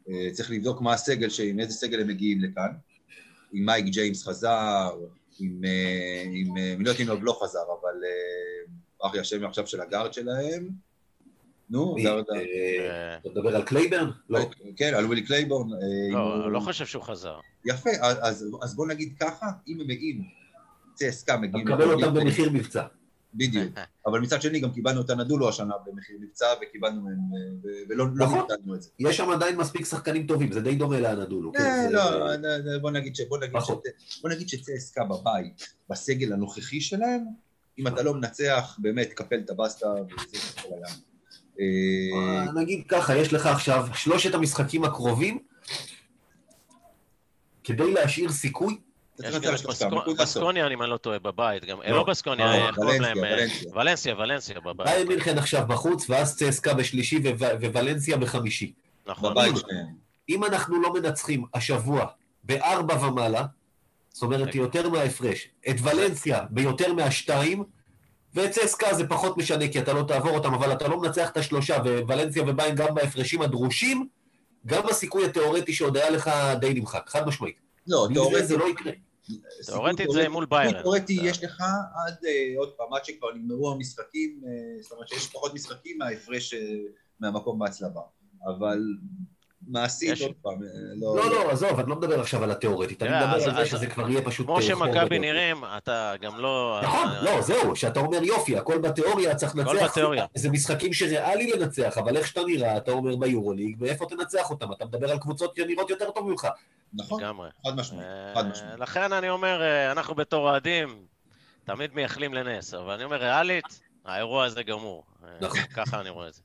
אה, 0.09 0.29
צריך 0.33 0.51
לבדוק 0.51 0.81
מה 0.81 0.93
הסגל, 0.93 1.29
עם 1.45 1.61
איזה 1.61 1.73
סגל 1.73 2.01
הם 2.01 2.09
מגיעים 2.09 2.41
לכאן. 2.41 2.71
אם 3.55 3.67
מייק 3.67 3.85
ג'יימס 3.85 4.29
חזר, 4.29 4.91
עם, 5.41 5.61
אה, 5.65 6.25
עם 6.33 6.57
אה, 6.57 6.75
מילוטינוב 6.79 7.25
לא 7.25 7.39
חזר, 7.43 7.63
אבל 7.81 8.01
אה, 8.05 9.09
אריה 9.09 9.21
השם 9.21 9.45
עכשיו 9.45 9.67
של 9.67 9.81
הגארד 9.81 10.13
שלהם. 10.13 10.69
נו, 11.71 11.95
גארד... 12.03 12.25
אה, 12.31 12.37
אה, 12.37 13.17
אתה 13.17 13.29
מדבר 13.29 13.57
על 13.57 13.63
קלייברן? 13.63 14.11
לא. 14.29 14.41
כן, 14.77 14.95
על 14.95 15.07
ווילי 15.07 15.23
קלייבורן. 15.23 15.73
אה, 15.73 15.79
אם 16.09 16.15
לא, 16.15 16.53
לא 16.53 16.61
חושב 16.61 16.87
שהוא 16.87 17.03
חזר. 17.03 17.39
יפה, 17.65 17.91
אז, 18.01 18.75
בוא 18.77 18.87
נגיד 18.87 19.15
ככה, 19.21 19.47
אם 19.69 19.81
הם 19.81 19.87
מגיעים, 19.87 20.23
צסקה 20.95 21.35
אתה 21.35 21.41
מגיעים... 21.41 21.69
מקבל 21.69 21.93
אותם 21.93 22.15
במחיר 22.15 22.51
מבצע. 22.51 22.83
בדיוק. 23.35 23.72
אבל 24.07 24.20
מצד 24.20 24.43
שני 24.43 24.61
גם 24.61 24.72
קיבלנו 24.72 25.01
את 25.01 25.11
הנדולו 25.11 25.49
השנה 25.49 25.74
במחיר 25.87 26.16
מבצע, 26.20 26.47
וקיבלנו 26.62 27.01
מהם, 27.03 27.12
אה, 27.12 27.83
ולא 27.89 28.07
לא 28.14 28.26
נכון. 28.26 28.47
נתנו 28.53 28.74
את 28.74 28.83
זה. 28.83 28.91
יש 28.99 29.16
שם 29.16 29.31
עדיין 29.31 29.57
מספיק 29.57 29.87
שחקנים 29.87 30.26
טובים, 30.26 30.53
זה 30.53 30.61
די 30.61 30.74
דומה 30.74 31.01
לאנדולו. 31.01 31.53
כן, 31.53 31.61
אה, 31.61 31.91
לא, 31.91 32.31
אה, 32.31 32.78
בוא 32.81 32.91
נגיד 32.91 33.16
ש- 33.16 33.20
בוא 33.20 33.39
נגיד 33.39 33.57
נכון. 33.57 33.78
ש- 34.09 34.20
בוא 34.20 34.31
נגיד 34.31 34.49
שצסקה 34.49 35.05
בבית, 35.05 35.66
בסגל 35.91 36.33
הנוכחי 36.33 36.81
שלהם, 36.81 37.24
אם 37.78 37.87
אתה 37.87 38.03
לא 38.03 38.14
מנצח, 38.14 38.76
באמת, 38.78 39.12
קפל 39.12 39.39
את 39.45 39.51
הבסטה 39.51 39.87
וזה 39.87 40.39
כל 40.62 40.68
הים. 40.74 40.97
אה, 41.61 42.47
אה, 42.47 42.53
נגיד 42.62 42.85
ככה, 42.89 43.16
יש 43.16 43.33
לך 43.33 43.47
עכשיו 43.47 43.87
שלושת 43.95 44.35
המשחקים 44.35 44.85
הקרובים, 44.85 45.39
כדי 47.64 47.93
להשאיר 47.93 48.33
סיכוי, 48.33 48.78
יש 49.25 49.35
גם 49.35 49.55
את. 49.55 50.21
בסקוניה, 50.21 50.68
אם 50.68 50.83
אני 50.83 50.91
לא 50.91 50.97
טועה, 50.97 51.18
בבית. 51.18 51.64
גם, 51.64 51.79
לא. 51.83 51.97
לא 51.97 52.03
בסקוניה, 52.03 52.47
אה, 52.47 52.68
איך 52.68 52.75
קוראים 52.75 53.03
ולנסיה, 53.03 53.14
להם? 53.14 53.25
אה, 53.25 53.81
ולנסיה. 53.81 54.14
ולנסיה, 54.18 54.61
בבית. 54.61 54.87
בייר 54.87 55.09
מינכן 55.09 55.39
עכשיו 55.39 55.64
בחוץ, 55.66 56.11
ואז 56.11 56.37
צסקה 56.37 56.75
בשלישי 56.75 57.23
ו- 57.39 57.68
וולנסיה 57.73 58.16
בחמישי. 58.16 58.73
נכון. 59.07 59.31
בבית. 59.31 59.55
אם 60.29 60.45
אנחנו 60.45 60.83
לא 60.83 60.93
מנצחים 60.93 61.45
השבוע 61.55 62.07
בארבע 62.45 63.07
ומעלה, 63.07 63.45
זאת 64.12 64.23
אומרת 64.23 64.49
רגע. 64.49 64.59
יותר 64.59 64.89
מההפרש, 64.89 65.49
את 65.68 65.77
ולנסיה 65.83 66.41
ביותר 66.51 66.93
מהשתיים, 66.93 67.64
ואת 68.35 68.51
צסקה 68.51 68.95
זה 68.95 69.09
פחות 69.09 69.37
משנה 69.39 69.68
כי 69.68 69.79
אתה 69.79 69.93
לא 69.93 70.03
תעבור 70.03 70.31
אותם, 70.31 70.55
אבל 70.55 70.73
אתה 70.73 70.89
לא 70.89 71.01
מנצח 71.01 71.31
את 71.31 71.37
השלושה, 71.37 71.77
וולנסיה 72.07 72.43
וביין 72.47 72.75
גם 72.75 72.95
בהפרשים 72.95 73.43
הדרושים, 73.43 74.07
גם 74.66 74.83
הסיכוי 74.89 75.25
התיאורטי 75.25 75.73
שעוד 75.73 75.97
היה 75.97 76.11
לך 76.11 76.31
די 76.61 76.75
נמחק, 76.75 77.03
חד 77.09 77.27
משמעית. 77.27 77.57
לא, 77.87 78.09
תיאורטית, 78.12 78.47
זה 78.47 78.57
לא 78.57 78.68
יקרה. 78.68 78.93
תיאורטית 79.66 80.11
זה 80.11 80.29
מול 80.29 80.47
ביירן. 80.47 80.83
תיאורטי 80.83 81.16
זה- 81.16 81.23
יש 81.27 81.45
לך 81.45 81.61
עד, 82.07 82.14
אה, 82.27 82.55
עוד 82.59 82.73
פעם, 82.77 82.95
עד 82.95 83.05
שכבר 83.05 83.29
נגמרו 83.35 83.73
המשחקים, 83.73 84.41
אה, 84.47 84.83
זאת 84.83 84.93
אומרת 84.93 85.09
שיש 85.09 85.27
פחות 85.27 85.55
משחקים 85.55 85.99
מההפרש 85.99 86.55
אה, 86.55 86.59
מהמקום 87.21 87.59
בהצלבה. 87.59 88.01
אבל 88.47 88.79
מעשית, 89.69 90.11
יש- 90.13 90.23
עוד 90.23 90.33
פעם, 90.43 90.63
אה, 90.63 90.69
לא, 91.01 91.31
לא, 91.31 91.51
עזוב, 91.51 91.81
אני 91.81 91.91
לא 91.91 91.97
מדבר 91.97 92.21
עכשיו 92.21 92.45
על 92.45 92.51
התיאורטית, 92.51 93.03
אני 93.03 93.11
מדבר 93.11 93.35
על 93.49 93.55
זה 93.55 93.67
שזה 93.67 93.87
כבר 93.87 94.11
יהיה 94.11 94.23
פשוט... 94.23 94.47
כמו 94.47 94.57
אה, 94.57 94.63
שמכבי. 94.63 95.19
נראים, 95.19 95.65
אתה 95.77 96.15
גם 96.21 96.39
לא... 96.39 96.81
נכון, 96.83 97.09
אה, 97.09 97.23
לא, 97.23 97.41
זהו, 97.41 97.77
שאתה 97.77 98.01
אומר 98.01 98.23
יופי, 98.23 98.57
הכל 98.59 98.79
בתיאוריה, 98.79 99.35
צריך 99.35 99.53
הכל 99.57 99.73
לנצח. 99.73 99.91
בתיאוריה. 99.91 100.27
זה 100.35 100.51
משחקים 100.51 100.93
שריאלי 100.93 101.53
לנצח, 101.53 101.99
אבל 101.99 102.17
איך 102.17 102.27
שאתה 102.27 102.41
נראה, 102.47 102.77
אתה 102.77 102.91
אומר 102.93 103.17
ביורוליג, 103.17 103.77
ואיפה 103.81 104.07
תנצח 104.07 104.51
אותם? 104.51 104.73
אתה 104.73 104.85
מדבר 104.85 105.11
על 105.11 105.19
קבוצות 105.19 105.57
שנראות 105.57 105.91
יותר 105.91 106.11
טוב 106.11 106.31
ממך. 106.31 106.49
נכון. 106.95 107.23
חד 107.67 107.77
משמעית, 107.77 108.07
חד 108.35 108.47
משמעית. 108.49 108.79
לכן 108.79 109.13
אני 109.13 109.31
אומר, 109.31 109.63
אנחנו 109.93 110.15
בתור 110.15 110.49
אוהדים 110.51 110.89
תמיד 111.65 111.95
מייחלים 111.95 112.35
לנס, 112.35 112.75
אבל 112.75 112.93
אני 112.93 113.05
אומר, 113.05 113.17
ריאלית, 113.17 113.81
האירוע 114.05 114.45
הזה 114.45 114.63
גמור. 114.63 115.05
נכון. 115.41 115.61
ככה 115.75 116.01
אני 116.01 116.11
רואה 116.11 116.29
את 116.29 116.35
זה. 116.35 116.41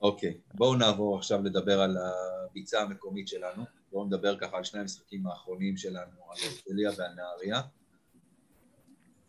אוקיי, 0.00 0.34
בואו 0.54 0.74
נעבור 0.74 1.16
עכשיו 1.18 1.42
לדבר 1.42 1.80
על 1.80 1.96
הביצה 2.50 2.80
המקומית 2.82 3.28
שלנו. 3.28 3.64
בואו 3.92 4.04
נדבר 4.04 4.36
ככה 4.38 4.56
על 4.56 4.64
שני 4.64 4.80
המשחקים 4.80 5.26
האחרונים 5.26 5.76
שלנו, 5.76 5.98
על 6.30 6.38
הרצליה 6.44 6.90
ועל 6.96 7.14
נהריה. 7.14 7.60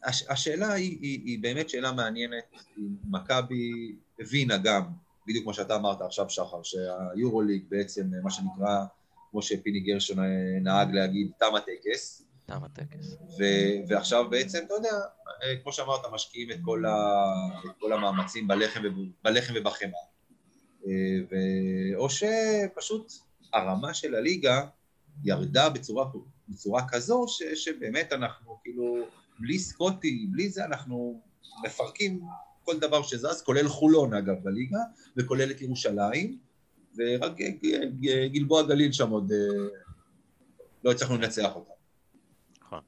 הש, 0.04 0.24
השאלה 0.30 0.74
היא, 0.74 0.98
היא, 1.02 1.22
היא 1.26 1.40
באמת 1.44 1.70
שאלה 1.70 1.92
מעניינת, 1.92 2.44
אם 2.78 2.96
מכבי 3.10 3.72
הבינה 4.20 4.58
גם, 4.58 4.84
בדיוק 5.28 5.44
כמו 5.44 5.54
שאתה 5.54 5.76
אמרת 5.76 6.02
עכשיו, 6.02 6.30
שחר, 6.30 6.64
שהיורוליג 6.64 7.64
בעצם, 7.70 8.12
מה 8.24 8.32
שנקרא, 8.32 8.86
כמו 9.32 9.42
שפיני 9.42 9.80
גרשון 9.80 10.18
נהג 10.62 10.92
להגיד, 10.94 11.32
תם 11.40 11.56
הטקס, 11.58 12.26
תם 12.46 12.64
הטקס. 12.64 13.14
ו- 13.40 13.88
ועכשיו 13.88 14.30
בעצם, 14.30 14.60
אתה 14.66 14.74
יודע, 14.74 14.92
אה, 15.44 15.56
כמו 15.64 15.74
שאמרת, 15.74 16.00
משקיעים 16.14 16.52
את 16.52 16.58
כל, 16.62 16.86
ה- 16.86 17.50
את 17.66 17.76
כל 17.80 17.94
המאמצים 17.94 18.48
בלחם, 18.48 18.82
וב- 18.86 19.12
בלחם 19.24 19.54
ובחמאה. 19.58 20.00
אה, 20.88 21.96
או 21.96 22.08
שפשוט 22.10 23.14
הרמה 23.54 23.94
של 23.94 24.16
הליגה 24.16 24.66
ירדה 25.24 25.70
בצורה, 25.70 26.06
בצורה 26.50 26.82
כזו, 26.90 27.26
ש- 27.28 27.44
שבאמת 27.44 28.14
אנחנו 28.14 28.60
כאילו, 28.64 28.98
בלי 29.40 29.60
סקוטי, 29.60 30.28
בלי 30.32 30.50
זה, 30.50 30.66
אנחנו 30.66 31.22
מפרקים 31.66 32.22
כל 32.64 32.80
דבר 32.80 33.04
שזז, 33.04 33.42
כולל 33.42 33.68
חולון 33.68 34.14
אגב 34.14 34.36
בליגה, 34.44 34.80
וכולל 35.18 35.52
את 35.52 35.62
ירושלים, 35.62 36.38
ורק 36.98 37.32
גלבוע 38.32 38.64
גליל 38.64 38.92
שם 38.92 39.10
עוד 39.10 39.32
אה, 39.32 39.38
לא 40.84 40.92
הצלחנו 40.92 41.16
לנצח 41.16 41.56
אותם. 41.56 41.72
נכון. 42.62 42.80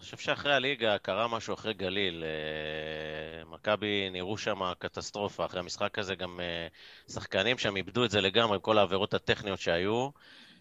חושב 0.00 0.16
שאחרי 0.16 0.54
הליגה 0.54 0.98
קרה 0.98 1.28
משהו 1.28 1.54
אחרי 1.54 1.74
גליל. 1.74 2.24
אה, 2.24 3.44
מכבי 3.50 4.10
נראו 4.10 4.38
שם 4.38 4.60
קטסטרופה. 4.78 5.44
אחרי 5.44 5.60
המשחק 5.60 5.98
הזה 5.98 6.14
גם 6.14 6.40
אה, 6.40 6.66
שחקנים 7.12 7.58
שם 7.58 7.76
איבדו 7.76 8.04
את 8.04 8.10
זה 8.10 8.20
לגמרי, 8.20 8.54
עם 8.54 8.60
כל 8.60 8.78
העבירות 8.78 9.14
הטכניות 9.14 9.60
שהיו. 9.60 10.08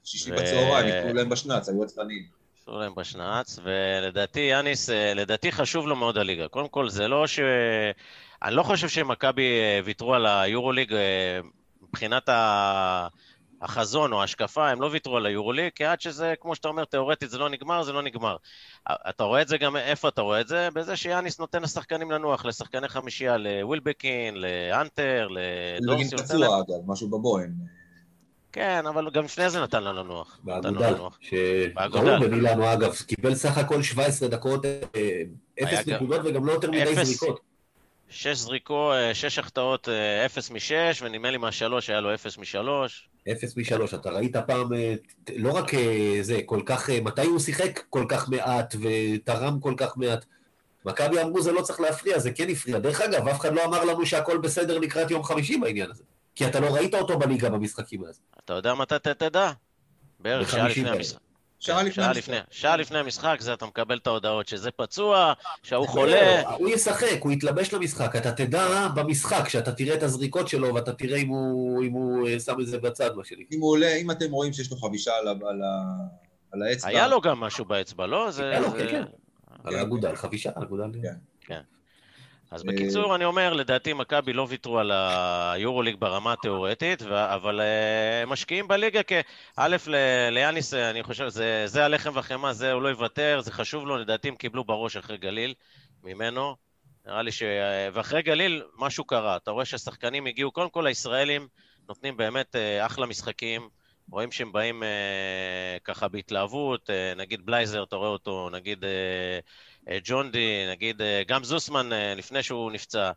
שישי 0.04 0.32
ו- 0.32 0.36
בצהריים, 0.36 0.88
יקראו 0.88 1.14
להם 1.14 1.30
בשנץ, 1.30 1.70
היו 1.70 1.84
עצלנים. 1.84 2.26
עשו 2.62 2.80
להם 2.80 2.96
בשנץ, 2.96 3.60
ולדעתי 3.64 4.40
יאניס, 4.40 4.90
אה, 4.90 5.14
לדעתי 5.14 5.52
חשוב 5.52 5.88
לו 5.88 5.96
מאוד 5.96 6.18
הליגה. 6.18 6.48
קודם 6.48 6.68
כל, 6.68 6.90
זה 6.90 7.08
לא 7.08 7.28
ש... 7.28 7.40
אני 8.44 8.56
לא 8.56 8.64
חושב 8.64 8.90
שמכבי 8.90 9.60
ויתרו 9.86 10.16
על 10.16 10.26
היורוליג 10.26 10.96
מבחינת 11.82 12.30
ה... 12.30 13.08
החזון 13.62 14.14
או 14.14 14.22
ההשקפה, 14.22 14.70
הם 14.70 14.82
לא 14.82 14.90
ויתרו 14.92 15.18
על 15.18 15.26
היורוליג, 15.26 15.72
כי 15.76 15.86
עד 15.86 16.02
שזה, 16.02 16.34
כמו 16.42 16.56
שאתה 16.56 16.68
אומר, 16.68 16.86
תאורטית 16.86 17.30
זה 17.30 17.38
לא 17.38 17.50
נגמר, 17.50 17.84
זה 17.84 17.92
לא 17.92 18.02
נגמר. 18.02 18.36
אתה 18.92 19.24
רואה 19.24 19.42
את 19.42 19.48
זה 19.48 19.58
גם, 19.58 19.76
איפה 19.76 20.08
אתה 20.08 20.22
רואה 20.22 20.42
את 20.42 20.48
זה? 20.48 20.70
בזה 20.74 20.96
שיאניס 20.96 21.40
נותן 21.40 21.62
לשחקנים 21.62 22.12
לנוח, 22.12 22.46
לשחקני 22.46 22.88
חמישייה, 22.88 23.38
לווילבקין, 23.38 24.36
לאנטר, 24.36 25.28
לדורסי, 25.30 26.16
להם... 26.16 26.26
פצוע 26.26 26.60
אגב, 26.60 26.76
משהו 26.86 27.10
בבוהן. 27.10 27.52
כן, 28.52 28.86
אבל 28.88 29.10
גם 29.10 29.26
לפני 29.26 29.50
זה 29.50 29.62
נתן 29.62 29.84
לנו 29.84 30.04
לנוח. 30.04 30.40
באגודל, 30.44 30.94
באגודל. 31.74 32.20
במילאנו 32.20 32.74
אגב, 32.74 32.96
קיבל 33.08 33.36
סך 33.36 33.58
הכל 33.58 33.84
17 33.84 34.30
דקות, 34.30 34.66
אה, 34.66 35.22
אפס 35.64 35.88
נקודות 35.88 36.22
וגם 36.26 36.46
לא 36.46 36.52
יותר 36.52 36.72
מדי. 36.72 37.06
זריקות. 37.06 37.40
שש 38.10 38.38
זריקות, 38.38 38.94
אה, 38.94 39.14
שש 39.14 39.40
החטאות, 39.40 39.90
אה, 39.90 40.26
אפס 40.26 40.52
משש, 40.52 41.02
ונדמה 41.02 41.32
לי 41.32 41.38
מהשלוש 41.38 41.90
היה 41.90 42.02
לו 42.02 42.14
אפס 42.14 42.38
משלוש. 42.38 43.10
אפס 43.32 43.58
משלוש, 43.58 43.94
אתה 43.94 44.10
ראית 44.10 44.36
פעם, 44.36 44.74
אה, 44.74 44.96
לא 45.36 45.52
רק 45.52 45.74
אה, 45.74 46.18
זה, 46.22 46.40
כל 46.46 46.62
כך, 46.66 46.90
אה, 46.90 47.02
מתי 47.02 47.26
הוא 47.26 47.40
שיחק 47.40 47.84
כל 47.90 48.06
כך 48.10 48.30
מעט 48.30 48.76
ותרם 48.82 49.60
כל 49.60 49.74
כך 49.78 49.98
מעט? 49.98 50.26
מכבי 50.86 51.22
אמרו 51.22 51.42
זה 51.42 51.52
לא 51.52 51.62
צריך 51.62 51.80
להפריע, 51.80 52.20
זה 52.20 52.32
כן 52.32 52.50
הפריע. 52.50 52.80
דרך 52.80 53.02
אגב, 53.02 53.28
אף 53.28 53.40
אחד 53.40 53.54
לא 53.54 53.66
אמר 53.66 53.84
לנו 53.84 54.06
שהכל 54.06 54.38
בסדר 54.38 54.78
לקראת 54.78 55.12
יום 55.12 55.24
חמישי 55.24 55.58
בעניין 55.58 55.92
הזה. 55.92 56.04
כי 56.36 56.48
אתה 56.48 56.60
לא 56.60 56.68
ראית 56.68 56.96
אותו 56.96 57.20
בליגה 57.20 57.50
במשחקים 57.50 58.06
אז. 58.06 58.20
אתה 58.46 58.54
יודע 58.54 58.74
מתי 58.74 58.96
אתה 58.96 59.14
תדע? 59.14 59.52
בערך 60.20 60.52
שעה 60.52 60.68
לפני. 60.68 60.90
המשחק. 60.90 61.27
שעה 61.60 61.80
כן, 61.80 61.86
לפני 61.86 62.04
שעה 62.04 62.08
המשחק. 62.08 62.24
לפני, 62.24 62.38
שעה 62.52 62.78
לפני 62.78 63.00
המשחק, 63.00 63.38
זה 63.40 63.54
אתה 63.54 63.66
מקבל 63.66 63.98
את 63.98 64.08
ההודעות 64.08 64.48
שזה 64.48 64.72
פצוע, 64.72 65.34
שההוא 65.64 65.88
חולה. 65.88 66.50
הוא 66.50 66.70
ישחק, 66.70 67.18
הוא 67.20 67.32
יתלבש 67.32 67.74
למשחק. 67.74 68.16
אתה 68.16 68.32
תדע 68.32 68.88
במשחק, 68.96 69.46
כשאתה 69.46 69.72
תראה 69.72 69.96
את 69.96 70.04
הזריקות 70.04 70.48
שלו 70.48 70.74
ואתה 70.74 70.94
תראה 70.94 71.18
אם 71.18 71.28
הוא, 71.28 71.84
אם 71.84 71.92
הוא 71.92 72.28
אה, 72.28 72.40
שם 72.40 72.62
את 72.62 72.68
זה 72.68 72.78
בצד, 72.78 73.16
מה 73.16 73.26
שנקרא. 73.26 73.46
אם 73.52 73.62
הוא 73.62 73.72
עולה, 73.72 73.96
אם 73.96 74.12
אתם 74.12 74.32
רואים 74.32 74.54
שיש 74.54 74.72
לו 74.72 74.78
חבישה 74.78 75.12
על, 75.16 75.28
על, 75.28 75.62
על 76.52 76.62
האצבע, 76.62 76.90
היה 76.90 77.08
לו 77.08 77.22
גם 77.22 77.40
משהו 77.40 77.66
באצבע, 77.66 78.08
לא? 78.08 78.32
זה... 78.32 78.50
היה 78.50 78.60
לו, 78.60 78.72
כן, 78.72 78.88
כן. 78.92 79.04
על 79.64 79.76
האגודל, 79.76 80.16
חבישה, 80.16 80.52
האגודל. 80.56 80.92
כן. 81.42 81.62
אז 82.52 82.64
בקיצור, 82.64 83.16
אני 83.16 83.26
אומר, 83.26 83.54
לדעתי 83.54 83.94
מכבי 83.94 84.34
לא 84.34 84.46
ויתרו 84.50 84.80
על 84.80 84.92
היורוליג 84.94 85.96
ברמה 86.00 86.34
התיאורטית, 86.34 87.02
אבל 87.02 87.62
אה, 87.62 88.26
משקיעים 88.26 88.68
בליגה 88.68 89.04
כ... 89.08 89.14
א', 89.58 89.78
ליאניס, 90.32 90.74
אה, 90.74 90.90
אני 90.90 91.04
חושב, 91.04 91.28
זה, 91.28 91.64
זה 91.66 91.86
הלחם 91.86 92.12
והחמאה, 92.14 92.54
זה 92.54 92.72
הוא 92.72 92.82
לא 92.82 92.90
יוותר, 92.90 93.40
זה 93.42 93.52
חשוב 93.52 93.86
לו, 93.86 93.98
לדעתי 93.98 94.28
הם 94.28 94.36
קיבלו 94.36 94.64
בראש 94.64 94.98
אחרי 94.98 95.18
גליל 95.18 95.54
ממנו. 96.04 96.56
נראה 97.08 97.22
לי 97.22 97.32
ש... 97.32 97.44
אה, 97.44 97.90
ואחרי 97.94 98.22
גליל, 98.22 98.64
משהו 98.78 99.04
קרה. 99.04 99.36
אתה 99.36 99.52
רואה 99.52 99.66
שהשחקנים 99.66 100.26
הגיעו, 100.26 100.52
קודם 100.52 100.70
כל 100.70 100.88
הישראלים 100.88 101.48
נותנים 101.90 102.18
באמת 102.18 102.56
אה, 102.56 102.86
אחלה 102.86 103.06
משחקים. 103.06 103.70
רואים 104.10 104.32
שהם 104.32 104.52
באים 104.52 104.84
אה, 104.84 105.78
ככה 105.84 106.08
בהתלהבות, 106.08 106.90
אה, 106.90 107.14
נגיד 107.16 107.46
בלייזר, 107.46 107.84
אתה 107.84 107.96
רואה 107.96 108.10
אותו, 108.10 108.50
נגיד 108.50 108.86
אה, 109.88 109.94
אה, 109.94 110.00
ג'ון 110.04 110.32
די, 110.32 110.66
נגיד 110.72 111.02
אה, 111.02 111.22
גם 111.28 111.44
זוסמן 111.44 111.94
אה, 111.94 112.16
לפני 112.16 112.44
שהוא 112.44 112.72
נפצע. 112.72 113.12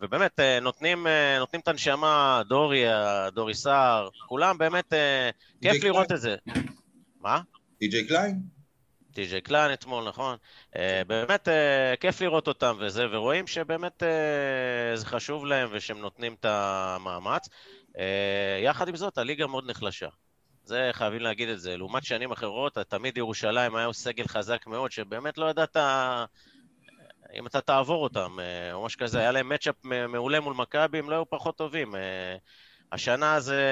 ובאמת 0.00 0.40
נותנים, 0.62 1.06
נותנים 1.38 1.60
את 1.60 1.68
הנשמה, 1.68 2.42
דורי, 2.48 2.84
דורי 3.32 3.54
סער, 3.54 4.08
כולם 4.28 4.58
באמת, 4.58 4.92
כיף 5.60 5.72
טי.ג'יי 5.72 5.90
לראות 5.90 6.06
קליין. 6.06 6.16
את 6.16 6.20
זה. 6.20 6.36
מה? 7.20 7.40
טי.ג'יי 7.78 8.06
קליין, 8.06 8.40
טי.ג'יי 9.12 9.40
קליין 9.40 9.72
אתמול, 9.72 10.08
נכון? 10.08 10.36
באמת 11.06 11.48
כיף 12.00 12.20
לראות 12.20 12.48
אותם 12.48 12.76
וזה, 12.80 13.06
ורואים 13.10 13.46
שבאמת 13.46 14.02
זה 14.94 15.06
חשוב 15.06 15.46
להם 15.46 15.68
ושהם 15.72 15.98
נותנים 15.98 16.34
את 16.40 16.44
המאמץ. 16.44 17.48
יחד 18.62 18.88
עם 18.88 18.96
זאת, 18.96 19.18
הליגה 19.18 19.46
מאוד 19.46 19.70
נחלשה. 19.70 20.08
זה 20.64 20.90
חייבים 20.92 21.20
להגיד 21.20 21.48
את 21.48 21.60
זה. 21.60 21.76
לעומת 21.76 22.04
שנים 22.04 22.32
אחרות, 22.32 22.78
תמיד 22.78 23.16
ירושלים 23.16 23.76
היה 23.76 23.92
סגל 23.92 24.26
חזק 24.26 24.66
מאוד, 24.66 24.92
שבאמת 24.92 25.38
לא 25.38 25.50
ידעת 25.50 25.76
אם 27.34 27.46
אתה 27.46 27.60
תעבור 27.60 28.02
אותם, 28.02 28.40
אה, 28.40 28.72
או 28.72 28.84
משהו 28.84 29.00
כזה. 29.00 29.18
היה 29.18 29.32
להם 29.32 29.48
matchup 29.48 29.74
מעולה 29.84 30.40
מול 30.40 30.54
מכבי, 30.54 30.98
הם 30.98 31.10
לא 31.10 31.14
היו 31.14 31.30
פחות 31.30 31.56
טובים. 31.56 31.94
אה, 31.94 32.36
השנה 32.92 33.40
זה 33.40 33.62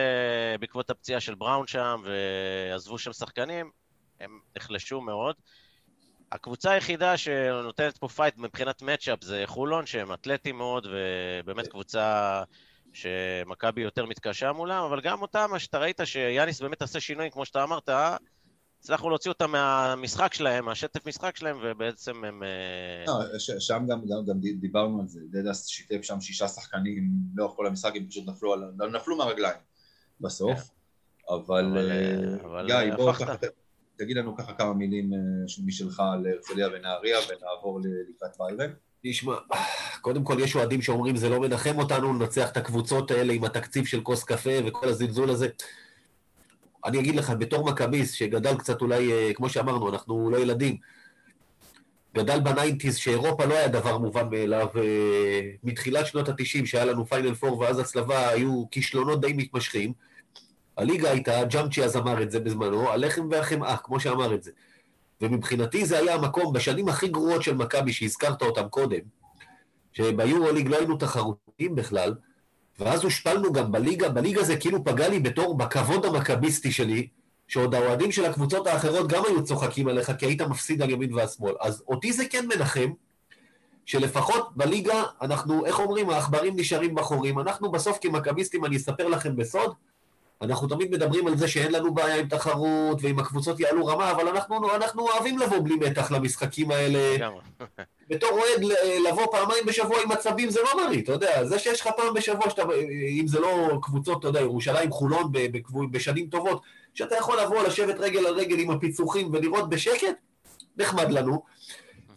בעקבות 0.60 0.90
הפציעה 0.90 1.20
של 1.20 1.34
בראון 1.34 1.66
שם, 1.66 2.02
ועזבו 2.04 2.98
שם 2.98 3.12
שחקנים, 3.12 3.70
הם 4.20 4.40
נחלשו 4.56 5.00
מאוד. 5.00 5.36
הקבוצה 6.32 6.70
היחידה 6.70 7.16
שנותנת 7.16 7.98
פה 7.98 8.08
fight 8.08 8.36
מבחינת 8.36 8.82
matchup 8.82 9.24
זה 9.24 9.42
חולון, 9.46 9.86
שהם 9.86 10.12
אתלטים 10.12 10.58
מאוד, 10.58 10.86
ובאמת 10.90 11.68
קבוצה 11.68 12.42
שמכבי 12.92 13.80
יותר 13.80 14.06
מתקשה 14.06 14.52
מולם, 14.52 14.84
אבל 14.84 15.00
גם 15.00 15.22
אותם, 15.22 15.50
שאתה 15.58 15.78
ראית 15.78 16.00
שיאניס 16.04 16.60
באמת 16.60 16.82
עושה 16.82 17.00
שינויים, 17.00 17.30
כמו 17.30 17.44
שאתה 17.44 17.62
אמרת, 17.62 17.88
אה? 17.88 18.16
הצלחנו 18.80 19.08
להוציא 19.08 19.30
אותם 19.30 19.50
מהמשחק 19.50 20.34
שלהם, 20.34 20.64
מהשטף 20.64 21.06
משחק 21.06 21.36
שלהם, 21.36 21.58
ובעצם 21.62 22.24
הם... 22.24 22.42
אה, 22.42 23.04
לא, 23.06 23.38
שם 23.38 23.86
גם, 23.88 24.00
גם, 24.00 24.26
גם 24.26 24.40
דיברנו 24.60 25.00
על 25.00 25.08
זה, 25.08 25.20
דדס 25.30 25.66
שיתף 25.66 26.02
שם 26.02 26.20
שישה 26.20 26.48
שחקנים 26.48 27.10
לאורך 27.36 27.56
כל 27.56 27.66
המשחק, 27.66 27.92
הם 27.96 28.06
פשוט 28.08 28.28
נפלו, 28.28 28.52
על, 28.52 28.72
נפלו 28.92 29.16
מהרגליים 29.16 29.60
בסוף, 30.20 30.70
אבל, 31.28 31.64
אבל, 31.66 31.90
אה, 31.90 32.44
אבל, 32.44 32.66
גיא, 32.66 32.94
בוא. 32.96 33.12
ככה, 33.12 33.34
תגיד 33.96 34.16
לנו 34.16 34.36
ככה 34.36 34.52
כמה 34.54 34.72
מילים 34.72 35.10
של- 35.46 35.62
משלך 35.66 36.00
על 36.00 36.26
הרצליה 36.26 36.68
ונהריה, 36.72 37.18
ונעבור 37.28 37.80
לקראת 38.08 38.36
ביירן. 38.38 38.72
תשמע, 39.02 39.34
קודם 40.00 40.24
כל 40.24 40.36
יש 40.40 40.56
אוהדים 40.56 40.82
שאומרים 40.82 41.16
זה 41.16 41.28
לא 41.28 41.40
מנחם 41.40 41.78
אותנו 41.78 42.12
לנצח 42.12 42.50
את 42.50 42.56
הקבוצות 42.56 43.10
האלה 43.10 43.32
עם 43.32 43.44
התקציב 43.44 43.86
של 43.86 44.00
כוס 44.00 44.24
קפה 44.24 44.50
וכל 44.66 44.88
הזלזול 44.88 45.30
הזה. 45.30 45.48
אני 46.84 47.00
אגיד 47.00 47.16
לך, 47.16 47.30
בתור 47.30 47.66
מכביסט 47.70 48.14
שגדל 48.14 48.58
קצת 48.58 48.80
אולי, 48.80 49.12
אה, 49.12 49.34
כמו 49.34 49.48
שאמרנו, 49.48 49.88
אנחנו 49.88 50.30
לא 50.30 50.38
ילדים, 50.38 50.76
גדל 52.14 52.40
ב 52.40 52.46
nineties 52.46 52.96
שאירופה 52.96 53.44
לא 53.44 53.54
היה 53.54 53.68
דבר 53.68 53.98
מובן 53.98 54.28
מאליו, 54.30 54.68
אה, 54.76 55.40
מתחילת 55.64 56.06
שנות 56.06 56.28
התשעים 56.28 56.66
שהיה 56.66 56.84
לנו 56.84 57.06
Final 57.06 57.34
Four 57.34 57.58
ואז 57.58 57.78
הצלבה 57.78 58.28
היו 58.28 58.64
כישלונות 58.70 59.20
די 59.20 59.32
מתמשכים. 59.32 59.92
הליגה 60.76 61.10
הייתה, 61.10 61.44
ג'מצ'י 61.44 61.84
אז 61.84 61.96
אמר 61.96 62.22
את 62.22 62.30
זה 62.30 62.40
בזמנו, 62.40 62.90
הלחם 62.90 63.28
והחמאה, 63.30 63.76
כמו 63.76 64.00
שאמר 64.00 64.34
את 64.34 64.42
זה. 64.42 64.50
ומבחינתי 65.20 65.86
זה 65.86 65.98
היה 65.98 66.14
המקום, 66.14 66.52
בשנים 66.52 66.88
הכי 66.88 67.08
גרועות 67.08 67.42
של 67.42 67.54
מכבי, 67.54 67.92
שהזכרת 67.92 68.42
אותם 68.42 68.68
קודם, 68.68 69.00
שביורוליג 69.92 70.68
לא 70.68 70.76
היינו 70.76 70.96
תחרותיים 70.96 71.74
בכלל, 71.74 72.14
ואז 72.78 73.04
הושפלנו 73.04 73.52
גם 73.52 73.72
בליגה, 73.72 74.08
בליגה 74.08 74.42
זה 74.42 74.56
כאילו 74.56 74.84
פגע 74.84 75.08
לי 75.08 75.18
בתור, 75.18 75.58
בכבוד 75.58 76.06
המכביסטי 76.06 76.72
שלי, 76.72 77.08
שעוד 77.48 77.74
האוהדים 77.74 78.12
של 78.12 78.24
הקבוצות 78.24 78.66
האחרות 78.66 79.08
גם 79.08 79.22
היו 79.26 79.44
צוחקים 79.44 79.88
עליך, 79.88 80.12
כי 80.18 80.26
היית 80.26 80.42
מפסיד 80.42 80.82
על 80.82 80.90
ימין 80.90 81.14
והשמאל. 81.14 81.54
אז 81.60 81.82
אותי 81.88 82.12
זה 82.12 82.24
כן 82.30 82.46
מנחם, 82.54 82.90
שלפחות 83.86 84.56
בליגה, 84.56 85.02
אנחנו, 85.22 85.66
איך 85.66 85.80
אומרים, 85.80 86.10
העכברים 86.10 86.56
נשארים 86.56 86.94
בחורים. 86.94 87.38
אנחנו 87.38 87.70
בסוף 87.70 87.98
כמכביסטים, 88.00 88.64
אני 88.64 88.76
אספר 88.76 89.08
לכם 89.08 89.36
בסוד, 89.36 89.74
אנחנו 90.42 90.68
תמיד 90.68 90.90
מדברים 90.90 91.26
על 91.26 91.36
זה 91.36 91.48
שאין 91.48 91.72
לנו 91.72 91.94
בעיה 91.94 92.16
עם 92.16 92.28
תחרות 92.28 92.98
ואם 93.02 93.18
הקבוצות 93.18 93.60
יעלו 93.60 93.86
רמה, 93.86 94.10
אבל 94.10 94.28
אנחנו, 94.28 94.74
אנחנו 94.74 95.02
אוהבים 95.08 95.38
לבוא 95.38 95.58
בלי 95.58 95.74
מתח 95.74 96.10
למשחקים 96.10 96.70
האלה. 96.70 97.26
בתור 98.10 98.30
אוהד 98.30 98.64
לבוא 99.08 99.26
פעמיים 99.30 99.66
בשבוע 99.66 100.02
עם 100.02 100.12
עצבים 100.12 100.50
זה 100.50 100.60
לא 100.62 100.84
בריא, 100.84 101.02
אתה 101.02 101.12
יודע, 101.12 101.44
זה 101.44 101.58
שיש 101.58 101.80
לך 101.80 101.88
פעם 101.96 102.14
בשבוע, 102.14 102.50
שאתה, 102.50 102.62
אם 103.20 103.26
זה 103.26 103.40
לא 103.40 103.78
קבוצות, 103.82 104.18
אתה 104.18 104.28
יודע, 104.28 104.40
ירושלים, 104.40 104.90
חולון, 104.90 105.32
בשנים 105.90 106.26
טובות, 106.26 106.62
שאתה 106.94 107.16
יכול 107.16 107.40
לבוא, 107.40 107.62
לשבת 107.62 107.96
רגל 107.98 108.26
על 108.26 108.34
רגל 108.34 108.58
עם 108.58 108.70
הפיצוחים 108.70 109.30
ולראות 109.32 109.68
בשקט, 109.68 110.16
נחמד 110.76 111.10
לנו. 111.12 111.42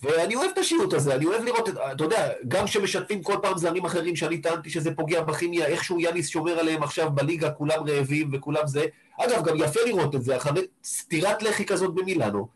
ואני 0.03 0.35
אוהב 0.35 0.49
את 0.53 0.57
השיעוט 0.57 0.93
הזה, 0.93 1.15
אני 1.15 1.25
אוהב 1.25 1.43
לראות, 1.43 1.69
את- 1.69 1.77
אתה 1.77 2.03
יודע, 2.03 2.29
גם 2.47 2.65
כשמשתפים 2.65 3.23
כל 3.23 3.35
פעם 3.41 3.57
זרים 3.57 3.85
אחרים, 3.85 4.15
שאני 4.15 4.37
טענתי 4.41 4.69
שזה 4.69 4.95
פוגע 4.95 5.21
בכימיה, 5.21 5.65
איכשהו 5.65 5.99
יאניס 5.99 6.27
שומר 6.27 6.59
עליהם 6.59 6.83
עכשיו 6.83 7.11
בליגה, 7.11 7.51
כולם 7.51 7.89
רעבים 7.89 8.29
וכולם 8.33 8.67
זה. 8.67 8.85
אגב, 9.19 9.43
גם 9.43 9.55
יפה 9.57 9.79
לראות 9.85 10.15
את 10.15 10.23
זה, 10.23 10.37
אחרי 10.37 10.61
סטירת 10.83 11.43
לחי 11.43 11.65
כזאת 11.65 11.93
במילאנו, 11.93 12.47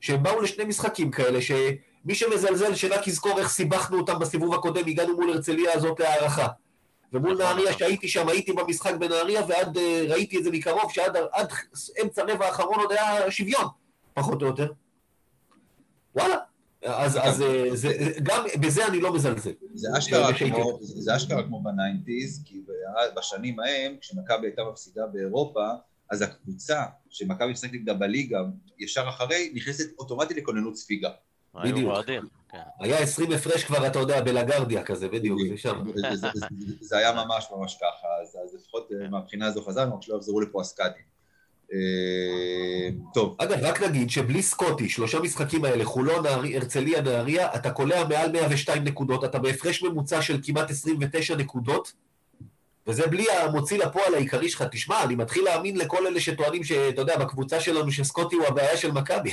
שהם 0.00 0.22
באו 0.22 0.40
לשני 0.40 0.64
משחקים 0.64 1.10
כאלה, 1.10 1.38
שמי 1.42 2.14
שמזלזל, 2.14 2.74
שרק 2.74 3.06
יזכור 3.06 3.38
איך 3.38 3.48
סיבכנו 3.48 3.98
אותם 3.98 4.18
בסיבוב 4.18 4.54
הקודם, 4.54 4.86
הגענו 4.86 5.14
מול 5.16 5.30
הרצליה 5.30 5.72
הזאת 5.74 6.00
להערכה. 6.00 6.46
ומול 7.12 7.32
נכון, 7.32 7.44
נהריה, 7.44 7.64
נכון. 7.70 7.78
שהייתי 7.78 8.08
שם, 8.08 8.28
הייתי 8.28 8.52
במשחק 8.52 8.94
בנהריה, 8.94 9.42
ועד, 9.48 9.78
אה, 9.78 10.04
ראיתי 10.08 10.38
את 10.38 10.44
זה 10.44 10.50
מקרוב, 10.50 10.92
שעד 10.92 11.16
עד 11.32 11.52
אמצע 12.02 12.22
רבע 12.28 12.46
האחרון 12.46 12.78
עוד 12.80 12.92
היה 12.92 13.30
שוויון, 13.30 13.64
פחות 14.14 14.42
או 14.42 14.46
יותר. 14.46 14.72
וואלה. 16.16 16.36
אז, 16.84 17.18
אז 17.22 17.42
אה, 17.42 17.68
זה, 17.76 17.88
גם 18.22 18.44
בזה 18.60 18.86
אני 18.86 19.00
לא 19.00 19.14
מזלזל. 19.14 19.52
זה 19.74 19.88
אשכרה 19.98 20.32
בשקט. 20.32 20.46
כמו, 20.54 20.78
זה 20.82 21.00
זה 21.02 21.16
אשכרה 21.16 21.42
כמו 21.42 21.62
בניינטיז, 21.62 22.42
כי 22.44 22.62
בשנים 23.16 23.60
ההם, 23.60 23.96
כשמכבי 24.00 24.46
הייתה 24.46 24.62
מפסידה 24.72 25.06
באירופה, 25.06 25.68
אז 26.10 26.22
הקבוצה 26.22 26.82
שמכבי 27.10 27.52
משחקת 27.52 27.72
נגדה 27.72 27.94
בליגה, 27.94 28.38
ישר 28.78 29.04
אחרי, 29.08 29.52
נכנסת 29.54 29.98
אוטומטית 29.98 30.36
לכוננות 30.36 30.76
ספיגה. 30.76 31.10
בדיוק. 31.64 31.94
כן. 32.52 32.58
היה 32.80 32.98
20 32.98 33.32
הפרש 33.32 33.64
כבר, 33.64 33.86
אתה 33.86 33.98
יודע, 33.98 34.20
בלגרדיה 34.22 34.82
כזה, 34.84 35.08
בדיוק, 35.08 35.38
זה 35.50 35.56
שם. 35.56 35.84
זה- 36.80 36.98
היה 36.98 37.12
ממש 37.12 37.46
ממש 37.56 37.74
ככה, 37.76 38.06
אז 38.22 38.36
אז 38.44 38.54
לפחות 38.54 38.88
אה, 38.92 39.08
מהבחינה 39.08 39.46
הזו 39.46 39.62
חזרנו, 39.62 39.96
רק 39.96 40.02
שלא 40.02 40.16
יחזרו 40.16 40.40
לפה 40.40 40.60
הסקאדים. 40.60 41.02
אה, 41.72 42.88
טוב, 43.14 43.36
אגב, 43.38 43.58
רק 43.62 43.82
נגיד 43.82 44.10
שבלי 44.10 44.42
סקוטי, 44.42 44.88
שלושה 44.88 45.20
משחקים 45.20 45.64
האלה, 45.64 45.84
חולון, 45.84 46.26
הרצליה, 46.26 47.00
נהריה, 47.00 47.54
אתה 47.54 47.70
קולע 47.70 48.08
מעל 48.08 48.32
102 48.32 48.84
נקודות, 48.84 49.24
אתה 49.24 49.38
בהפרש 49.38 49.82
ממוצע 49.82 50.22
של 50.22 50.40
כמעט 50.42 50.70
29 50.70 51.36
נקודות, 51.36 51.92
וזה 52.86 53.06
בלי 53.06 53.24
המוציא 53.30 53.78
לפועל 53.78 54.14
העיקרי 54.14 54.48
שלך. 54.48 54.64
תשמע, 54.70 55.04
אני 55.04 55.14
מתחיל 55.14 55.44
להאמין 55.44 55.76
לכל 55.76 56.06
אלה 56.06 56.20
שטוענים 56.20 56.64
שאתה 56.64 57.00
יודע, 57.00 57.18
בקבוצה 57.18 57.60
שלנו 57.60 57.92
שסקוטי 57.92 58.36
הוא 58.36 58.46
הבעיה 58.46 58.76
של 58.76 58.92
מכבי. 58.92 59.30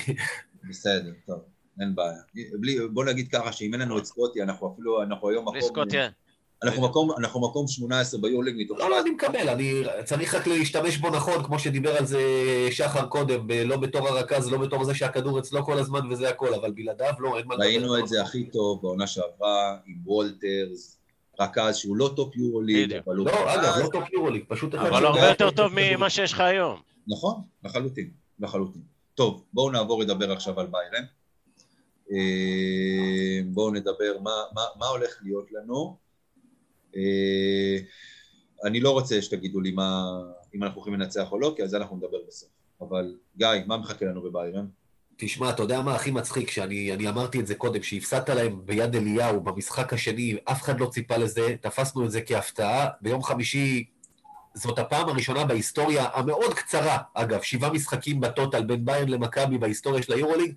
בסדר, 0.69 1.11
טוב, 1.25 1.39
אין 1.81 1.95
בעיה. 1.95 2.49
בלי, 2.59 2.87
בוא 2.87 3.05
נגיד 3.05 3.27
ככה, 3.31 3.51
שאם 3.51 3.73
אין 3.73 3.81
לנו 3.81 3.97
את 3.97 4.05
סקוטי, 4.05 4.43
אנחנו 4.43 4.73
אפילו, 4.73 5.03
אנחנו 5.03 5.29
היום 5.29 5.45
בלי. 5.51 5.61
סקוטי, 5.61 5.97
אנחנו 6.63 6.81
מקום, 6.81 7.11
אנחנו 7.19 7.41
מקום 7.41 7.67
18 7.67 8.21
ביורליג 8.21 8.55
מתוך... 8.57 8.79
לא, 8.79 8.89
לא, 8.89 9.01
אני 9.01 9.09
מקבל, 9.09 9.49
אני 9.49 9.83
צריך 10.05 10.35
רק 10.35 10.47
להשתמש 10.47 10.97
בו 10.97 11.09
נכון, 11.09 11.43
כמו 11.43 11.59
שדיבר 11.59 11.97
על 11.97 12.05
זה 12.05 12.21
שחר 12.71 13.07
קודם, 13.07 13.47
ב- 13.47 13.51
לא 13.51 13.77
בתור 13.77 14.07
הרכז, 14.07 14.51
לא 14.51 14.57
בתור 14.57 14.83
זה 14.83 14.95
שהכדור 14.95 15.39
אצלו 15.39 15.65
כל 15.65 15.77
הזמן 15.79 16.11
וזה 16.11 16.29
הכל, 16.29 16.53
אבל 16.53 16.71
בלעדיו 16.71 17.13
לא, 17.19 17.37
אין 17.37 17.47
מה 17.47 17.53
לדבר. 17.55 17.65
ראינו 17.65 17.99
את 17.99 18.07
זה 18.07 18.21
הכי 18.21 18.43
טוב 18.43 18.81
בעונה 18.81 19.07
שעברה 19.07 19.77
עם 19.87 19.95
וולטרס, 20.05 20.97
רכז 21.39 21.75
שהוא 21.75 21.97
לא 21.97 22.13
top 22.15 22.35
יורוליג. 22.35 22.93
אבל 22.93 23.15
הוא 23.15 23.25
לא, 23.25 23.53
אגב. 23.53 23.73
לא 23.83 23.89
top 23.91 24.13
יורוליג, 24.13 24.43
פשוט 24.47 24.75
אבל 24.75 24.89
הוא 24.89 25.07
הרבה 25.07 25.29
יותר 25.29 25.51
טוב. 25.51 25.71
ממה 25.75 26.09
שיש 26.09 26.31
לך 26.33 26.39
היום. 26.39 26.79
נכון, 27.07 27.41
לחלוטין, 27.63 28.09
לחלוטין. 28.39 28.81
טוב, 29.15 29.43
בואו 29.53 29.71
נעבור 29.71 30.01
לדבר 30.01 30.31
עכשיו 30.31 30.59
על 30.59 30.67
באיירן. 30.67 31.05
אה, 32.11 33.39
בואו 33.45 33.71
נדבר 33.71 34.19
מה, 34.23 34.31
מה, 34.53 34.61
מה 34.79 34.87
הולך 34.87 35.17
להיות 35.23 35.51
לנו. 35.51 36.06
אה, 36.97 37.77
אני 38.63 38.79
לא 38.79 38.91
רוצה 38.91 39.21
שתגידו 39.21 39.59
לי 39.59 39.71
מה, 39.71 40.19
אם 40.55 40.63
אנחנו 40.63 40.81
הולכים 40.81 40.93
לנצח 40.93 41.31
או 41.31 41.39
לא, 41.39 41.53
כי 41.55 41.61
על 41.61 41.67
זה 41.67 41.77
אנחנו 41.77 41.95
נדבר 41.95 42.17
בסוף. 42.27 42.49
אבל 42.81 43.15
גיא, 43.37 43.47
מה 43.65 43.77
מחכה 43.77 44.05
לנו 44.05 44.21
בבאיירן? 44.21 44.65
תשמע, 45.17 45.49
אתה 45.49 45.63
יודע 45.63 45.81
מה 45.81 45.95
הכי 45.95 46.11
מצחיק? 46.11 46.49
שאני 46.49 46.93
אני 46.93 47.09
אמרתי 47.09 47.39
את 47.39 47.47
זה 47.47 47.55
קודם, 47.55 47.83
שהפסדת 47.83 48.29
להם 48.29 48.61
ביד 48.65 48.95
אליהו 48.95 49.41
במשחק 49.41 49.93
השני, 49.93 50.37
אף 50.45 50.61
אחד 50.61 50.79
לא 50.79 50.85
ציפה 50.85 51.17
לזה, 51.17 51.55
תפסנו 51.61 52.05
את 52.05 52.11
זה 52.11 52.21
כהפתעה. 52.21 52.87
ביום 53.01 53.23
חמישי, 53.23 53.85
זאת 54.53 54.79
הפעם 54.79 55.09
הראשונה 55.09 55.45
בהיסטוריה 55.45 56.05
המאוד 56.13 56.53
קצרה, 56.53 56.97
אגב, 57.13 57.41
שבעה 57.41 57.73
משחקים 57.73 58.19
בטוטל 58.19 58.63
בין 58.63 58.85
ביירן 58.85 59.09
למכבי 59.09 59.57
בהיסטוריה 59.57 60.03
של 60.03 60.13
היורוליג, 60.13 60.53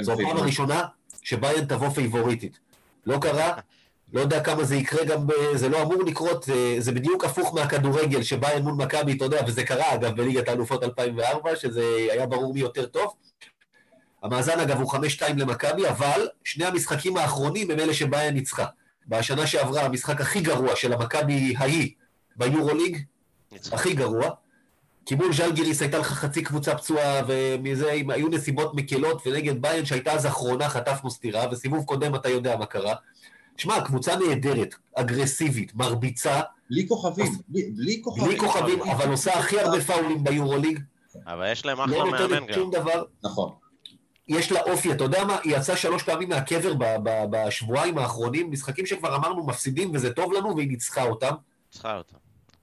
זו 0.00 0.12
הפעם. 0.12 0.36
הראשונה 0.36 0.84
שביירן 1.22 1.64
תבוא 1.64 1.88
פייבוריטית. 1.88 2.58
לא 3.06 3.18
קרה, 3.20 3.58
לא 4.16 4.20
יודע 4.20 4.40
כמה 4.40 4.64
זה 4.64 4.76
יקרה 4.76 5.04
גם, 5.04 5.26
ב- 5.26 5.32
זה 5.54 5.68
לא 5.68 5.82
אמור 5.82 6.04
לקרות, 6.04 6.48
זה, 6.78 6.92
בדיוק 6.92 7.24
הפוך 7.24 7.54
מהכדורגל 7.54 8.22
שביירן 8.22 8.62
מול 8.62 8.74
מכבי, 8.74 9.12
אתה 9.12 9.24
יודע, 9.24 9.40
וזה 9.46 9.64
קרה 9.64 9.94
אגב 9.94 10.16
בליגת 10.16 10.48
האלופות 10.48 10.82
2004, 10.82 11.56
שזה 11.56 11.82
היה 12.10 12.26
ברור 12.26 12.54
מי 12.54 12.60
יותר 12.60 12.86
טוב. 12.86 13.14
המאזן 14.22 14.60
אגב 14.60 14.80
הוא 14.80 14.92
5-2 14.92 14.98
למכבי, 15.36 15.88
אבל 15.88 16.28
שני 16.44 16.64
המשחקים 16.64 17.16
האחרונים 17.16 17.70
הם 17.70 17.80
אלה 17.80 17.94
שביירן 17.94 18.34
ניצחה. 18.34 18.66
בשנה 19.08 19.46
שעברה 19.46 19.82
המשחק 19.82 20.20
הכי 20.20 20.40
גרוע 20.40 20.76
של 20.76 20.92
המכבי 20.92 21.54
ההיא 21.58 21.92
ביורוליג. 22.36 22.98
הכי 23.72 23.94
גרוע. 23.94 24.30
כי 25.06 25.14
מול 25.14 25.32
ז'לגיריס 25.34 25.82
הייתה 25.82 25.98
לך 25.98 26.06
חצי 26.06 26.42
קבוצה 26.42 26.74
פצועה, 26.76 27.22
ומזה 27.26 27.90
היו 27.90 28.28
נסיבות 28.28 28.74
מקלות, 28.74 29.26
ונגד 29.26 29.62
ביין 29.62 29.84
שהייתה 29.84 30.12
אז 30.12 30.26
אחרונה 30.26 30.68
חטפנו 30.68 31.10
סטירה, 31.10 31.44
וסיבוב 31.52 31.84
קודם 31.84 32.14
אתה 32.14 32.28
יודע 32.28 32.56
מה 32.56 32.66
קרה. 32.66 32.94
שמע, 33.58 33.80
קבוצה 33.80 34.16
נהדרת, 34.16 34.74
אגרסיבית, 34.94 35.74
מרביצה, 35.74 36.40
בלי 36.70 36.88
כוכבים, 36.88 37.32
בלי, 37.48 37.70
בלי 37.70 38.00
כוכבים. 38.04 38.28
בלי 38.28 38.38
כוכבים, 38.38 38.82
אבל 38.82 39.10
עושה 39.10 39.38
הכי 39.38 39.60
הרבה 39.60 39.80
פאולים 39.80 40.24
ביורוליג, 40.24 40.80
אבל 41.26 41.52
יש 41.52 41.66
להם 41.66 41.80
אחלה 41.80 41.96
לא 41.96 42.10
מאמן 42.10 42.22
נותנת 42.22 42.48
גם. 42.48 42.54
שום 42.54 42.70
דבר. 42.70 43.02
נכון. 43.24 43.50
יש 44.28 44.52
לה 44.52 44.60
אופי, 44.60 44.92
אתה 44.92 45.04
יודע 45.04 45.24
מה? 45.24 45.38
היא 45.44 45.56
יצאה 45.56 45.76
שלוש 45.76 46.02
פעמים 46.02 46.28
מהקבר 46.28 46.74
בשבועיים 47.30 47.98
האחרונים, 47.98 48.50
משחקים 48.50 48.86
שכבר 48.86 49.16
אמרנו 49.16 49.46
מפסידים 49.46 49.90
וזה 49.94 50.12
טוב 50.12 50.32
לנו, 50.32 50.56
והיא 50.56 50.68
ניצחה 50.68 51.02
אותם. 51.02 51.34
צריכה 51.70 51.96
אותה. 51.96 52.16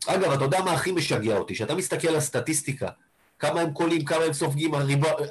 אגב, 0.08 0.32
אתה 0.32 0.44
יודע 0.44 0.62
מה 0.62 0.72
הכי 0.72 0.92
משגע 0.92 1.38
אותי? 1.38 1.56
שאתה 1.56 1.76
מסתכל 1.76 2.08
על 2.08 2.20
סטטיסטיקה, 2.20 2.88
כמה 3.40 3.62
הם 3.62 3.74
קולים, 3.74 4.06
כמה 4.06 4.24
הם 4.24 4.34
סופגים, 4.34 4.72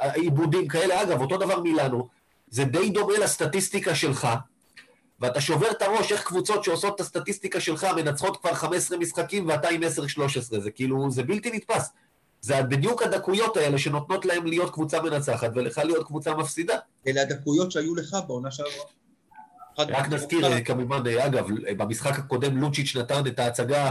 העיבודים 0.00 0.68
כאלה, 0.68 1.02
אגב, 1.02 1.20
אותו 1.20 1.36
דבר 1.36 1.60
מילאנו, 1.60 2.08
זה 2.48 2.64
די 2.64 2.90
דומה 2.90 3.18
לסטטיסטיקה 3.18 3.94
שלך, 3.94 4.28
ואתה 5.22 5.40
שובר 5.40 5.70
את 5.70 5.82
הראש 5.82 6.12
איך 6.12 6.22
קבוצות 6.22 6.64
שעושות 6.64 6.94
את 6.94 7.00
הסטטיסטיקה 7.00 7.60
שלך 7.60 7.86
מנצחות 7.96 8.36
כבר 8.36 8.54
15 8.54 8.98
משחקים 8.98 9.48
ואתה 9.48 9.68
עם 9.68 9.82
10-13, 9.82 10.60
זה 10.60 10.70
כאילו, 10.70 11.10
זה 11.10 11.22
בלתי 11.22 11.50
נתפס. 11.50 11.90
זה 12.40 12.62
בדיוק 12.62 13.02
הדקויות 13.02 13.56
האלה 13.56 13.78
שנותנות 13.78 14.24
להם 14.24 14.46
להיות 14.46 14.72
קבוצה 14.72 15.02
מנצחת 15.02 15.50
ולך 15.54 15.78
להיות 15.78 16.06
קבוצה 16.06 16.34
מפסידה. 16.34 16.74
אלה 17.06 17.22
הדקויות 17.22 17.72
שהיו 17.72 17.94
לך 17.94 18.16
בעונה 18.26 18.50
שעברה. 18.50 18.84
רק. 19.78 20.08
נזכיר, 20.08 20.64
כמובן, 20.64 21.02
אגב, 21.26 21.46
במשחק 21.76 22.18
הקודם 22.18 22.56
לוצ'יץ' 22.56 22.96
נתן 22.96 23.26
את 23.26 23.38
ההצגה 23.38 23.90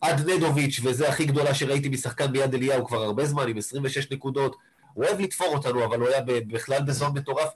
עד 0.00 0.30
נדוביץ', 0.30 0.80
וזה 0.82 1.08
הכי 1.08 1.24
גדולה 1.24 1.54
שראיתי 1.54 1.88
משחקן 1.88 2.32
ביד 2.32 2.54
אליהו 2.54 2.86
כבר 2.86 3.02
הרבה 3.02 3.26
זמן, 3.26 3.48
עם 3.48 3.58
26 3.58 4.10
נקודות. 4.10 4.56
הוא 4.94 5.04
אוהב 5.04 5.20
לתפור 5.20 5.46
אותנו, 5.46 5.84
אבל 5.84 6.00
הוא 6.00 6.08
היה 6.08 6.20
בכלל 6.26 6.82
בזון 6.82 7.12
מטורף. 7.14 7.48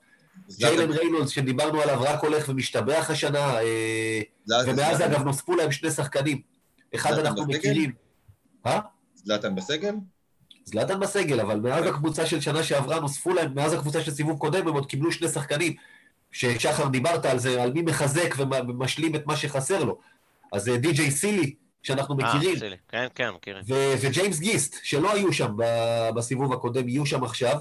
ג'יילן 0.59 0.91
ריינולדס, 0.91 1.31
שדיברנו 1.31 1.81
עליו, 1.81 1.99
רק 2.01 2.23
הולך 2.25 2.49
ומשתבח 2.49 3.11
השנה, 3.11 3.61
אה, 3.61 4.21
ומאז, 4.67 5.01
אגב, 5.01 5.23
נוספו 5.23 5.57
להם 5.57 5.73
שני 5.73 5.91
שחקנים. 5.91 6.41
אחד 6.95 7.13
אנחנו? 7.13 7.47
מכירים. 7.47 7.93
אה? 8.67 8.81
זלאטן 9.15 9.55
בסגל? 9.55 9.95
זלאטן 10.65 11.01
בסגל, 11.01 11.41
אבל 11.41 11.61
מאז 11.61 11.83
כן. 11.83 11.89
הקבוצה 11.89 12.27
של 12.27 12.41
שנה 12.41 12.63
שעברה 12.63 13.01
נוספו 13.01 13.35
להם, 13.35 13.55
מאז 13.55 13.73
הקבוצה 13.73 14.01
של 14.01 14.11
סיבוב 14.11 14.39
קודם, 14.39 14.69
הם 14.69 14.75
עוד 14.75 14.87
קיבלו 14.87 15.13
שני 15.13 15.29
שחקנים. 15.29 15.73
ששחר 16.33 16.89
דיברת 16.89 17.25
על 17.25 17.39
זה, 17.39 17.63
על 17.63 17.73
מי 17.73 17.83
מחזק 17.83 18.35
ומשלים 18.39 19.15
את 19.15 19.27
מה 19.27 19.37
שחסר 19.37 19.85
לו. 19.85 19.99
אז 20.53 20.69
אה, 20.69 20.77
די.ג'יי 20.77 21.11
סילי, 21.11 21.55
שאנחנו 21.83 22.17
מכירים, 22.17 22.55
אה, 22.55 22.59
שלי. 22.59 22.77
כן, 22.89 23.07
כן, 23.15 23.31
מכירים. 23.31 23.63
ו- 23.69 23.95
וג'יימס 24.01 24.39
גיסט, 24.39 24.77
שלא 24.83 25.13
היו 25.13 25.33
שם 25.33 25.57
בסיבוב 26.15 26.53
הקודם, 26.53 26.89
יהיו 26.89 27.07
שם 27.07 27.25
עכשיו. 27.25 27.57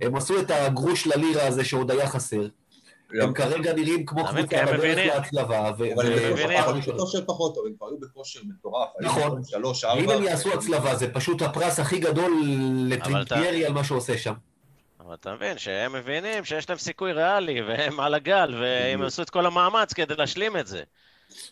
הם 0.00 0.16
עשו 0.16 0.40
את 0.40 0.50
הגרוש 0.50 1.06
ללירה 1.06 1.46
הזה 1.46 1.64
שעוד 1.64 1.90
היה 1.90 2.08
חסר. 2.08 2.46
הם 3.20 3.32
כרגע 3.34 3.72
נראים 3.72 4.06
כמו 4.06 4.24
קבוצה 4.26 4.42
בדרך 4.42 4.70
מבינים. 4.78 5.08
להצלבה. 5.08 5.68
אבל 5.68 5.86
הם 6.12 6.32
מבינים. 6.32 6.58
בכושר- 6.96 7.24
פחות 7.26 7.54
טוב, 7.54 7.66
הם 7.66 7.72
כבר 7.78 7.86
היו 7.88 7.98
בכושר 8.00 8.40
מטורף. 8.48 8.88
נכון. 9.00 9.44
שלוש, 9.44 9.84
ארבע. 9.84 10.14
הם 10.14 10.22
יעשו 10.22 10.52
הצלבה, 10.54 10.94
זה 10.96 11.12
פשוט 11.12 11.42
הפרס 11.42 11.78
הכי 11.80 11.98
גדול 11.98 12.32
לטרינקיירי 12.88 13.66
על 13.66 13.72
מה 13.72 13.84
שהוא 13.84 13.98
עושה 13.98 14.18
שם. 14.18 14.32
אבל 15.00 15.14
אתה 15.14 15.34
מבין 15.34 15.58
שהם 15.58 15.92
מבינים 15.92 16.44
שיש 16.44 16.68
להם 16.68 16.78
סיכוי 16.78 17.12
ריאלי, 17.12 17.62
והם 17.62 18.00
על 18.00 18.14
הגל, 18.14 18.54
והם. 18.60 19.02
עשו 19.02 19.22
את 19.22 19.30
כל 19.30 19.46
המאמץ 19.46 19.92
כדי 19.92 20.14
להשלים 20.16 20.56
את 20.56 20.66
זה. 20.66 20.82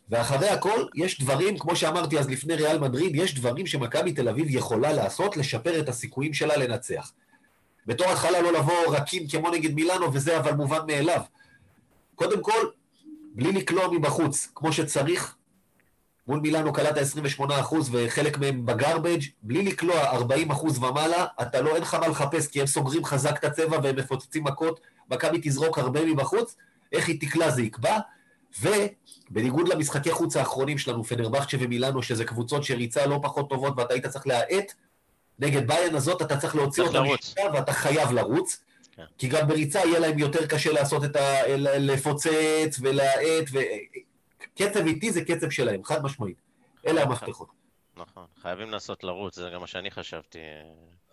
ואחרי 0.08 0.48
הכל, 0.48 0.84
יש 0.94 1.20
דברים, 1.20 1.58
כמו 1.58 1.76
שאמרתי 1.76 2.18
אז 2.18 2.30
לפני 2.30 2.54
ריאל 2.54 2.78
מדריד, 2.78 3.16
יש 3.16 3.34
דברים 3.34 3.66
שמכבי 3.66 4.12
תל 4.12 4.28
אביב 4.28 4.46
יכולה 4.50 4.92
לעשות, 4.92 5.36
לשפר 5.36 5.80
את 5.80 5.88
הסיכויים 5.88 6.34
שלה 6.34 6.56
לנצח. 6.56 7.12
בתור 7.90 8.10
התחלה 8.10 8.40
לא 8.40 8.52
לבוא 8.52 8.96
רכים 8.96 9.28
כמו 9.28 9.50
נגד 9.50 9.74
מילאנו, 9.74 10.12
וזה 10.12 10.38
אבל 10.38 10.52
מובן 10.52 10.78
מאליו. 10.86 11.20
קודם 12.14 12.42
כל, 12.42 12.66
בלי 13.34 13.52
לקלוע 13.52 13.88
מבחוץ, 13.88 14.48
כמו 14.54 14.72
שצריך, 14.72 15.34
מול 16.26 16.40
מילאנו 16.40 16.72
קלעת 16.72 16.96
28% 17.38 17.42
וחלק 17.90 18.38
מהם 18.38 18.66
בגרבג', 18.66 19.20
בלי 19.42 19.62
לקלוע 19.62 20.18
40% 20.18 20.78
ומעלה, 20.80 21.26
אתה 21.42 21.60
לא, 21.60 21.74
אין 21.74 21.82
לך 21.82 21.94
מה 21.94 22.08
לחפש, 22.08 22.46
כי 22.46 22.60
הם 22.60 22.66
סוגרים 22.66 23.04
חזק 23.04 23.38
את 23.38 23.44
הצבע 23.44 23.78
והם 23.82 23.96
מפוצצים 23.96 24.44
מכות, 24.44 24.80
מכבי 25.10 25.38
תזרוק 25.42 25.78
הרבה 25.78 26.04
מבחוץ, 26.04 26.56
איך 26.92 27.08
היא 27.08 27.20
תקלע 27.20 27.50
זה 27.50 27.62
יקבע, 27.62 27.98
ובניגוד 28.60 29.68
למשחקי 29.68 30.10
חוץ 30.10 30.36
האחרונים 30.36 30.78
שלנו, 30.78 31.04
פנרבכצ'ה 31.04 31.56
ומילאנו, 31.60 32.02
שזה 32.02 32.24
קבוצות 32.24 32.64
שריצה 32.64 33.06
לא 33.06 33.18
פחות 33.22 33.50
טובות 33.50 33.74
ואתה 33.76 33.94
היית 33.94 34.06
צריך 34.06 34.26
להאט, 34.26 34.72
נגד 35.40 35.66
ביין 35.66 35.94
הזאת 35.94 36.22
אתה 36.22 36.36
צריך 36.36 36.56
להוציא 36.56 36.82
אותה 36.82 37.00
לרוץ. 37.00 37.20
משליטה 37.20 37.50
ואתה 37.54 37.72
חייב 37.72 38.12
לרוץ. 38.12 38.64
כן. 38.92 39.04
כי 39.18 39.28
גם 39.28 39.48
בריצה 39.48 39.78
יהיה 39.78 39.98
להם 39.98 40.18
יותר 40.18 40.46
קשה 40.46 40.72
לעשות 40.72 41.04
את 41.04 41.16
ה... 41.16 41.56
לפוצץ 41.56 42.78
ולהאט, 42.80 43.44
ו... 43.52 43.58
קצב 44.54 44.86
איטי 44.86 45.10
זה 45.12 45.24
קצב 45.24 45.50
שלהם, 45.50 45.84
חד 45.84 46.02
משמעית. 46.02 46.36
אלה 46.86 47.02
המפתחות. 47.02 47.48
נכון, 47.96 48.26
חייבים 48.42 48.70
לנסות 48.70 49.04
לרוץ, 49.04 49.36
זה 49.36 49.50
גם 49.54 49.60
מה 49.60 49.66
שאני 49.66 49.90
חשבתי. 49.90 50.38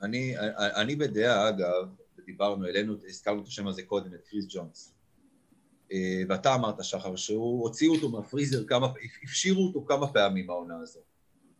אני, 0.02 0.36
אני 0.58 0.96
בדעה, 0.96 1.50
אגב, 1.50 1.96
דיברנו, 2.26 2.66
העלינו, 2.66 2.96
הזכרנו 3.08 3.42
את 3.42 3.48
השם 3.48 3.68
הזה 3.68 3.84
קודם, 3.84 4.14
את 4.14 4.20
קריס 4.30 4.46
ג'ונס. 4.50 4.94
אה, 5.92 6.22
ואתה 6.30 6.56
אמרת, 6.56 6.84
שחר, 6.84 7.16
שהוא 7.16 7.64
הוציאו 7.64 7.96
אותו 7.96 8.10
מהפריזר 8.10 8.64
כמה, 8.68 8.88
הפשירו 9.24 9.68
אותו 9.68 9.86
כמה 9.86 10.08
פעמים 10.08 10.50
העונה 10.50 10.76
הזו. 10.82 11.00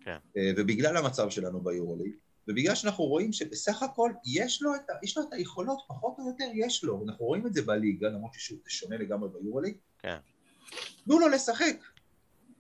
כן. 0.02 0.18
אה, 0.38 0.52
ובגלל 0.58 0.98
המצב 0.98 1.30
שלנו 1.30 1.62
ביורוליג, 1.62 2.12
ובגלל 2.48 2.76
שאנחנו 2.76 3.04
רואים 3.04 3.34
שבסך 3.34 3.84
הכל 3.84 4.12
יש 4.26 4.62
לו, 4.62 4.76
את, 4.76 4.90
ה- 4.90 4.94
יש 5.04 5.18
לו 5.18 5.24
את 5.24 5.34
היכולות, 5.34 5.80
פחות 5.88 6.16
או 6.20 6.28
יותר 6.28 6.46
יש 6.54 6.84
לו, 6.84 7.04
אנחנו 7.08 7.26
רואים 7.26 7.48
את 7.48 7.54
זה 7.54 7.62
בליגה, 7.62 8.08
למרות 8.08 8.34
ששוב, 8.34 8.58
זה 8.64 8.70
שונה 8.72 8.98
לגמרי 8.98 9.30
ביורוליג. 9.30 9.74
כן. 10.00 10.18
תנו 11.06 11.20
לו 11.20 11.28
לשחק. 11.30 11.76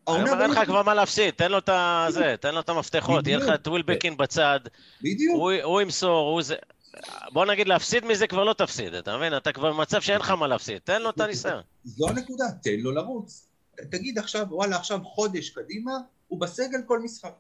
אני 0.08 0.30
אומר, 0.30 0.42
אין 0.42 0.52
לך 0.52 0.60
כבר 0.66 0.84
מה 0.84 0.94
להפסיד, 0.94 1.34
תן 1.34 1.52
לו 1.52 1.58
את. 1.58 1.70
זה, 2.10 2.36
תן 2.40 2.54
לו 2.56 2.60
את 2.60 2.70
המפתחות, 2.70 3.28
יהיה 3.28 3.38
לך 3.38 3.50
את 3.56 3.68
ווילבקין 3.68 4.18
בצד, 4.18 4.60
בדיוק. 5.02 5.36
הוא 5.36 5.52
הוא 5.64 5.82
ימסור, 5.82 6.30
הוא 6.32 6.42
זה... 6.42 6.56
בוא 7.32 7.46
נגיד, 7.46 7.68
להפסיד 7.68 8.06
מזה 8.06 8.28
כבר 8.28 8.44
לא 8.44 8.54
תפסיד, 8.54 8.94
אתה 8.94 9.18
מבין? 9.18 9.38
אתה 9.38 9.52
כבר 9.52 9.74
במצב 9.74 10.02
שאין 10.02 10.20
לך 10.20 10.32
מה 10.32 10.48
להפסיד, 10.48 10.78
תן 10.78 11.02
לו 11.02 11.10
את 11.10 11.20
הניסיון. 11.20 11.62
זו 11.84 12.10
הנקודה, 12.10 12.46
תן 12.64 12.76
לו 12.80 12.92
לרוץ. 12.92 13.50
תגיד 13.92 14.18
עכשיו, 14.20 14.46
וואלה, 14.50 14.76
עכשיו 14.76 15.04
חודש 15.04 15.50
קדימה, 15.50 15.92
הוא 16.28 16.42
בסגל 16.42 16.80
כל 16.86 17.00
משחק. 17.00 17.34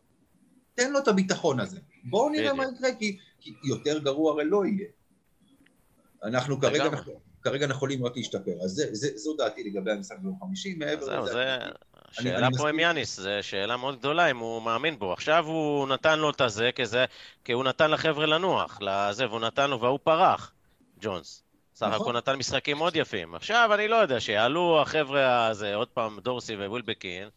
תן 0.75 0.91
לו 0.91 0.99
את 0.99 1.07
הביטחון 1.07 1.59
הזה. 1.59 1.79
בואו 2.09 2.29
נראה 2.29 2.53
מה. 2.53 2.63
יקרה, 2.63 2.89
כי, 2.99 3.17
כי 3.39 3.53
יותר 3.63 3.99
גרוע 3.99 4.33
הרי 4.33 4.45
לא 4.45 4.65
יהיה. 4.65 4.87
אנחנו 6.23 6.61
כרגע, 6.61 6.85
לגמרי. 6.85 7.13
כרגע 7.41 7.65
אנחנו 7.65 7.77
יכולים 7.77 8.05
רק 8.05 8.17
להשתפר. 8.17 8.51
אז 8.63 8.71
זה, 8.71 8.83
זה, 8.91 9.17
זו 9.17 9.35
דעתי 9.37 9.63
לגבי 9.63 9.91
המשחק 9.91 10.15
ביום 10.21 10.39
חמישי, 10.39 10.73
מעבר 10.73 11.21
לזה... 11.21 11.31
זה... 11.31 11.57
השאלה 12.09 12.47
אני 12.47 12.57
פה 12.57 12.69
עם. 12.69 12.79
יאניס, 12.79 13.19
זו 13.19 13.29
שאלה 13.41 13.77
מאוד 13.77 13.99
גדולה 13.99 14.31
אם 14.31 14.37
הוא 14.37 14.61
מאמין 14.61 14.99
בו. 14.99 15.13
עכשיו 15.13 15.45
הוא 15.45 15.87
נתן 15.87 16.19
לו 16.19 16.29
את 16.29 16.41
הזה, 16.41 16.69
כזה, 16.75 17.05
כי 17.43 17.51
הוא 17.51 17.63
נתן 17.63 17.91
לחבר'ה 17.91 18.25
לנוח, 18.25 18.79
לזה, 18.81 19.27
והוא 19.27 19.39
נתן 19.39 19.69
לו, 19.69 19.81
והוא 19.81 19.99
פרח, 20.03 20.51
ג'ונס. 20.99 21.43
סך 21.75 21.87
נכון. 21.87 22.01
הכל 22.01 22.17
נתן 22.17 22.35
משחקים 22.35 22.77
מאוד 22.77 22.95
יפים. 22.95 23.35
עכשיו, 23.35 23.69
אני 23.73 23.87
לא 23.87 23.95
יודע, 23.95 24.19
שיעלו 24.19 24.81
החבר'ה 24.81 25.47
הזה, 25.47 25.75
עוד 25.75 25.87
פעם, 25.87 26.19
דורסי 26.19 26.55
ווילבקין, 26.55 27.29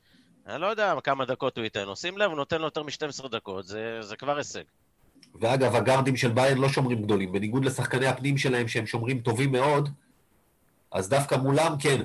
אני 0.50 0.60
לא 0.60 0.66
יודע 0.66 0.94
כמה 1.04 1.24
דקות 1.24 1.56
הוא 1.56 1.64
ייתן 1.64 1.84
לו. 1.86 1.96
שים 1.96 2.18
לב, 2.18 2.30
הוא 2.30 2.36
נותן 2.36 2.58
לו 2.58 2.64
יותר 2.64 2.82
מ-12 2.82 3.28
דקות, 3.28 3.66
זה, 3.66 3.98
זה 4.02 4.16
כבר 4.16 4.36
הישג. 4.36 4.62
ואגב, 5.40 5.74
הגארדים 5.76 6.16
של 6.16 6.28
ביירן 6.30 6.58
לא 6.58 6.68
שומרים 6.68 7.02
גדולים. 7.02 7.32
בניגוד 7.32 7.64
לשחקני 7.64 8.06
הפנים 8.06 8.38
שלהם, 8.38 8.68
שהם 8.68 8.86
שומרים 8.86 9.20
טובים 9.20 9.52
מאוד, 9.52 9.88
אז 10.92 11.08
דווקא 11.08 11.34
מולם, 11.34 11.74
כן. 11.78 12.02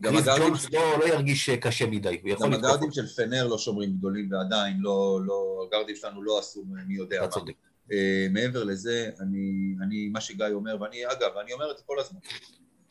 גם 0.00 0.16
הגארדים 0.16 0.56
של- 0.56 0.68
לא, 0.72 0.98
לא 0.98 1.04
ירגיש 1.04 1.48
אה, 1.48 1.56
קשה 1.56 1.86
מדי, 1.86 2.18
הוא 2.22 2.30
יכול 2.30 2.46
גם. 2.46 2.52
הגארדים 2.54 2.92
של 2.92 3.06
פנר 3.06 3.46
לא 3.46 3.58
שומרים 3.58 3.90
גדולים 3.98 4.32
ועדיין 4.32 4.76
לא, 4.80 5.20
לא, 5.26 5.64
הגארדים 5.68 5.96
שלנו 5.96 6.22
לא 6.22 6.38
עשו 6.38 6.64
מי 6.86 6.94
יודע 6.94 7.20
מה. 7.22 7.28
צודק. 7.28 7.52
אה, 7.92 8.26
מעבר 8.30 8.64
לזה, 8.64 9.10
אני, 9.20 9.74
אני, 9.82 10.08
מה 10.08 10.20
שגיא 10.20 10.46
אומר, 10.52 10.82
ואני, 10.82 11.06
אגב, 11.06 11.30
אני 11.44 11.52
אומר 11.52 11.70
את 11.70 11.76
זה 11.78 11.82
כל 11.86 12.00
הזמן, 12.00 12.18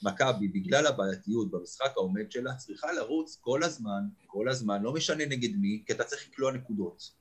מכבי, 0.03 0.47
בגלל 0.47 0.87
הבעייתיות 0.87 1.51
במשחק 1.51 1.91
העומד 1.95 2.31
שלה, 2.31 2.55
צריכה 2.55 2.91
לרוץ 2.93 3.37
כל 3.41 3.63
הזמן, 3.63 4.01
כל 4.25 4.49
הזמן, 4.49 4.81
לא 4.83 4.93
משנה 4.93 5.25
נגד 5.25 5.55
מי, 5.55 5.83
כי 5.85 5.93
אתה 5.93 6.03
צריך 6.03 6.27
לקלוע 6.31 6.51
נקודות. 6.51 7.11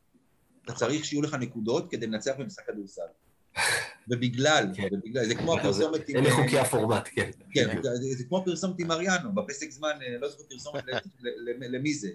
אתה 0.65 0.73
צריך 0.75 1.05
שיהיו 1.05 1.23
לך 1.23 1.35
נקודות 1.35 1.91
כדי 1.91 2.07
לנצח 2.07 2.33
במשחק 2.39 2.67
כדורסל. 2.67 3.03
ובגלל, 4.09 4.67
כן. 4.75 4.89
ובגלל, 4.93 5.25
זה 5.27 5.35
כמו 5.35 5.55
זה- 5.55 5.61
הפרסומת 5.61 6.09
עם... 6.09 6.17
אלה 6.17 6.31
חוקי 6.31 6.59
הפורמט, 6.59 7.09
כן. 7.15 7.31
כן, 7.53 7.83
זה, 8.17 8.25
כמו 8.29 8.43
פרסומת 8.45 8.81
עם 8.81 8.91
אריאנו, 8.91 9.35
בפסק 9.35 9.71
זמן, 9.71 9.99
אה, 10.03 10.19
לא 10.21 10.29
זוכר 10.29 10.43
פרסומת 10.49 10.85
למי 11.61 11.95
זה. 11.95 12.09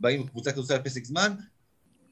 באים 0.00 0.26
קבוצה 0.26 0.52
כדורסל 0.52 0.76
לפסק 0.76 1.04
זמן, 1.04 1.32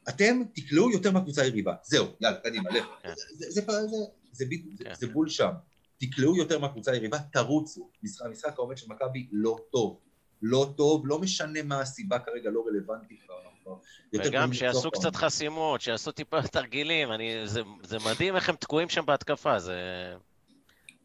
אתם 0.09 0.43
תקלעו 0.55 0.91
יותר 0.91 1.11
מהקבוצה 1.13 1.43
היריבה. 1.43 1.75
זהו, 1.85 2.07
יאללה, 2.21 2.37
קדימה, 2.41 2.71
לך. 2.71 2.85
כן. 3.03 3.13
זה- 3.17 3.51
זה- 3.51 3.51
זה- 3.51 3.61
זה- 3.87 3.97
זה 4.33 4.45
בדיוק- 4.45 4.79
זה- 4.79 4.85
כן. 4.85 4.95
זה 4.99 5.07
בול 5.07 5.29
שם. 5.29 5.51
תקלעו 5.99 6.37
יותר 6.37 6.59
מהקבוצה 6.59 6.93
היריבה, 6.93 7.19
תרוצו. 7.33 7.91
משחק- 8.03 8.27
המשחק 8.27 8.53
העומד 8.59 8.77
של 8.77 8.87
מכבי 8.93 9.29
לא 9.33 9.59
טוב. 9.73 10.01
לא 10.43 10.73
טוב, 10.77 11.07
לא 11.07 11.19
משנה 11.19 11.63
מה 11.63 11.81
הסיבה 11.81 12.19
כרגע, 12.19 12.51
לא 12.51 12.65
רלוונטי 12.69 13.17
כבר. 13.19 13.35
וגם 14.15 14.53
שיעשו 14.53 14.91
קצת. 14.91 15.17
חסימות, 15.17 15.81
שיעשו 15.81 16.13
טיפה 16.13 16.43
תרגילים, 16.53 17.13
אני, 17.13 17.33
זה, 17.45 17.61
זה 17.83 17.97
מדהים 17.99 18.37
איך 18.37 18.49
הם 18.49 18.57
תקועים 18.57 18.89
שם 18.89 19.07
בהתקפה, 19.07 19.59
זה 19.59 19.75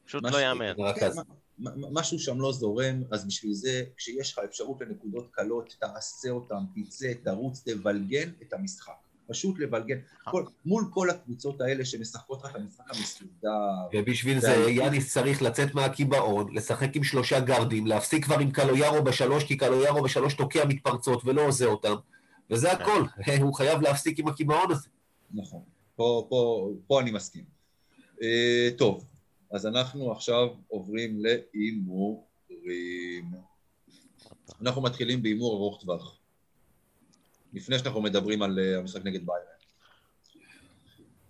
פשוט 0.05 0.23
לא 0.23 0.29
משהו- 0.29 0.41
יאמן. 0.41 0.73
רק 0.79 0.99
כן, 0.99 1.09
משהו 1.91 2.19
שם 2.19 2.41
לא 2.41 2.51
זורם, 2.51 3.03
אז 3.11 3.27
בשביל 3.27 3.53
זה, 3.53 3.83
כשיש 3.97 4.33
לך 4.33 4.39
אפשרות 4.39 4.81
לנקודות 4.81 5.27
קלות, 5.31 5.75
תעשה 5.79 6.29
אותן, 6.29 6.55
תצא, 6.75 7.13
תרוץ, 7.23 7.63
תבלגן 7.69 8.29
את 8.41 8.53
המשחק. 8.53 8.93
פשוט 9.28 9.59
לבלגן. 9.59 9.95
כל, 10.24 10.43
מול 10.65 10.84
כל 10.91 11.09
הקבוצות 11.09 11.61
האלה 11.61 11.86
שמשחקות 11.86 12.45
את 12.45 12.55
המשחק 12.55 12.84
המסודר. 12.89 13.49
ובשביל 13.93 14.39
זה 14.39 14.63
זה- 14.63 14.71
יאניס 14.71 15.13
צריך 15.13 15.41
לצאת 15.41 15.76
מהקיבעון, 15.76 16.55
לשחק 16.55 16.95
עם 16.95 17.03
שלושה 17.03 17.39
גארדים, 17.39 17.88
להפסיק 17.88 18.26
כבר 18.26 18.39
עם 18.39 18.51
קלויארו 18.51 19.03
בשלוש, 19.03 19.43
כי 19.43 19.57
קלויארו 19.57 20.03
בשלוש 20.03 20.34
תוקע 20.34 20.65
מתפרצות 20.65 21.21
ולא 21.26 21.47
עושה 21.47 21.65
אותם, 21.65 21.95
וזה 22.49 22.69
כן. 22.69 22.82
הכל. 22.82 23.03
הוא 23.43 23.53
חייב 23.53 23.82
להפסיק 23.82 24.19
עם 24.19 24.28
הקיבעון 24.28 24.71
הזה. 24.71 24.89
נכון. 25.34 25.61
פה, 25.95 26.26
פה, 26.30 26.69
פה 26.88 27.01
אני 27.01 27.11
מסכים. 27.11 27.43
אה, 28.21 28.69
טוב, 28.78 29.05
אז 29.51 29.65
אנחנו 29.65 30.11
עכשיו 30.11 30.47
עוברים 30.67 31.19
להימורים. 31.19 32.24
אנחנו 34.61 34.82
מתחילים 34.82 35.24
בהימור 35.24 35.53
ארוך 35.55 35.82
טווח. 35.82 36.17
לפני 37.54 37.80
שאנחנו 37.80 38.01
מדברים 38.01 38.41
על 38.41 38.60
אה, 38.60 38.78
המשחק 38.78 39.01
נגד 39.04 39.26
ביירן. 39.26 39.47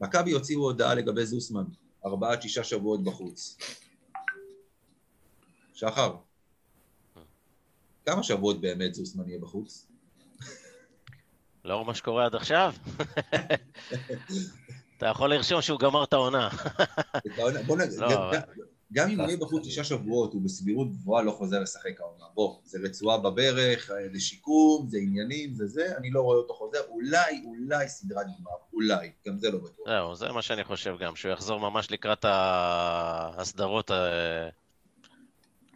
מכבי 0.02 0.32
הוציאו 0.32 0.62
הודעה 0.62 0.96
לגבי 0.96 1.26
זוסמן, 1.26 1.64
ארבעה 2.06 2.32
עד 2.32 2.42
שישה 2.42 2.64
שבועות 2.64 3.04
בחוץ. 3.04 3.58
שחר, 5.74 6.16
כמה 8.06 8.24
שבועות 8.24 8.62
באמת 8.62 8.94
זוסמן 8.94 9.28
יהיה 9.30 9.40
בחוץ? 9.40 9.88
לאור 11.66 11.86
מה 11.86 11.96
שקורה 11.96 12.26
עד 12.26 12.36
עכשיו, 12.36 12.74
אתה 14.98 15.08
יכול 15.08 15.34
לרשום 15.34 15.62
שהוא 15.62 15.80
גמר 15.80 16.04
את 16.04 16.14
העונה. 16.14 16.50
בוא 17.66 17.78
נגיד, 17.78 18.00
לא, 18.00 18.32
גם- 18.94 19.10
אם 19.10 19.20
הוא 19.20 19.28
יהיה 19.28 19.38
בחוץ 19.38 19.64
שישה 19.66 19.84
שבועות, 19.84 20.34
הוא 20.34 20.42
בסבירות 20.42 20.92
גבוהה 20.92 21.24
לא 21.24 21.32
חוזר 21.32 21.60
לשחק 21.60 22.00
העונה. 22.02 22.26
בוא, 22.34 22.60
זה 22.64 22.80
רצועה 22.84 23.18
בברך, 23.18 23.92
זה 24.14 24.20
שיקום, 24.20 24.88
זה 24.90 24.98
עניינים, 24.98 25.54
זה 25.54 25.68
זה, 25.68 25.98
אני 25.98 26.12
לא 26.12 26.22
רואה 26.22 26.38
אותו 26.38 26.54
חוזר, 26.54 26.80
אולי, 26.90 27.44
אולי 27.46 27.88
סדרת 27.90 28.26
גמר, 28.26 28.52
אולי, 28.74 29.12
גם 29.28 29.38
זה 29.38 29.52
לא 29.52 29.58
בטוח. 29.58 29.88
זהו, 29.88 30.16
זה 30.16 30.32
מה 30.32 30.42
שאני 30.42 30.64
חושב 30.64 30.96
גם, 31.00 31.16
שהוא 31.16 31.32
יחזור 31.32 31.60
ממש 31.60 31.92
לקראת 31.92 32.26
ההסדרות. 32.26 33.92
ה- 33.92 34.48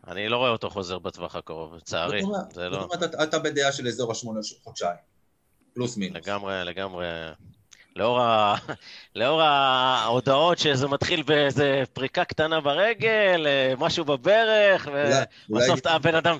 אני 0.08 0.30
לא 0.30 0.38
רואה 0.38 0.50
אותו 0.50 0.70
חוזר 0.70 1.00
בטווח 1.00 1.36
הקרוב, 1.36 1.76
לצערי. 1.76 2.22
זאת 2.22 2.30
אומרת- 2.58 2.58
לא... 2.72 2.88
אתה 3.24 3.40
בדעה 3.40 3.72
של 3.72 3.88
אזור 3.88 4.12
השמונה 4.12 4.40
חודשיים, 4.64 4.98
פלוס 5.74 5.98
מינוס. 5.98 6.18
לגמרי, 6.18 6.54
לגמרי. 6.66 7.06
לאור, 7.98 8.20
ה... 8.20 8.56
לאור 9.16 9.42
ההודעות 9.42 10.58
שזה 10.58 10.88
מתחיל 10.88 11.24
באיזה 11.24 11.84
פריקה 11.94 12.24
קטנה 12.24 12.62
ברגל, 12.62 13.44
אה, 13.48 13.74
משהו 13.78 14.06
בברך, 14.06 14.88
אולי- 14.88 15.02
אולי- 15.04 15.24
ובסוף 15.50 15.80
הבן 15.86 16.16
אדם, 16.16 16.38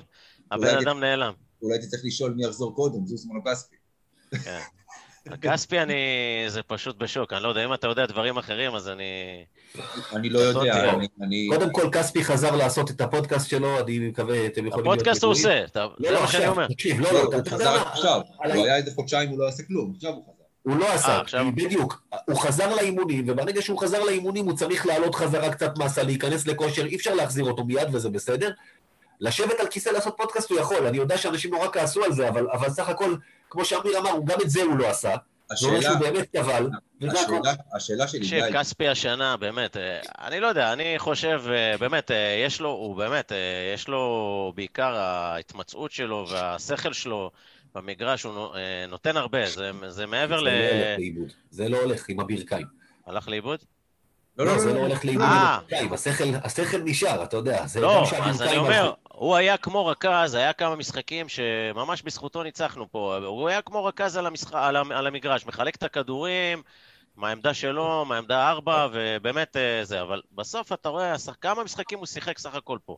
הבן 0.52 0.68
אולי- 0.68 0.82
אדם 0.84 1.00
נעלם. 1.00 1.32
אולי 1.62 1.74
הייתי 1.74 1.86
צריך 1.86 2.02
לשאול 2.04 2.32
מי 2.36 2.44
יחזור 2.44 2.74
קודם, 2.74 3.06
זוסמן 3.06 3.36
או 3.36 3.52
כספי. 3.52 3.76
כן. 4.44 4.58
הכספי 5.32 5.78
אני... 5.80 5.94
זה 6.48 6.62
פשוט 6.62 6.96
בשוק, 6.96 7.32
אני 7.32 7.42
לא 7.42 7.48
יודע, 7.48 7.64
אם 7.64 7.74
אתה 7.74 7.86
יודע 7.86 8.06
דברים 8.06 8.36
אחרים, 8.38 8.74
אז 8.74 8.88
אני... 8.88 9.04
אני 10.12 10.30
לא 10.30 10.38
יודע. 10.38 10.92
אני-. 11.22 11.48
קודם 11.50 11.72
כל, 11.72 11.88
כספי 11.92 12.24
חזר 12.24 12.56
לעשות 12.56 12.90
את 12.90 13.00
הפודקאסט 13.00 13.48
שלו, 13.50 13.80
אני 13.80 13.98
מקווה, 13.98 14.46
אתם 14.46 14.66
יכולים 14.66 14.86
להיות 14.86 14.98
הפודקאסט 15.00 15.22
הוא. 15.24 15.30
עושה, 15.32 15.60
לא, 15.74 15.90
זה 15.98 16.10
לא, 16.10 16.20
מה 16.20 16.28
שאני 16.28 16.46
אומר. 16.46 16.66
תקשיב, 16.68 17.00
לא, 17.00 17.12
לא, 17.12 17.22
לא, 17.24 17.36
הוא 17.36 17.42
חזר 17.48 17.76
עכשיו, 17.88 18.20
הוא 18.54 18.64
היה 18.64 18.76
איזה 18.76 18.90
חודשיים, 18.94 19.28
הוא 19.28 19.38
לא 19.38 19.48
עשה 19.48 19.62
כלום, 19.62 19.92
עכשיו 19.96 20.12
הוא 20.12 20.22
חזר. 20.24 20.37
הוא 20.68 20.76
לא 20.76 20.92
עשה, 20.92 21.08
אה, 21.08 21.20
עכשיו- 21.20 21.46
בדיוק, 21.54 22.02
הוא 22.24 22.36
חזר 22.40 22.74
לאימונים, 22.74 23.24
וברגע 23.28 23.62
שהוא 23.62 23.78
חזר 23.78 24.04
לאימונים 24.04 24.44
הוא 24.44 24.56
צריך 24.56 24.86
לעלות 24.86 25.14
חזרה 25.14 25.50
קצת 25.52 25.78
מסה, 25.78 26.02
להיכנס 26.02 26.46
לכושר, 26.46 26.86
אי 26.86 26.96
אפשר 26.96 27.14
להחזיר 27.14 27.44
אותו 27.44 27.64
מיד 27.64 27.94
וזה 27.94 28.10
בסדר. 28.10 28.50
לשבת 29.20 29.60
על 29.60 29.66
כיסא 29.66 29.88
לעשות 29.88 30.14
פודקאסט 30.16 30.50
הוא 30.50 30.58
יכול, 30.58 30.86
אני 30.86 30.96
יודע 30.96 31.18
שאנשים 31.18 31.54
נורא 31.54 31.68
כעסו 31.72 32.04
על 32.04 32.12
זה, 32.12 32.28
אבל, 32.28 32.46
אבל 32.52 32.70
סך 32.70 32.88
הכל, 32.88 33.14
כמו 33.50 33.64
שאמיר 33.64 33.98
אמר, 33.98 34.10
הוא 34.10 34.26
גם 34.26 34.36
את 34.44 34.50
זה 34.50 34.62
הוא 34.62 34.78
לא 34.78 34.86
עשה. 34.86 35.14
השאלה, 35.50 35.82
שהוא 35.82 35.96
באמת 35.96 36.30
טבל. 36.32 36.70
השאלה, 37.02 37.52
השאלה 37.76 38.08
שלי, 38.08 38.20
תקשיב, 38.20 38.44
כספי 38.58 38.88
השנה, 38.88 39.36
באמת, 39.36 39.76
אה, 39.76 39.98
אני 40.26 40.40
לא 40.40 40.46
יודע, 40.46 40.72
אני 40.72 40.94
חושב, 40.98 41.42
אה, 41.50 41.78
באמת, 41.78 42.10
יש 42.46 42.60
לו, 42.60 42.68
הוא 42.68 42.96
באמת, 42.96 43.32
יש 43.74 43.88
לו 43.88 44.52
בעיקר 44.56 44.96
ההתמצאות 44.96 45.92
שלו 45.92 46.26
והשכל 46.30 46.92
שלו 46.92 47.30
במגרש, 47.74 48.22
הוא 48.22 48.54
אה, 48.56 48.60
נותן 48.88 49.16
הרבה, 49.16 49.46
זה, 49.46 49.70
זה 49.88 50.06
מעבר 50.06 50.38
זה 50.38 50.44
ל... 50.44 50.48
לא 50.48 50.58
הולך 50.60 50.98
לאיבוד, 50.98 51.32
זה 51.50 51.68
לא 51.68 51.76
הולך 51.76 52.08
עם 52.08 52.20
הברכיים. 52.20 52.66
הלך 53.06 53.28
לאיבוד? 53.28 53.58
לא, 54.38 54.46
לא, 54.46 54.52
לא, 54.52 54.58
זה 54.58 54.66
לא, 54.68 54.74
לא 54.74 54.80
לא, 54.80 54.86
הולך 54.86 55.04
לאיבוד 55.04 55.24
אה. 55.26 55.54
עם 55.54 55.60
הברכיים, 55.60 55.92
השכל- 55.92 56.46
השכל 56.46 56.78
נשאר, 56.84 57.24
אתה 57.24 57.36
יודע. 57.36 57.66
זה 57.66 57.80
לא, 57.80 58.04
אז 58.22 58.42
אני 58.42 58.56
אומר. 58.56 58.92
הוא 59.12 59.36
היה 59.36 59.56
כמו 59.56 59.86
רכז, 59.86 60.34
היה 60.34 60.52
כמה 60.52 60.76
משחקים 60.76 61.26
שממש 61.28 62.02
בזכותו 62.02 62.42
ניצחנו 62.42 62.86
פה. 62.90 63.16
הוא 63.26 63.48
היה 63.48 63.62
כמו 63.62 63.84
רכז 63.84 64.16
על, 64.16 64.26
המשח... 64.26 64.54
על, 64.54 64.76
המ- 64.76 64.92
על 64.92 65.06
המגרש, 65.06 65.46
מחלק 65.46 65.76
את 65.76 65.82
הכדורים, 65.82 66.62
מהעמדה 67.16 67.54
שלו, 67.54 68.04
מהעמדה 68.04 68.50
ארבע, 68.50 68.88
ובאמת 68.92 69.56
אה, 69.56 69.80
זה. 69.84 70.02
אבל 70.02 70.22
בסוף 70.32 70.72
אתה 70.72 70.88
רואה, 70.88 71.14
כמה 71.40 71.64
משחקים 71.64 71.98
הוא 71.98 72.06
שיחק 72.06 72.38
סך 72.38 72.54
הכל 72.54 72.78
פה. 72.84 72.96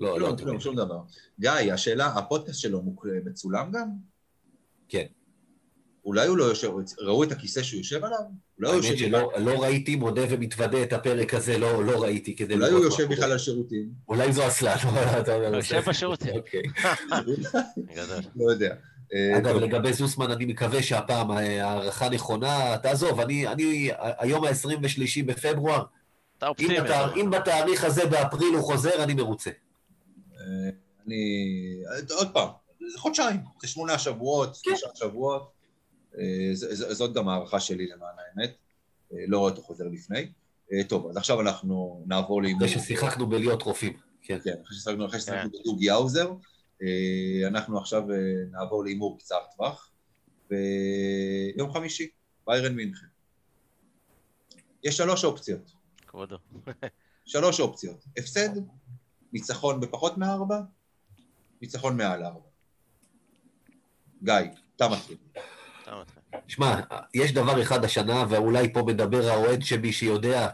לא, 0.00 0.20
לא, 0.20 0.26
כלום, 0.26 0.36
כלום, 0.36 0.60
שום 0.60 0.76
דבר. 0.76 0.98
גיא, 1.40 1.50
השאלה, 1.72 2.06
הפודקאסט 2.06 2.60
שלו 2.60 2.82
מצולם 3.24 3.70
גם? 3.72 3.88
כן. 4.88 5.04
אולי 6.04 6.26
הוא 6.26 6.36
לא 6.38 6.44
יושב, 6.44 6.70
ראו 7.00 7.24
את 7.24 7.32
הכיסא 7.32 7.62
שהוא 7.62 7.78
יושב 7.78 8.04
עליו? 8.04 8.18
אולי 8.58 8.68
הוא 8.70 8.74
האמת 8.74 8.84
יושב 8.84 8.96
שלא 8.96 9.28
בכלל- 9.28 9.42
לא 9.42 9.62
ראיתי, 9.62 9.96
מודה 9.96 10.22
ומתוודה 10.30 10.82
את 10.82 10.92
הפרק 10.92 11.34
הזה, 11.34 11.58
לא 11.58 11.84
לא 11.84 12.02
ראיתי 12.02 12.36
כדי 12.36 12.54
אולי 12.54 12.70
הוא 12.70 12.84
יושב 12.84 13.08
בכלל. 13.12 13.32
על 13.32 13.38
שירותים? 13.38 13.88
אולי 14.08 14.32
זו 14.32 14.48
אסלה, 14.48 14.74
לא, 14.84 15.20
אתה 15.20 15.34
אומר, 15.34 15.46
הוא 15.48 15.56
יושב. 15.56 15.82
בשירותים. 15.88 16.34
אוקיי. 16.36 16.62
לא 18.36 18.50
יודע. 18.50 18.74
אה, 19.14 19.38
אגב. 19.38 19.56
לגבי 19.56 19.92
זוסמן, 19.92 20.30
אני 20.30 20.44
מקווה 20.44 20.82
שהפעם 20.82 21.30
אה, 21.30 21.66
הערכה 21.68 22.08
נכונה. 22.08 22.78
תעזוב, 22.82 23.20
אני, 23.20 23.48
אני, 23.48 23.90
היום 24.18 24.44
ה-23 24.44 25.24
בפברואר, 25.26 25.84
אתה 26.38 26.46
אם, 26.46 26.50
אופטימי. 26.50 26.78
אם 27.20 27.30
בתאריך 27.30 27.84
הזה 27.84 28.06
באפריל 28.06 28.54
הוא 28.54 28.62
חוזר, 28.64 29.02
אני 29.04 29.14
מרוצה. 29.14 29.50
אני... 31.06 31.82
עוד 32.10 32.32
פעם, 32.32 32.48
זה 32.92 32.98
חודשיים, 32.98 33.36
זה 33.62 33.68
שמונה 33.68 33.98
שבועות, 33.98 34.58
כן. 34.62 34.76
שלושה 34.76 34.96
שבועות. 34.96 35.52
אה, 36.18 36.50
זאת 36.74 37.12
גם 37.12 37.28
הערכה 37.28 37.60
שלי 37.60 37.86
למען 37.86 38.14
האמת. 38.18 38.56
אה, 39.12 39.18
לא 39.28 39.38
רואה 39.38 39.50
אותו 39.50 39.62
חוזר 39.62 39.84
לפני. 39.92 40.32
אה, 40.72 40.84
טוב, 40.88 41.10
אז 41.10 41.16
עכשיו 41.16 41.40
אנחנו 41.40 42.04
נעבור 42.06 42.42
להימור. 42.42 42.66
אחרי 42.66 42.80
ששיחקנו 42.80 43.26
בלהיות 43.26 43.62
רופאים. 43.62 43.96
כן. 44.22 44.38
כן, 44.44 44.54
אחרי 44.64 44.76
ששיחקנו 44.76 45.08
כן. 45.24 45.48
בדוגי 45.60 45.90
האוזר. 45.90 46.32
אנחנו 47.46 47.78
עכשיו 47.78 48.02
נעבור 48.50 48.84
להימור 48.84 49.18
קצר 49.18 49.38
טווח. 49.56 49.90
ויום 50.50 51.72
חמישי, 51.72 52.08
ביירן 52.46 52.74
מינכן. 52.74 53.06
יש 54.84 54.96
שלוש 54.96 55.24
אופציות. 55.24 55.72
כבודו. 56.06 56.36
שלוש 57.24 57.60
אופציות. 57.60 58.04
הפסד, 58.18 58.48
ניצחון 59.32 59.80
בפחות 59.80 60.18
מארבע, 60.18 60.60
ניצחון 61.62 61.96
מעל 61.96 62.24
ארבע. 62.24 62.48
גיא, 64.22 64.34
אתה 64.76 64.88
מתחיל. 64.88 65.16
שמע, 66.48 66.80
יש 67.14 67.32
דבר 67.32 67.62
אחד 67.62 67.84
השנה, 67.84 68.24
ואולי 68.28 68.72
פה 68.72 68.82
מדבר 68.82 69.28
האוהד 69.28 69.62
שמי 69.62 69.92
שיודע 69.92 70.48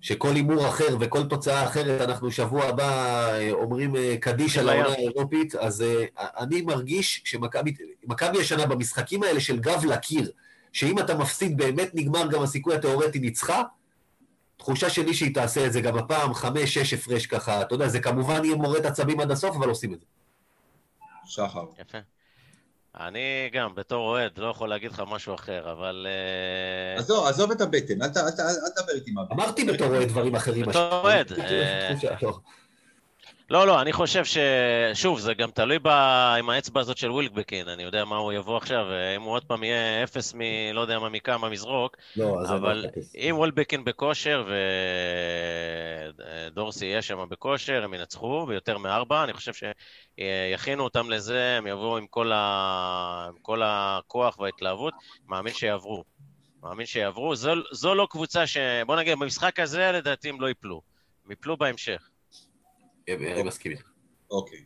שכל 0.00 0.34
הימור 0.34 0.68
אחר 0.68 0.96
וכל 1.00 1.24
תוצאה 1.24 1.64
אחרת, 1.64 2.08
אנחנו 2.08 2.30
שבוע 2.30 2.64
הבא 2.64 3.28
אה, 3.32 3.50
אומרים 3.52 3.96
אה, 3.96 4.16
קדיש 4.20 4.58
על. 4.58 4.68
העונה 4.68 4.88
האירופית, 4.88 5.54
אז 5.54 5.82
אה, 5.82 6.04
אני 6.18 6.62
מרגיש 6.62 7.22
שמכבי 7.24 7.74
מכבי 8.04 8.40
השנה 8.40 8.66
במשחקים 8.66 9.22
האלה 9.22 9.40
של 9.40 9.58
גב 9.58 9.84
לקיר, 9.84 10.30
שאם 10.72 10.98
אתה 10.98 11.14
מפסיד 11.14 11.56
באמת 11.56 11.90
נגמר 11.94 12.26
גם 12.30 12.42
הסיכוי 12.42 12.74
התיאורטי 12.74 13.18
ניצחה, 13.18 13.62
תחושה 14.58 14.90
שלי 14.90 15.14
שהיא 15.14 15.34
תעשה 15.34 15.66
את 15.66 15.72
זה 15.72 15.80
גם 15.80 15.98
הפעם, 15.98 16.34
חמש, 16.34 16.74
שש 16.74 16.92
הפרש 16.94 17.26
ככה, 17.26 17.62
אתה 17.62 17.74
יודע, 17.74 17.88
זה 17.88 18.00
כמובן 18.00 18.44
יהיה 18.44 18.56
מורד 18.56 18.86
עצבים 18.86 19.20
עד 19.20 19.30
הסוף, 19.30 19.56
אבל 19.56 19.68
עושים 19.68 19.94
את 19.94 20.00
זה. 20.00 20.06
שחר. 21.24 21.64
יפה. 21.80 21.98
אני 23.00 23.50
גם, 23.52 23.74
בתור 23.74 24.08
אוהד, 24.08 24.38
לא 24.38 24.46
יכול 24.46 24.68
להגיד 24.68 24.90
לך 24.92 25.02
משהו 25.10 25.34
אחר, 25.34 25.72
אבל... 25.72 26.06
אה, 26.10 26.98
עזוב, 26.98 27.26
עזוב 27.26 27.50
את 27.50 27.60
הבטן, 27.60 28.02
אל 28.02 28.08
תדבר 28.08 28.92
איתי 28.94 29.10
מהבטן. 29.10 29.34
אמרתי 29.34 29.64
בתור 29.64 29.86
אוהד 29.86 30.08
דברים 30.08 30.34
אחרים. 30.34 30.66
בתור. 30.66 30.92
אוהד, 30.92 31.32
אה, 31.38 31.94
לא. 33.50 33.66
לא, 33.66 33.80
אני 33.80 33.92
חושב 33.92 34.24
ש... 34.24 34.38
שוב, 34.94 35.18
זה 35.18 35.34
גם 35.34 35.50
תלוי 35.50 35.78
ב... 35.82 35.88
עם 36.38 36.50
האצבע 36.50 36.80
הזאת 36.80 36.96
של 36.96 37.10
ווילקבקין, 37.10 37.68
אני 37.68 37.82
יודע 37.82 38.04
מה 38.04 38.16
הוא 38.16 38.32
יבוא 38.32 38.56
עכשיו, 38.56 38.86
אם 39.16 39.22
הוא 39.22 39.32
עוד 39.32 39.44
פעם 39.44 39.64
יהיה 39.64 40.02
אפס 40.02 40.34
מ... 40.34 40.40
לא 40.74 40.80
יודע 40.80 40.98
מה 40.98 41.08
מכמה 41.08 41.48
מזרוק, 41.48 41.96
לא, 42.16 42.42
אבל 42.44 42.86
לא. 42.96 43.02
אם 43.14 43.34
וולבקין 43.36 43.84
בכושר 43.84 44.48
ודורסי 46.46 46.86
יהיה 46.86 47.02
שם 47.02 47.24
בכושר, 47.28 47.84
הם 47.84 47.94
ינצחו 47.94 48.46
ביותר 48.46 48.78
מארבע, 48.78 49.24
אני 49.24 49.32
חושב 49.32 49.52
שיכינו 49.52 50.84
אותם 50.84 51.10
לזה, 51.10 51.56
הם 51.58 51.66
יבואו 51.66 51.96
עם 51.96 52.06
כל, 52.06 52.32
ה... 52.32 53.26
עם 53.28 53.38
כל 53.42 53.62
הכוח 53.64 54.38
וההתלהבות, 54.38 54.94
מאמין 55.28 55.54
שיעברו. 55.54 56.04
מאמין 56.62 56.86
שיעברו. 56.86 57.36
זו, 57.36 57.52
זו 57.72 57.94
לא 57.94 58.06
קבוצה 58.10 58.46
ש... 58.46 58.56
בוא 58.86 58.96
נגיד, 58.96 59.18
במשחק 59.18 59.60
הזה 59.60 59.92
לדעתי 59.92 60.28
הם 60.28 60.40
לא 60.40 60.46
ייפלו. 60.46 60.80
הם 61.24 61.30
ייפלו 61.30 61.56
בהמשך. 61.56 62.08
אני 63.08 63.42
מסכים 63.42 63.72
איתך. 63.72 63.90
אוקיי. 64.30 64.64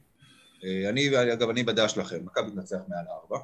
אה, 0.64 0.88
אני, 0.88 1.32
אגב, 1.32 1.50
אני 1.50 1.62
בדעה 1.62 1.88
שלכם, 1.88 2.24
מכבי 2.24 2.50
תנצח 2.50 2.78
מעל 2.88 3.04
ארבע. 3.08 3.38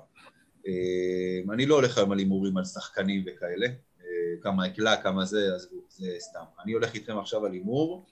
אה, 0.67 1.53
אני 1.55 1.67
לא 1.67 1.75
הולך 1.75 1.99
היום 1.99 2.13
על 2.13 2.19
הימורים 2.19 2.57
על 2.57 2.65
שחקנים 2.65 3.25
וכאלה, 3.27 3.67
אה, 4.01 4.07
כמה 4.43 4.65
הקלה, 4.65 5.03
כמה 5.03 5.25
זה, 5.25 5.55
אז 5.55 5.69
זה 5.89 6.15
סתם. 6.19 6.45
אני 6.65 6.73
הולך 6.73 6.95
איתכם 6.95 7.19
עכשיו 7.19 7.47
על 7.47 7.53
הימור 7.53 8.07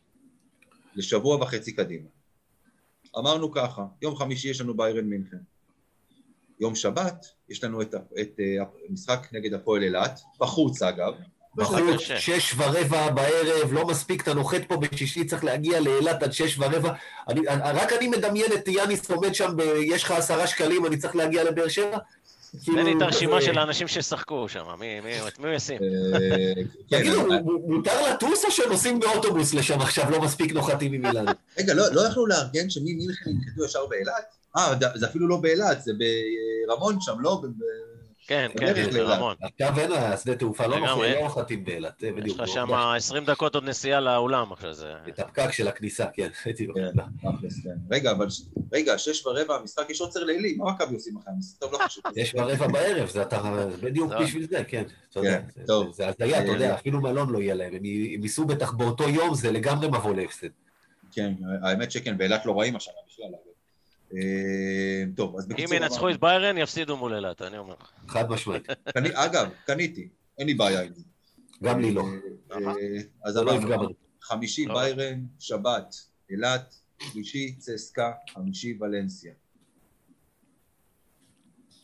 לשבוע 0.95 1.37
וחצי 1.37 1.73
קדימה. 1.73 2.09
אמרנו 3.19 3.53
ככה, 3.53 3.87
יום 4.03 4.17
חמישי 4.17 4.49
יש 4.49 4.61
לנו 4.61 4.77
ביירן 4.77 5.05
מינכן. 5.05 5.37
יום 6.61 6.75
שבת 6.75 7.27
יש 7.49 7.65
לנו 7.65 7.83
את, 7.83 7.95
את 8.21 8.41
אה, 8.41 8.65
המשחק 8.89 9.27
נגד 9.33 9.55
הפועל 9.55 9.83
אילת, 9.83 10.21
בחוץ 10.41 10.83
אגב. 10.83 11.15
בחוץ. 11.57 12.01
שש 12.01 12.55
ורבע 12.57 13.11
בערב, 13.11 13.73
לא 13.73 13.87
מספיק, 13.87 14.23
אתה 14.23 14.35
נוחת 14.35 14.61
פה 14.69 14.77
בשישי, 14.77 15.25
צריך 15.25 15.45
להגיע 15.45 15.81
לאילת 15.81 16.23
עד 16.23 16.33
שש 16.33 16.59
ורבע. 16.59 16.93
אני, 17.29 17.41
רק 17.75 17.93
אני 17.93 18.09
מדמיין 18.09 18.53
את 18.55 18.69
יאניס 18.69 19.11
עומד 19.11 19.35
שם, 19.35 19.53
ב, 19.57 19.61
יש 19.83 20.03
לך 20.05 20.11
עשרה 20.11 20.47
שקלים, 20.47 20.87
אני 20.87 20.97
צריך 20.97 21.17
להגיע 21.17 21.45
לבאר 21.45 21.69
שבע? 21.69 21.99
תן 22.67 22.73
לי 22.73 22.81
את 22.81 22.87
כאילו, 22.87 23.05
הרשימה 23.05 23.37
כזה- 23.37 23.47
של 23.47 23.59
האנשים 23.59 23.89
ששחקו 23.89 24.49
שם, 24.49 24.65
מי, 24.79 25.01
מי, 25.01 25.29
את 25.29 25.39
מי 25.39 25.47
הוא 25.49 25.55
ישים? 25.55 25.79
אה, 25.83 26.19
כן, 26.91 26.99
תגידו, 27.01 27.23
מותר 27.67 28.11
לטוס 28.11 28.45
או 28.45 28.51
שנוסעים 28.51 29.01
באוטובוס 29.01 29.55
לשם 29.55 29.81
עכשיו, 29.81 30.11
לא 30.11 30.21
מספיק 30.21 30.53
נוחתים 30.53 30.93
ממילאנו? 30.93 31.31
רגע, 31.59 31.75
לא, 31.75 31.85
לא 31.93 32.01
יכלו 32.01 32.27
לארגן 32.27 32.71
שממינכן 32.71 33.31
ינחתו 33.31 33.65
ישר 33.65 33.87
באילת? 33.87 34.25
אה, 34.57 34.75
זה 34.95 35.07
אפילו 35.07 35.29
לא 35.29 35.37
באילת, 35.37 35.83
זה 35.83 35.93
ברמון 36.69 36.97
שם, 37.01 37.21
לא? 37.21 37.43
כן, 38.27 38.51
כן, 38.61 38.91
זה. 38.91 39.03
רמון. 39.03 39.35
עכשיו 39.43 39.81
אין 39.81 39.93
השדה 39.93 40.35
תעופה, 40.35 40.67
לא. 40.67 40.79
נוחים, 40.79 41.15
לא 41.15 41.23
נוחתים 41.23 41.65
באילת, 41.65 41.93
זה 42.01 42.07
יש 42.07 42.13
בדיוק. 42.13 42.41
לך 42.41 42.49
שם 42.49 42.73
20 42.75 43.25
דקות 43.25 43.55
עוד 43.55 43.65
נסיעה 43.65 44.01
לאולם 44.01 44.53
עכשיו 44.53 44.73
זה... 44.73 44.93
את 45.09 45.19
הפקק 45.19 45.51
של 45.53 45.69
הכניסה, 45.69 46.07
כן, 46.13 46.29
בדיוק. 46.47 46.77
כן, 46.77 47.31
כן. 47.63 47.69
רגע, 47.91 48.11
אבל, 48.13 48.27
רגע, 48.73 48.99
שש 48.99 49.27
ורבע 49.27 49.55
המשחק, 49.57 49.91
יש 49.91 50.01
עוצר 50.01 50.25
לילי, 50.25 50.55
מה 50.57 50.73
מכבי 50.73 50.95
עושים 50.95 51.17
אחרי 51.17 51.33
המשחק? 51.37 51.59
טוב, 51.61 51.73
לא 51.73 51.79
חשוב. 51.79 52.05
יש 52.17 52.35
ברבע 52.35 52.67
בערב, 52.67 53.09
זה 53.09 53.23
אתה, 53.23 53.43
בדיוק. 53.83 54.13
בשביל 54.21 54.47
זה, 54.49 54.65
כן. 54.69 54.83
כן, 55.15 55.21
זה- 55.57 55.63
טוב. 55.67 55.93
זה 55.95 56.09
הזיה, 56.09 56.39
אתה 56.39 56.49
אה, 56.49 56.53
יודע, 56.53 56.75
אפילו 56.75 57.01
מלון 57.01 57.31
לא 57.31 57.39
יהיה 57.39 57.55
להם. 57.55 57.75
הם 57.75 57.85
ייסעו 58.23 58.47
בטח 58.47 58.73
באותו 58.73 59.09
יום, 59.09 59.35
זה 59.35 59.53
לגמרי 59.53 59.89
מבוא 59.89 60.15
להפסד. 60.15 60.49
כן, 61.13 61.33
האמת 61.63 61.93
שכן, 61.93 62.19
באילת 62.19 62.47
לא 62.47 62.53
רואים 62.53 62.77
השנה 62.77 62.95
בכלל. 63.13 63.27
אה, 64.15 65.03
טוב, 65.17 65.37
אז 65.37 65.45
אם 65.45 65.49
בקיצור... 65.49 65.75
ינצחו 65.75 65.99
אמרנו- 66.01 66.15
את 66.15 66.21
ביירן, 66.21 66.59
יפסידו 66.59 66.97
מול 66.97 67.15
אילת, 67.15 67.43
אני 67.43 67.59
אומר 67.59 67.75
לך. 67.81 67.91
חד 68.09 68.31
משמעית. 68.31 68.63
אגב, 69.15 69.51
קניתי, 69.67 70.09
אין 70.39 70.47
לי 70.47 70.55
בעיה 70.55 70.83
עם 70.83 70.95
זה. 70.95 71.03
גם 71.63 71.81
לי 71.81 71.95
לא. 71.95 72.05
אה, 72.53 72.59
אז 73.25 73.35
זה 73.35 73.43
לא 73.43 73.53
אמרנו, 73.53 73.69
בנו. 73.69 73.89
חמישי 74.23 74.67
לא. 74.67 74.75
ביירן, 74.75 75.25
שבת, 75.39 75.95
אילת, 76.31 76.75
שלישי 77.03 77.55
צסקה, 77.59 78.13
חמישי 78.35 78.79
ולנסיה. 78.81 79.33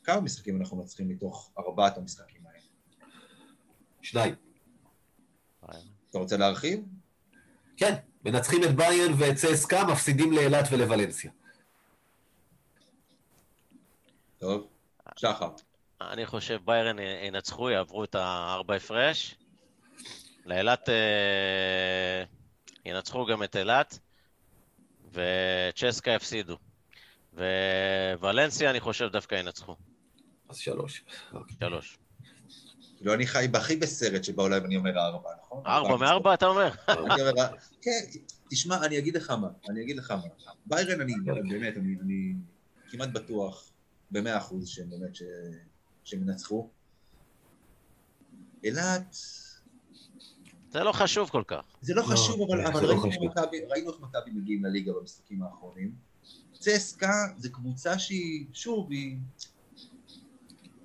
כמה 0.04 0.20
משחקים 0.20 0.60
אנחנו 0.60 0.76
מנצחים 0.76 1.08
מתוך 1.08 1.50
ארבעת 1.58 1.98
המשחקים 1.98 2.40
האלה? 2.46 2.58
שניים. 4.02 4.34
אתה 6.10 6.18
רוצה 6.18 6.36
להרחיב? 6.36 6.80
כן, 7.76 7.94
מנצחים 8.24 8.64
את 8.64 8.76
ביירן 8.76 9.12
ואת 9.18 9.36
צסקה, 9.36 9.84
מפסידים 9.84 10.32
לאילת 10.32 10.64
ולוולנסיה. 10.72 11.30
טוב, 14.42 14.66
שחר. 15.16 15.48
אני 16.00 16.26
חושב 16.26 16.58
ביירן 16.64 16.96
ינצחו, 16.98 17.70
יעברו 17.70 18.04
את 18.04 18.14
הארבע 18.14 18.74
הפרש. 18.74 19.34
לאילת 20.46 20.88
אה, 20.88 22.24
ינצחו 22.84 23.26
גם 23.26 23.42
את 23.42 23.56
אילת, 23.56 23.98
וצ'סקה 25.12 26.10
יפסידו. 26.10 26.56
וולנסיה, 28.18 28.70
אני 28.70 28.80
חושב, 28.80 29.08
דווקא 29.12 29.34
ינצחו. 29.34 29.76
אז 30.48 30.56
שלוש. 30.56 31.04
אוקיי. 31.32 31.56
שלוש. 31.60 31.98
כאילו, 32.96 33.14
אני 33.14 33.26
חי 33.26 33.48
הכי 33.54 33.76
בסרט 33.76 34.24
שבעולם 34.24 34.64
אני 34.64 34.76
אומר 34.76 34.98
ארבע, 34.98 35.30
נכון? 35.42 35.62
ארבע 35.66 35.96
מארבע, 35.96 36.34
אתה 36.34 36.46
אומר? 36.46 36.70
כן, 37.82 38.00
תשמע, 38.50 38.84
אני 38.84 38.98
אגיד 38.98 39.16
לך 39.16 39.30
מה, 39.30 39.48
אני 39.68 39.82
אגיד 39.82 39.96
לך 39.96 40.10
מה. 40.10 40.52
ביירן, 40.66 41.00
אני 41.00 41.14
באמת, 41.24 41.76
אני, 41.76 41.96
אני 42.02 42.32
כמעט 42.90 43.08
בטוח, 43.08 43.71
במאה 44.12 44.36
אחוז, 44.38 44.68
שהם 44.68 44.90
באמת, 44.90 45.14
ש- 45.16 45.22
שהם 46.04 46.22
ינצחו. 46.22 46.68
אילת, 48.64 49.16
זה 50.70 50.80
לא 50.84 50.92
חשוב 50.92 51.28
כל 51.30 51.42
כך. 51.46 51.62
זה 51.82 51.94
לא 51.94 52.02
לא, 52.02 52.06
חשוב, 52.06 52.40
אבל, 52.50 52.62
זה 52.62 52.68
אבל 52.68 52.82
לא 52.86 52.88
ראינו, 53.02 53.24
מכבי- 53.26 53.60
ראינו 53.70 53.90
איך 53.90 54.00
מכבי 54.00 54.30
מגיעים 54.30 54.64
לליגה 54.64 54.92
במשחקים 55.00 55.42
האחרונים. 55.42 55.92
צסקה 56.58 57.12
זה 57.38 57.48
קבוצה 57.48 57.98
שהיא, 57.98 58.46
שוב, 58.52 58.90
היא, 58.90 59.16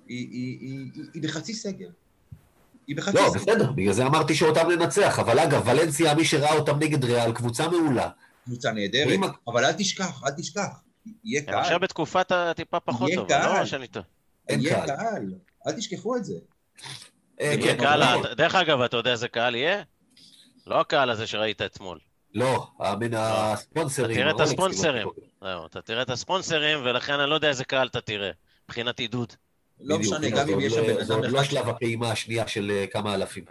היא, 0.08 0.28
היא, 0.30 0.58
היא, 0.60 0.90
היא, 0.94 1.04
היא 1.14 1.22
בחצי 1.22 1.54
סגל. 1.54 1.90
היא 2.86 2.96
בחצי 2.96 3.16
לא, 3.16 3.28
סגל. 3.30 3.38
בסדר, 3.40 3.72
בגלל 3.72 3.92
זה 3.92 4.06
אמרתי 4.06 4.34
שאותם 4.34 4.68
ננצח, 4.70 5.18
אבל 5.18 5.38
אגב, 5.38 5.62
ולנסיה, 5.66 6.14
מי 6.14 6.24
שראה 6.24 6.54
אותם 6.58 6.78
נגד 6.78 7.04
ריאל, 7.04 7.32
קבוצה 7.32 7.68
מעולה. 7.68 8.10
קבוצה 8.44 8.72
נהדרת, 8.72 9.20
אבל 9.46 9.64
אל 9.64 9.72
תשכח, 9.72 10.22
אל 10.24 10.30
תשכח. 10.36 10.80
יהיה 11.24 11.42
קהל, 11.42 11.54
עכשיו 11.54 11.80
בתקופת 11.80 12.32
הטיפה 12.32 12.80
פחות 12.80 13.10
קהל. 13.28 13.58
לא 13.58 13.66
שאני 13.66 13.86
טועה. 13.86 14.04
יהיה 14.48 14.86
קהל. 14.86 15.34
אל 15.66 15.72
תשכחו 15.72 16.16
את 16.16 16.24
זה. 16.24 16.34
אה, 17.40 17.54
כן, 17.62 17.76
דרך 18.36 18.54
אגב, 18.54 18.80
אתה 18.80 18.96
יודע 18.96 19.12
איזה 19.12 19.28
קהל 19.28 19.54
יהיה? 19.54 19.82
לא 20.66 20.80
הקהל 20.80 21.10
הזה 21.10 21.26
שראית 21.26 21.62
אתמול. 21.62 21.98
לא, 22.34 22.66
מן 23.00 23.14
הספונסרים. 23.14 24.16
תראה 24.16 24.30
את 24.30 24.34
הרולקסים, 24.34 24.58
הספונסרים. 24.58 25.06
אוקיי. 25.06 25.24
זהו, 25.40 25.66
אתה 25.66 25.82
תראה 25.82 26.02
את 26.02 26.10
הספונסרים, 26.10 26.78
ולכן 26.84 27.20
אני 27.20 27.30
לא 27.30 27.34
יודע 27.34 27.48
איזה 27.48 27.64
קהל 27.64 27.86
אתה 27.86 28.00
תראה, 28.00 28.30
מבחינת 28.68 29.00
עידוד. 29.00 29.32
לא 29.80 29.98
משנה, 29.98 30.30
גם 30.30 30.48
אם 30.48 30.60
יש 30.60 30.72
לא- 30.72 30.84
שם 30.86 30.94
בן 30.94 31.04
זה 31.04 31.14
עוד 31.14 31.24
לא 31.24 31.40
אחד... 31.40 31.50
שלב 31.50 31.68
הפעימה 31.68 32.10
השנייה 32.10 32.48
של 32.48 32.70
אה, 32.70 32.86
כמה 32.86 33.14
אלפים. 33.14 33.44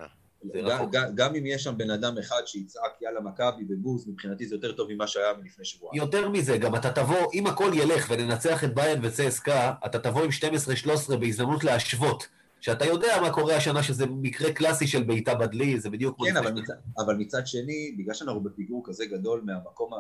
גם- 0.54 0.66
רחוק. 0.66 0.90
גם- 0.92 1.16
גם 1.16 1.36
אם 1.36 1.46
יש 1.46 1.64
שם 1.64 1.78
בן 1.78 1.90
אדם 1.90 2.18
אחד 2.18 2.42
שיצעק 2.46 3.02
יאללה 3.02 3.22
מכבי 3.22 3.64
בבוז, 3.64 4.08
מבחינתי 4.08 4.46
זה 4.46 4.56
יותר 4.56 4.72
טוב 4.72 4.88
ממה 4.94 5.08
שהיה 5.08 5.34
מלפני 5.44 5.66
שבועיים. 5.66 6.02
יותר 6.04 6.30
מזה, 6.30 6.58
גם 6.58 6.76
אתה 6.76 6.92
תבוא, 6.92 7.32
אם 7.34 7.48
הכל 7.48 7.72
ילך 7.74 8.06
וננצח 8.10 8.64
את 8.64 8.76
ביין 8.76 9.00
וצסקה, 9.06 9.74
אתה 9.86 10.00
תבוא 10.00 10.22
עם 10.24 10.30
12-13 10.32 11.18
בהזדמנות 11.18 11.64
להשוות. 11.64 12.28
שאתה 12.62 12.86
יודע 12.86 13.18
מה 13.22 13.34
קורה 13.34 13.56
השנה, 13.56 13.84
שזה 13.84 14.06
מקרה 14.06 14.54
קלאסי 14.54 14.88
של 14.88 15.04
בעיטה 15.04 15.36
בדלי, 15.36 15.80
זה 15.80 15.90
בדיוק. 15.90 16.26
כן, 16.26 16.38
אבל. 16.38 16.52
מצד, 16.52 16.74
אבל 16.98 17.16
מצד 17.16 17.48
שני, 17.48 17.96
בגלל 17.98 18.14
שאנחנו 18.14 18.42
בפיגור 18.42 18.84
כזה 18.86 19.06
גדול 19.06 19.42
מהמקום, 19.46 19.92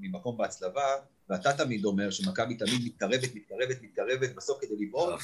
ממקום 0.00 0.36
בהצלבה, 0.38 0.84
ואתה 1.30 1.52
תמיד 1.52 1.84
אומר 1.84 2.10
שמכבי 2.10 2.54
תמיד 2.54 2.80
מתקרבת, 2.84 3.34
מתקרבת, 3.34 3.82
מתקרבת, 3.82 4.34
בסוף 4.36 4.58
כדי 4.60 4.86
לבעוט, 4.86 5.14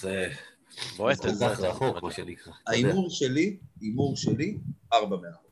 זה 0.91 0.97
בועט 0.97 1.20
כל 1.20 1.29
את 1.29 1.35
זה. 1.35 1.47
כך 1.49 1.61
רחוק, 1.61 2.03
מה 2.03 2.12
שנקרא. 2.12 2.53
ההימור 2.66 3.11
שלי, 3.11 3.57
הימור 3.81 4.16
שלי, 4.16 4.59
ארבע 4.93 5.16
מאחור. 5.16 5.51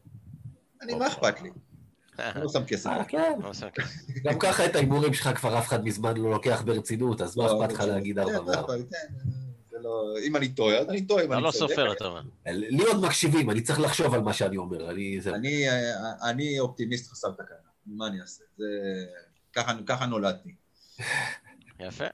אני, 0.82 0.94
מה 0.94 1.06
אכפת 1.06 1.40
לי? 1.40 1.50
אני 2.18 2.42
לא 2.42 2.48
שם 2.48 2.64
כסף. 2.64 2.90
אה, 2.90 3.04
כן. 3.04 3.32
לא 3.42 3.48
עושה 3.48 3.70
כלום. 3.70 3.88
גם 4.24 4.38
ככה 4.38 4.66
את 4.66 4.76
ההימורים 4.76 5.14
שלך 5.14 5.28
כבר 5.36 5.58
אף 5.58 5.68
אחד 5.68 5.84
מזמן 5.84 6.16
לא 6.16 6.30
לוקח 6.30 6.62
ברצינות, 6.62 7.20
אז 7.20 7.36
מה 7.36 7.46
לא, 7.46 7.64
אכפת 7.64 7.72
לך 7.72 7.80
לא, 7.80 7.86
להגיד 7.86 8.16
כן, 8.16 8.22
ארבע 8.22 8.76
לי, 8.76 8.82
כן, 8.90 9.28
זה 9.70 9.76
לא... 9.80 10.14
אם 10.22 10.36
אני 10.36 10.48
טועה, 10.48 10.78
אז 10.78 10.88
אני 10.88 11.06
טועה, 11.06 11.24
אם 11.24 11.28
אתה 11.28 11.34
אני 11.36 11.44
לא. 11.44 11.50
סופר, 11.50 11.92
אתה 11.92 12.04
אומר. 12.04 12.20
לי 12.46 12.84
עוד 12.84 13.00
מקשיבים, 13.02 13.50
אני 13.50 13.60
צריך 13.60 13.80
לחשוב 13.80 14.14
על 14.14 14.20
מה 14.20 14.32
שאני 14.32 14.56
אומר. 14.56 14.90
אני... 14.90 15.20
אני, 15.26 15.64
אני 16.30 16.60
אופטימיסט 16.60 17.10
חסר 17.10 17.30
תקנה, 17.30 17.56
מה 17.86 18.06
אני 18.06 18.20
אעשה? 18.20 18.44
זה... 18.56 18.64
ככה, 19.52 19.72
ככה 19.86 20.06
נולדתי. 20.06 20.54
יפה. 21.80 22.04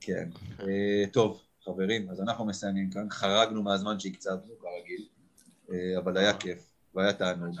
כן. 0.00 0.28
אה, 0.60 1.04
טוב, 1.12 1.42
חברים, 1.64 2.10
אז 2.10 2.20
אנחנו 2.20 2.44
מסיימים 2.44 2.90
כאן. 2.90 3.10
חרגנו 3.10 3.62
מהזמן 3.62 4.00
שהקצבנו, 4.00 4.58
כרגיל, 4.60 5.06
אה, 5.70 5.98
אבל 5.98 6.16
היה 6.16 6.38
כיף, 6.38 6.72
והיה 6.94 7.12
תענוג. 7.12 7.56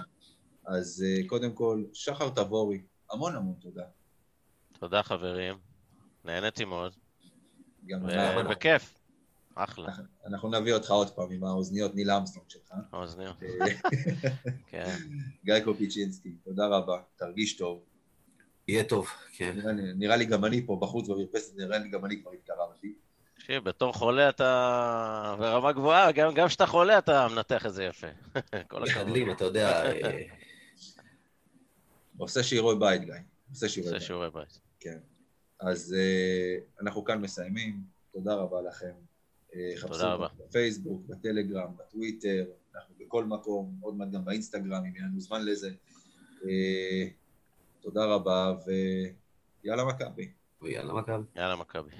אז 0.66 1.04
אה, 1.06 1.28
קודם 1.28 1.52
כל, 1.52 1.84
שחר 1.92 2.28
תבורי, 2.30 2.82
המון 3.10 3.36
המון 3.36 3.54
תודה. 3.60 3.84
תודה, 4.78 5.02
חברים. 5.02 5.54
נהניתי 6.24 6.64
מאוד. 6.64 6.92
גם 7.86 8.04
ו- 8.04 8.08
אנחנו, 8.10 8.50
בכיף. 8.50 8.94
אחלה. 9.54 9.88
אנחנו 10.26 10.50
נביא 10.50 10.74
אותך 10.74 10.90
עוד 10.90 11.10
פעם 11.10 11.30
עם 11.30 11.44
האוזניות 11.44 11.94
ניל 11.94 12.10
אמסטרונג 12.10 12.50
שלך. 12.50 12.72
האוזניות. 12.92 13.42
אה, 13.42 13.66
כן. 14.70 14.96
גיא 15.44 15.60
קופיצ'ינסקי, 15.64 16.36
תודה 16.44 16.66
רבה, 16.66 17.02
תרגיש 17.16 17.56
טוב. 17.56 17.84
יהיה 18.68 18.84
טוב, 18.84 19.08
כן. 19.36 19.56
נראה 19.96 20.16
לי 20.16 20.24
גם 20.24 20.44
אני 20.44 20.66
פה 20.66 20.78
בחוץ 20.80 21.08
במרפסת, 21.08 21.56
נראה 21.56 21.78
לי 21.78 21.88
גם 21.88 22.04
אני 22.04 22.22
כבר 22.22 22.30
התקרבתי. 22.32 22.94
תקשיב, 23.44 23.64
בתור 23.64 23.92
חולה 23.92 24.28
אתה 24.28 25.36
ברמה 25.38 25.72
גבוהה, 25.72 26.12
גם 26.12 26.34
גם 26.34 26.48
כשאתה 26.48 26.66
חולה 26.66 26.98
אתה 26.98 27.28
מנתח 27.28 27.66
את 27.66 27.74
זה 27.74 27.84
יפה. 27.84 28.06
כל 28.40 28.60
הכבוד. 28.60 28.82
משתדלים, 28.82 29.30
אתה 29.30 29.44
יודע, 29.44 29.92
אה, 29.92 30.20
עושה 32.18 32.42
שיעורי 32.42 32.78
בית, 32.78 33.02
גיא. 33.02 33.14
עושה 33.50 33.68
שיעורי 33.68 33.90
עושה 33.90 33.98
בית. 33.98 34.06
שיעורי 34.06 34.30
בית. 34.30 34.60
כן. 34.80 34.98
אז 35.60 35.96
uh, 35.96 36.82
אנחנו 36.82 37.04
כאן 37.04 37.20
מסיימים. 37.20 37.80
תודה 38.12 38.34
רבה 38.34 38.62
לכם. 38.62 38.92
חפשו 39.76 39.88
תודה 39.88 40.12
רבה. 40.12 40.24
אותנו 40.24 40.46
בפייסבוק, 40.48 41.02
בטלגרם, 41.06 41.76
בטוויטר, 41.76 42.44
אנחנו 42.74 42.94
בכל 42.98 43.24
מקום, 43.24 43.78
עוד 43.80 43.96
מעט 43.96 44.08
גם 44.10 44.24
באינסטגרם, 44.24 44.84
אם 44.84 44.96
יהיה 44.96 45.06
לנו 45.06 45.20
זמן 45.20 45.44
לזה. 45.44 45.70
תודה 47.80 48.04
רבה, 48.04 48.54
ויאללה 49.64 49.84
מכבי. 49.84 50.28
ויאללה 50.62 50.92
מכבי. 50.94 51.24
יאללה, 51.36 51.56
מכבי. 51.56 51.90